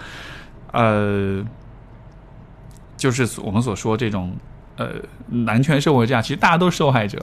[0.70, 1.44] 呃，
[2.96, 4.36] 就是我们所说这种
[4.76, 4.90] 呃
[5.28, 7.18] 男权社会这样，其实大家都是受害者。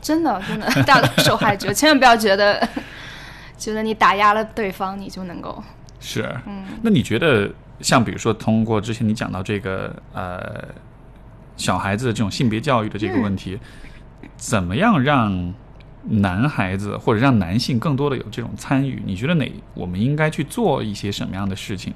[0.00, 2.68] 真的，真的，大家都是受害者， 千万不要觉得
[3.58, 5.62] 觉得你打压了对方，你就能够。
[5.98, 7.50] 是，嗯那你觉得
[7.80, 10.64] 像比如说通过之前你讲到这个呃
[11.56, 13.58] 小孩子的这种性别教育的这个问题，
[14.36, 15.54] 怎么样让
[16.08, 19.02] 男孩子或者让男性更多的有这种参与？
[19.04, 21.92] 你觉得哪我们应该去做一些什么样的事情，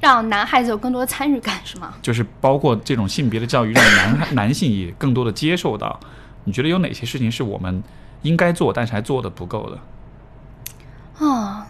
[0.00, 1.94] 让男孩子有更多的参与感是吗？
[2.02, 5.98] 就是包括这种性别的教育，让男 男性也更多的接受到。
[6.44, 7.82] 你觉得有哪些事情是我们
[8.22, 11.26] 应该做，但是还做的不够的？
[11.26, 11.66] 啊。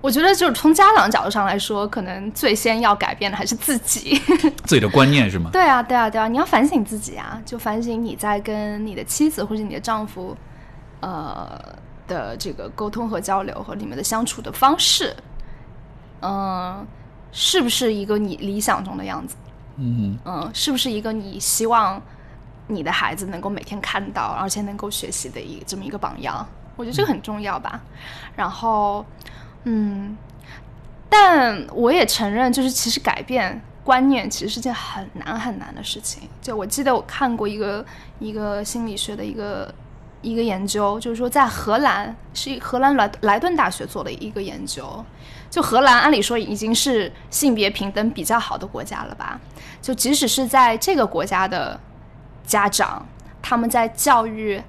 [0.00, 4.16] 我觉得，就是从家长角度上来说，可能最先要改变的还是自己，
[4.64, 5.50] 自己的观念是吗？
[5.52, 6.28] 对啊，对啊，对啊！
[6.28, 10.36] 你要反省自己啊，就反省你在跟你的妻子或者你的丈夫，
[11.00, 11.60] 呃
[12.06, 15.12] 的这个沟通和交流和你们的相处的方式，
[16.22, 16.86] 嗯，
[17.32, 19.36] 是不是一个你理想中的样子？
[19.76, 22.00] 嗯嗯，是不是一个你希望
[22.66, 26.46] 你的孩子能够每天看到，而且能够学习的一这么一个榜样？
[26.76, 27.80] 我觉得这个很重要吧。
[28.36, 29.04] 然后。
[29.64, 30.16] 嗯，
[31.10, 36.28] 但我也承认，就是其实改变观念其实是件很难很难的事情。
[36.40, 37.84] 就我记得我看过一个
[38.20, 39.74] 一个心理学的一个
[40.22, 45.04] 一个研究，就是说在荷兰是荷兰莱莱顿大学做的一个研究。
[45.50, 49.40] 就荷兰按理说已经是性别平等比较好的国家了吧？
[49.80, 51.78] 就即使是在这个国家的
[52.46, 53.06] 家长，
[53.40, 54.62] 他们在教育。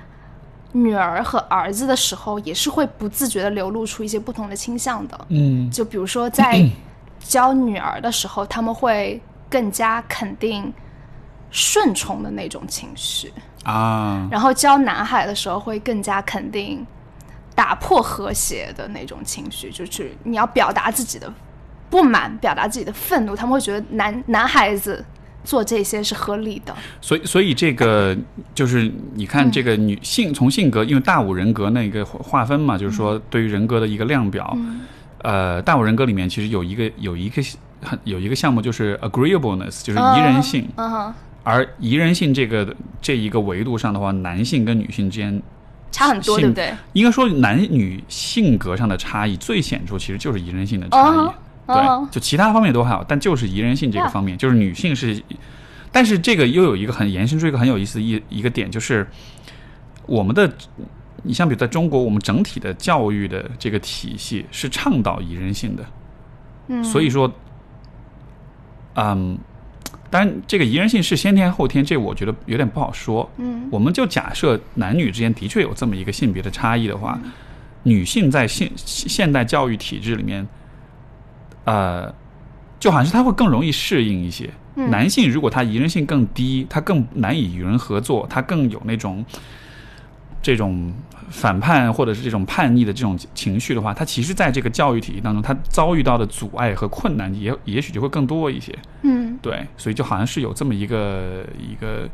[0.72, 5.20] 女儿和儿子的时候，也是会不自觉的流露出一些不同的倾向的。
[5.30, 6.64] 嗯，就比如说在
[7.18, 9.20] 教女儿的时候，他们会
[9.50, 10.72] 更加肯定
[11.50, 13.34] 顺从的那种情绪
[13.64, 16.86] 啊，然后教男孩的时候会更加肯定
[17.60, 21.30] 打破和谐的那种情绪，就是你要表达自己的
[21.90, 25.04] 不满，表达自己的愤怒，他们会觉得男男孩子
[25.44, 26.74] 做这些是合理的。
[27.02, 28.18] 所以，所以这个
[28.56, 34.58] 就是你看这个女性从性格，因为大五人格那个划分嘛，就是说对于人格的一个量表。
[35.24, 37.44] 呃，大五人格里面其实有一个有一个
[37.82, 40.66] 很有一个项目就是 agreeableness，就是宜人性。
[40.78, 41.14] 嗯哼。
[41.44, 45.42] 而宜人性这个这一个维度上的话，男性跟女性之间
[45.92, 46.74] 差很多，对不对？
[46.94, 51.30] 应该说男女性格上的差异最显著，其实就是宜人性的差异。
[51.68, 55.22] 对，就其他方面都还好，但就是宜人性这个方面，就是女性是。
[55.92, 59.08] 但是这个又有一个很延伸出一个很有意思的一一个点，就是
[60.06, 60.52] 我们的，
[61.24, 65.86] 你像比如在中国，我们整体的教育的这个体系是倡导宜人性的。
[66.68, 66.84] 嗯。
[66.84, 67.32] 所以说，
[68.96, 69.38] 嗯。
[70.12, 73.30] 当然，这个宜人性是先天后天，这我觉得有点不好说。
[73.38, 77.20] 嗯，我们就假设男女之间的确有这么一个性别的差异的话，
[77.84, 80.48] 女性在现现代教育体制里面，
[81.66, 82.14] 呃，
[82.80, 84.50] 就好像是她会更容易适应一些。
[84.76, 89.26] 男性如果他宜人性更低，他更难以与人合作，他更有那种
[90.42, 90.94] 这种。
[91.30, 98.76] 反叛或者是这种叛逆的这种情绪的话，他其实在这个教育体系当中，他遭遇到的阻碍和困难也也许就会更多一些。
[99.04, 102.10] 嗯，对，所以就好像是有这么一个一个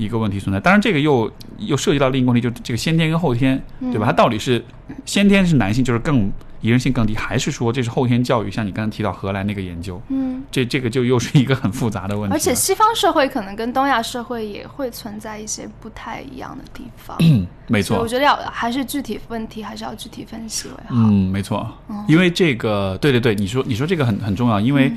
[0.00, 0.58] 一个问题存在。
[0.58, 4.06] 当然，这个又又涉及到另一个问题，就是这个先天跟后天，对吧？
[4.06, 4.64] 它到底是
[5.04, 6.30] 先天是男性就是更。
[6.62, 8.50] 宜人性更低，还是说这是后天教育？
[8.50, 12.34] 像你刚才提到荷兰那个研究，嗯，这这个就又是一个很复杂的问题。
[12.34, 17.16] 而且西方社会可能跟东亚社会也会存在一些不太一样的地方。
[17.20, 17.98] 嗯，没错。
[17.98, 20.96] 我觉得要还是具体问题，还是要具体分析为好。
[20.96, 21.66] 嗯，没错。
[22.06, 24.92] 因为这个，对对对，你说你说这个很很重要，因为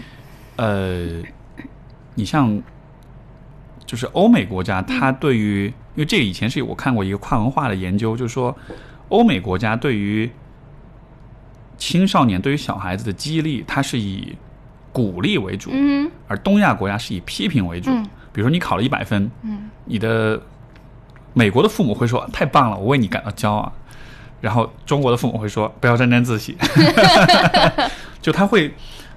[0.58, 1.22] 呃，
[2.16, 2.62] 你像
[3.94, 8.58] 就是欧美国家，它对于因为这个以前是我看过一个跨文化的研究，就是说
[9.10, 10.28] 欧美国家对于
[11.78, 14.36] 青少年对于小孩子的激励，它是以
[14.92, 17.92] 鼓励为主，嗯，而东亚国家是以批评为主。
[17.92, 18.04] 嗯，
[18.34, 20.42] 比如说你考了一百分，嗯，你的
[21.34, 23.72] 美国的父母会说太棒了，我为你感到骄傲。
[24.42, 26.58] 然后中国的父母会说不要沾沾自喜
[28.24, 28.74] 就他会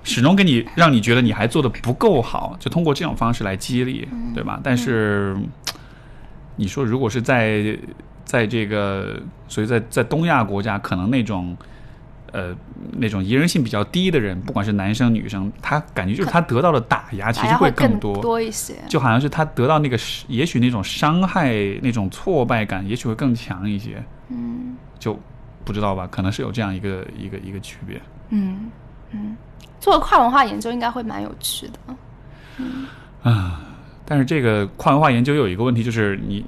[0.06, 4.58] 始终给你让你觉得你还做的不够好，就通过这种方式来激励，对吧？
[4.62, 5.36] 但是
[6.56, 7.78] 你说如果是在
[8.24, 11.54] 在这个，所以在在东亚国家，可能那种。
[12.32, 12.54] 呃，
[12.98, 19.96] 那种宜人性比较低的人，不管是男生女生，他感觉就是他得到的打压其实会更多多一些，就好像是他得到那个，
[20.28, 24.04] 也许那种伤害、那种挫败感，也许会更强一些。
[24.28, 25.18] 嗯，就
[25.64, 27.98] 不知道吧，可能是有这样一个一个一个区别。
[28.30, 28.70] 嗯
[29.12, 29.34] 嗯，
[29.80, 31.96] 做跨文化研究应该会蛮有趣的。
[32.58, 32.86] 嗯
[33.22, 33.60] 啊，
[34.04, 36.44] 但是这个跨文化研究有一个问题，就是你。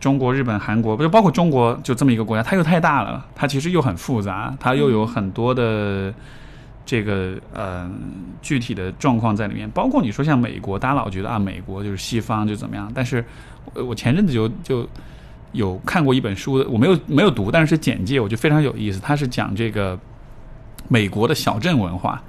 [0.00, 6.12] 中国、日本、韩国，不就包括中国，就这么一个国家，它又太大了，它其实又很复杂，它又有很多的
[6.84, 7.90] 这个呃
[8.42, 9.66] 具体的状况在里面。
[9.70, 13.24] 包括你说像美国，大家老觉得啊，美国就是西方就怎么样，但是
[13.72, 14.86] 我前阵子就就
[15.52, 19.98] 有看过一本书，我没有没有读，但是简介我觉得非常有意思，它是讲这个
[20.86, 22.22] 美国的小镇文化。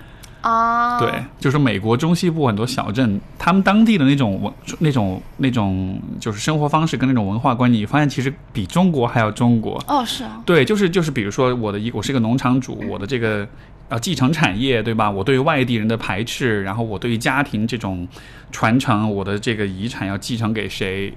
[0.45, 9.83] 啊，对，就是美国中西部很多小镇，他们当地的那种文、那种、那种就是生活方式跟那种文化观念，你发现其实比中国还要中国。
[9.87, 10.39] 哦，是啊。
[10.45, 13.47] 对，就是就是，比如说我的一，我是一个农场主，我的这个
[13.89, 15.09] 啊继承产业，对吧？
[15.09, 18.07] 我对于外地人的排斥，然后我对于家庭这种
[18.51, 21.11] 传承，我的这个遗产要继承给谁？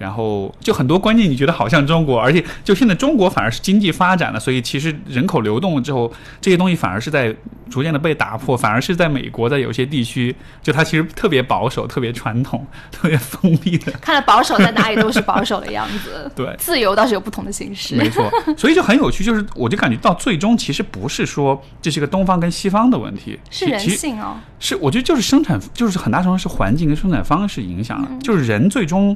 [0.00, 6.10] 然后就很多观念，你觉得好像中国，而且就现在中国反而是经济发展了，所以其实人口流动了之后，
[6.40, 7.36] 这些东西反而是在
[7.68, 13.92] 逐渐的被打破，反而是在美国，在有些地区，就它其实特别保守、特别传统、特别封闭的。
[14.00, 16.32] 看来保守在哪里都是保守的样子。
[16.34, 17.94] 对，自由倒是有不同的形式。
[17.94, 24.38] 没错，所以就很有趣，就是我就感觉到最终其实不是说这是个东方跟西方的问题，是人性哦。
[24.58, 29.14] 是，我觉得就是生产，就是很大程度是环境跟生产方式影响了，就是人最终。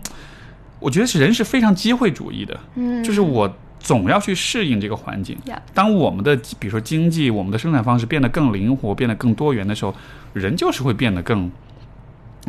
[0.84, 3.50] 我觉得是人是非常机会主义的，嗯，就是我
[3.80, 5.34] 总要去适应这个环境。
[5.72, 9.94] 当我们的比如说经济、我们的生产方式变得更灵活、变得更多元的时候，
[10.34, 11.50] 人就是会变得更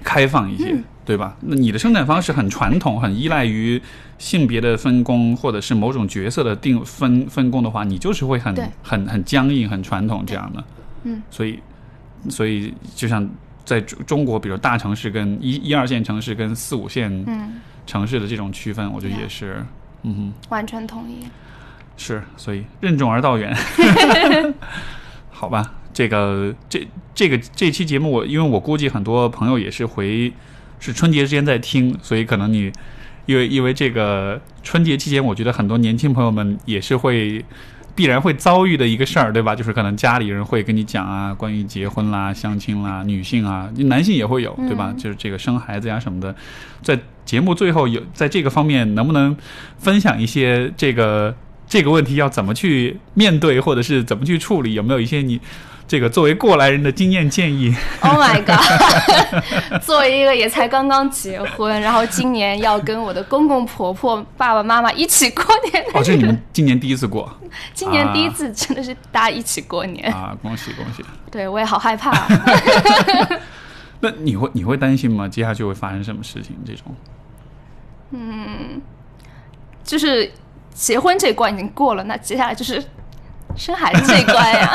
[0.03, 0.76] 开放一些，
[1.06, 1.38] 对吧？
[1.40, 3.82] 那你的生产方式很传统、很依赖于
[4.18, 8.53] 性别的分工，或者是某种角色的定分分工的话，你就是会很
[8.84, 10.64] 很很僵硬、很传统这样的。
[11.03, 11.60] 嗯，所以
[12.30, 13.26] 所以就像
[13.65, 17.53] 在中国，比如大城市跟一一二线城市跟四五线，嗯。
[17.87, 19.63] 城市的这种区分，我觉得也是，
[20.01, 21.19] 嗯哼，完全同意。
[21.95, 23.55] 是，所以任重而道远，
[25.29, 25.75] 好吧。
[25.93, 30.33] 这个这这个这期节目，我因为我估计很多朋友也是回
[30.79, 32.71] 是春节之间在听，所以可能你
[33.27, 37.45] 因为因为这个春节期间，我觉得很多年轻朋友们也是会
[37.95, 39.55] 必然会遭遇的一个事儿，对吧？
[39.55, 44.93] 就是可能家里人会跟你讲啊，关于结婚啦、相亲啦、女性啊，男性也会有，对吧？
[44.97, 46.35] 就是这个生孩子呀什么的，
[46.81, 49.35] 在节目最后有在这个方面能不能
[49.77, 51.34] 分享一些这个
[51.67, 54.73] 这个问题要怎么去面对，或者是怎么去处理？
[54.73, 55.39] 有没有一些你？
[55.88, 57.76] 这个作为过来人的经验建议。
[58.02, 58.60] Oh my god！
[59.84, 65.84] 作为一个也才刚刚结婚，然后今年要跟我的公公婆婆、爸爸妈妈一起过年。
[65.94, 67.32] 哦，这是你们今年第一次过？
[67.74, 70.36] 今年第一次，真的是大家一起过年 啊！
[70.41, 71.03] 恭喜恭喜！
[71.32, 72.12] 对我也好害怕。
[74.02, 75.28] 那你会你会担心吗？
[75.28, 76.56] 接下去会发生什么事情？
[76.66, 76.95] 这种？
[78.12, 78.82] 嗯，
[79.84, 80.32] 就是
[80.74, 82.84] 结婚这关已经过了，那接下来就是
[83.56, 84.74] 生孩子这一关呀。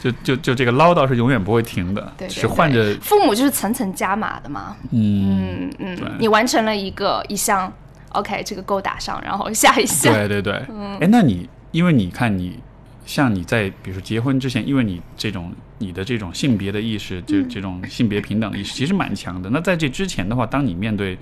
[0.00, 4.74] 就就就这个唠叨是永远不会停的，是换着父母就是层层加码的嘛。
[4.92, 7.70] 嗯嗯嗯，你完成了一个一项
[8.12, 10.10] ，OK，这个勾打上，然后下一项。
[10.14, 10.54] 对对对，
[11.00, 12.58] 哎，那你因为你看你
[13.04, 19.50] 像你在比如说结婚之前，因为你这种你的这种性别的意识，就这种性别平等意识其实蛮强的。
[19.50, 21.18] 那在这之前的话，当你面对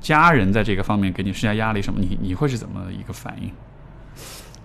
[0.00, 3.52] 家人在这个方面给你施加压力什么，你你会是怎么一个反应？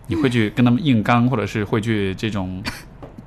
[0.07, 2.63] 你会去跟他们硬刚，或者是会去这种？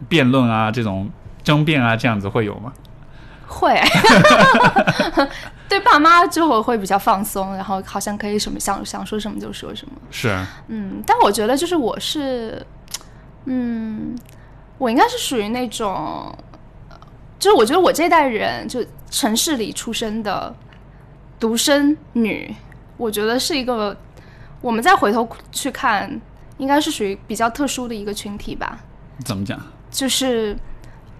[0.08, 1.10] 辩论啊，这种
[1.42, 2.72] 争辩啊，这样子会有吗？
[3.46, 3.80] 会，
[5.68, 9.92] 对爸妈之后会比较放松，然后好像可以什么想想说什么就说什么。
[10.10, 10.36] 是，
[10.68, 12.66] 嗯，但我觉得就是我是，
[13.44, 14.16] 嗯，
[14.78, 16.36] 我应该是属于那种，
[17.38, 20.52] 就是我觉得我这代人就城市里出生的
[21.38, 22.52] 独生女，
[22.96, 23.96] 我觉得是一个，
[24.60, 26.20] 我们再回头去看，
[26.56, 28.80] 应该是属于比较特殊的一个群体吧。
[29.24, 29.60] 怎么讲？
[29.94, 30.58] 就是，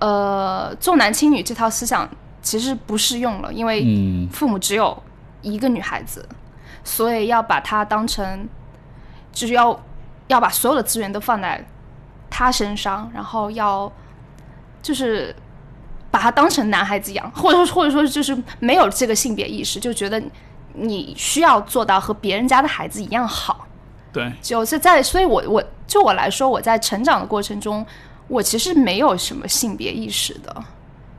[0.01, 2.11] 呃，重男轻女这套思想
[2.43, 5.01] 其实不适用了，因为父母只有
[5.43, 6.29] 一个女孩子，
[6.83, 8.49] 所以要把她当成，
[9.31, 9.81] 就是要
[10.27, 11.65] 要把所有的资源都放在
[12.29, 13.91] 她身上，然后要
[14.83, 15.33] 就是
[16.11, 20.21] 把她当成男孩子养，或者说或者说就是没有这个性别意识，就觉得
[20.73, 23.69] 你需要做到和别人家的孩子一样好。
[24.13, 27.87] 对，就是在，所以我我就我来说，我在成长的过程中。
[28.29, 30.65] 我其实没有什么性别意识的，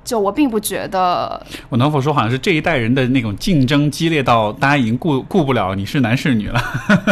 [0.04, 1.46] 就我并不觉得。
[1.70, 6.62] 我能否说，好像是这一代人的那种竞争激烈到大家已经顾顾不了你是男是女了。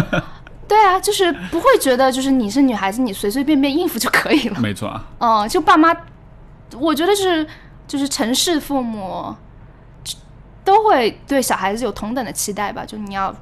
[0.67, 4.59] 对啊，就是不会觉得就是你是女孩子，你随随便便应付就可以了。
[4.59, 5.05] 没错啊。
[5.19, 5.95] 嗯，就爸妈，
[6.79, 7.45] 我觉得是
[7.85, 9.35] 就是城市父母
[10.63, 13.35] 都会对小孩子有同等的期待吧，就你要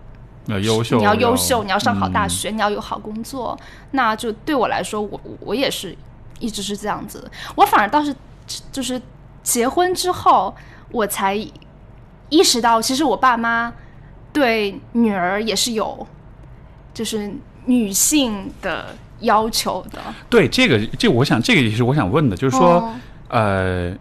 [0.47, 3.57] 要优秀，你要优秀，你要上好大学，你要有好工作。
[3.91, 5.95] 那就对我来说，我我也是。
[6.41, 8.13] 一直是这样子，我反而倒是
[8.71, 9.01] 就是
[9.43, 10.53] 结婚之后，
[10.91, 11.35] 我才
[12.29, 13.71] 意识到，其实我爸妈
[14.33, 16.05] 对女儿也是有
[16.93, 17.31] 就是
[17.65, 20.01] 女性的要求的。
[20.29, 22.93] 对这个，这我想这个也是我想问的，就是说，
[23.29, 23.95] 呃。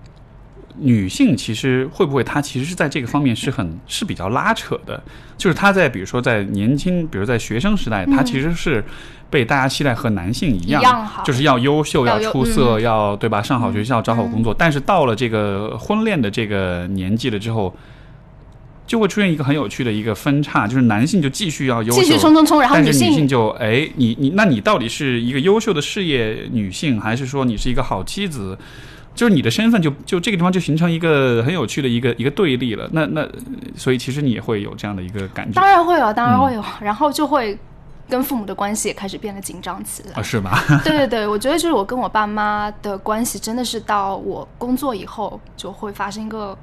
[0.80, 5.02] 女性其实会不会她其实是在这个方面是很是比较拉扯的，
[5.36, 8.82] 就是她在比如说在年轻，比如在学生时代，她其实是
[9.28, 13.42] 被大家期待和男性一样，就是要优秀、要出色、要对吧？
[13.42, 14.54] 上好学校、找好工作。
[14.56, 17.74] 但是到了这个婚恋的这个年纪了之后，
[18.86, 28.58] 就会出现一个很有趣的一个分叉，就是男性就继续要优秀，继续冲冲冲，然后女性就哎，你你那你到底是一个优秀的事业女性，还是说你是一个好妻子？
[29.14, 32.88] 就是你的身份就就这个地方就形成一个很有趣的一个一个对立了。
[32.92, 33.28] 那那
[33.76, 35.60] 所以其实你也会有这样的一个感觉。
[35.60, 37.58] 当然会有，当然会有，然后就会
[38.08, 40.12] 跟父母的关系也开始变得紧张起来。
[40.14, 40.62] 啊，是吧？
[40.84, 46.56] 对对对，我觉得就是我跟我爸妈的关系真的是到我工作以后就会发生一个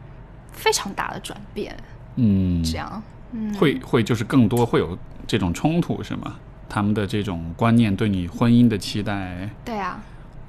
[0.51, 1.75] 非常大的转变。
[2.15, 3.03] 嗯，这样，
[3.33, 4.97] 嗯，会会就是更多会有
[5.27, 6.35] 这种冲突是吗？
[6.69, 9.49] 他们的这种观念对你婚姻的期待。
[9.63, 9.99] 对啊。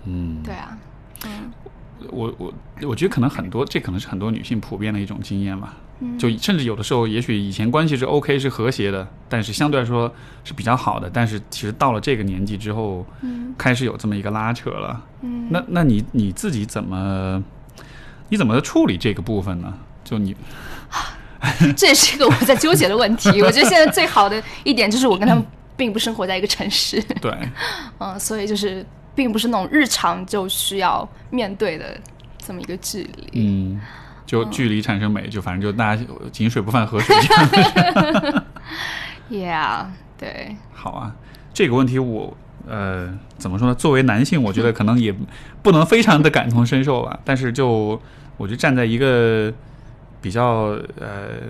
[0.05, 0.43] 嗯。
[0.43, 0.77] 对啊。
[1.25, 1.53] 嗯。
[2.11, 2.53] 我我
[2.83, 5.75] 我觉得可能很多，这可能是很多女性普遍的一种经验吧。
[6.17, 10.09] 就甚至有的时候，也许以前关系是 OK 是和谐的，但是相对来说
[10.45, 11.11] 是比较好的。
[11.13, 15.05] 但是其实到了这个年纪之后，嗯开始有这么一个拉扯了。
[15.23, 17.43] 嗯，那那你你自己怎么
[18.29, 19.75] 你怎么处理这个部分呢？
[20.05, 20.37] 就你，
[21.77, 23.43] 这也是一个我在纠结的问题。
[23.43, 25.45] 我觉得现在最好的一点就是我跟他们
[25.77, 27.03] 并不生活在一个城市。
[27.21, 27.37] 对，
[27.99, 28.87] 嗯，所以就是。
[29.19, 32.01] 并不是那种日常就需要面对的
[32.39, 33.81] 这么一个距离，嗯，
[34.25, 37.17] 就距离产生美，就反正就大家 井水不犯河水。
[39.29, 39.87] Yeah，
[40.17, 40.55] 对。
[40.73, 41.17] 好啊，
[41.53, 42.37] 这个问题我
[42.69, 43.75] 呃，怎么说呢？
[43.75, 45.13] 作为男性，我觉得可能也
[45.65, 47.19] 不能非常的感同身受吧。
[47.25, 48.01] 但是就
[48.37, 49.53] 我就站在一个
[50.23, 51.41] 比较呃，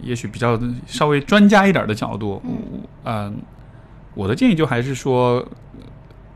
[0.00, 0.56] 也许比较
[0.86, 2.40] 稍微专家一点的角度，
[3.04, 3.36] 嗯，
[4.14, 5.44] 我的建议就还是说，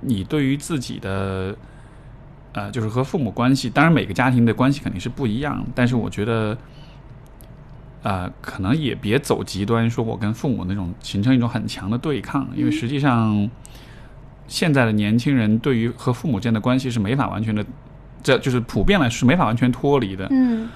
[0.03, 1.57] 你对于自己的
[2.53, 6.57] 呃，就是和父母关系，当然每个家庭的关系肯定是不一样，但是我觉得。
[8.05, 13.49] 呃，可能也别走极端，说我跟父母那种形成一种很强的对抗，因为实际上，
[14.49, 17.65] 现在的年轻人对于和父母之间的关系是没法完全的，
[18.21, 20.27] 这就是普遍来说是没法完全脱离的。
[20.33, 20.69] 嗯，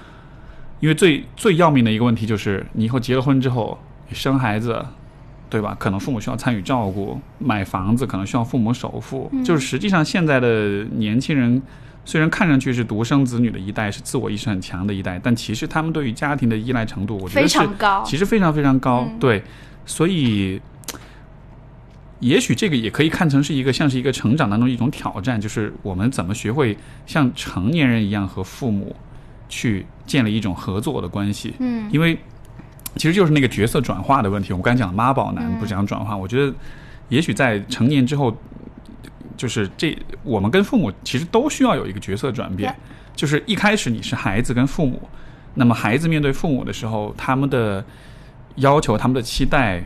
[0.79, 3.77] 因为最最要命的一个问题就是，你以后结了婚之后，
[4.13, 4.85] 生孩子，
[5.49, 5.75] 对吧？
[5.79, 11.61] 可能父母需要参与照顾，买房子可能需要父母首付，就是实际上现在的年轻人。
[12.09, 19.05] 虽然看上去是独生子女的一代，是自我意识很强的一代，但其实他们对于家庭的依赖程度，我觉得非常高，其实非常非常高。
[19.19, 19.43] 对，
[19.85, 20.61] 所以
[22.21, 28.95] 也许这个也可以看成是一个像是一个成长当中一种挑战，就是我们怎么学会像成年人一样和父母
[29.49, 31.55] 去建立一种合作的关系。
[31.59, 32.17] 嗯，因为
[32.97, 34.51] 其实就是那个角色转化的问题。
[34.53, 36.53] 我们刚才讲妈宝男不讲转化，我觉得
[37.09, 38.35] 也许在成年之后。
[39.35, 42.75] 就是这，我们跟父母其实都需要有一个角色转变。
[43.15, 44.99] 就是一开始你是孩子跟父母，
[45.53, 47.85] 那么孩子面对父母的时候，他们的
[48.55, 49.83] 要求、他们的期待，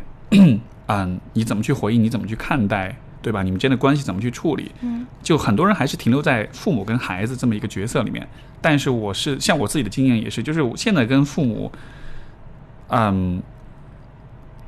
[0.88, 2.02] 嗯， 你怎么去回应？
[2.02, 2.96] 你怎么去看待？
[3.22, 3.44] 对吧？
[3.44, 4.72] 你们之间的关系怎么去处理？
[4.80, 8.26] 嗯，就很多人还是停留在父母跟孩子这么一个角色里面。
[8.62, 11.70] 但是我是像我自己的经验也是，就是我现在跟父母，
[12.92, 13.42] 嗯。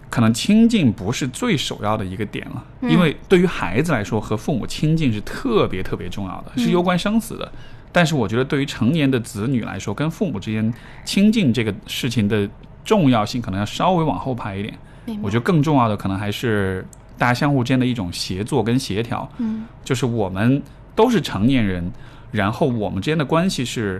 [0.09, 7.51] 可能亲近不是最首要的一个点了，因为对于孩子来说，和父母亲近是特别特别重要的，是攸关生死的。
[7.91, 10.71] 但是我觉得，对于成年的子女来说，跟父母之间
[11.03, 12.47] 亲近这个事情的
[12.85, 14.77] 重要性，可能要稍微往后排一点。
[15.23, 16.85] 我觉得更重要的，可能还是
[17.17, 19.27] 大家相互之间的一种协作跟协调。
[19.39, 20.61] 嗯，就是我们
[20.93, 21.91] 都是成年人，
[22.29, 23.99] 然后我们之间的关系是。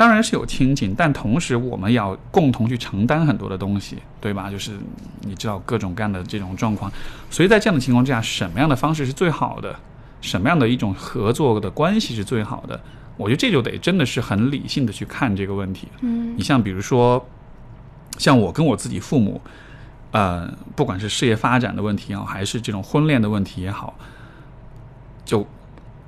[0.00, 4.50] 当然是有亲情，但同时我们要共同去承担很多的东西，对吧？
[4.50, 4.78] 就是
[5.20, 6.90] 你知道各种各样的这种状况，
[7.28, 9.76] 所以在这样的情况之下，什么样的方式是最好的？
[10.22, 12.80] 什么样的一种合作的关系是最好的？
[13.18, 15.86] 我觉得这就得真的是很理性的去看这个问题。
[16.00, 17.22] 嗯，你像比如说，
[18.16, 19.38] 像我跟我自己父母，
[20.12, 23.94] 呃，不管是事业发展的问题也好，还是这种婚恋的问题也好，
[25.26, 25.46] 就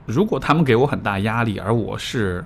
[0.07, 2.43] 如果他们给我很大压力，而我是。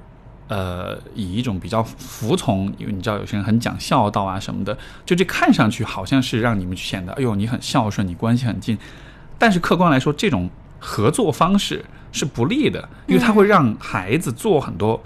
[0.48, 8.78] 呃，以一种比较服从，因为你知道有些人很讲孝道啊什么的，就这看上去好像是让你们显得，哎呦，你很孝顺，你关系很近。
[9.38, 10.48] 但是客观来说，这种
[10.78, 15.02] 合作方式是不利的，因为它会让孩子做很多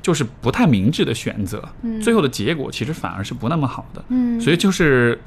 [0.00, 1.66] 就是不太明智的选择，
[2.02, 4.04] 最后的结果其实反而是不那么好的。
[4.08, 5.20] 嗯，所以就是。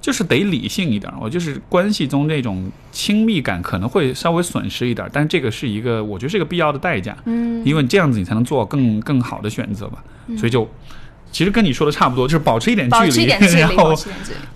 [0.00, 10.04] 就是得理性一点，我就是关系中那种亲密感可能会稍微损失一点，但这个是一个我觉得是一个必要的代价，嗯，因为这样子你才能做更更好的选择吧，
[10.36, 10.68] 所以就
[11.32, 13.26] 其实跟你说的差不多，就是保持一点距离，
[13.58, 13.92] 然后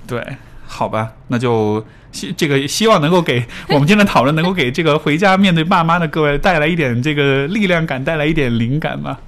[0.06, 0.24] 对，
[0.66, 9.18] 好吧，那就希这个希望能够给我们今天的讨论能够给这个回家面对爸妈的各位带来一点这个力量感，带来一点灵感吧，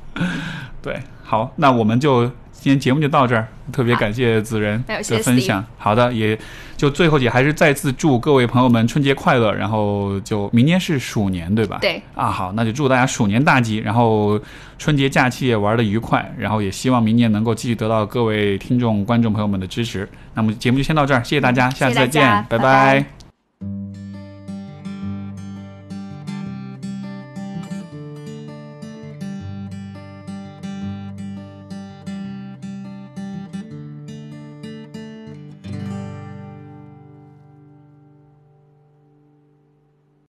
[0.80, 2.30] 对，好，那我们就。
[2.62, 5.64] 今天节目就到这儿，特别感谢子仁的分享。
[5.76, 6.38] 好的，也
[6.76, 9.52] 就最后也还是再次祝各位朋友们春节快乐。
[9.52, 11.78] 然后就明年是鼠年，对吧？
[11.80, 12.00] 对。
[12.14, 14.40] 啊，好，那就祝大家鼠年大吉，然后
[14.78, 16.32] 春节假期也玩的愉快。
[16.38, 20.08] 然后也希望明年能够继续得到各位听众、观众朋友们的支持。
[20.34, 23.21] 那么节目就先到这儿，谢谢大家，下次再见，拜拜。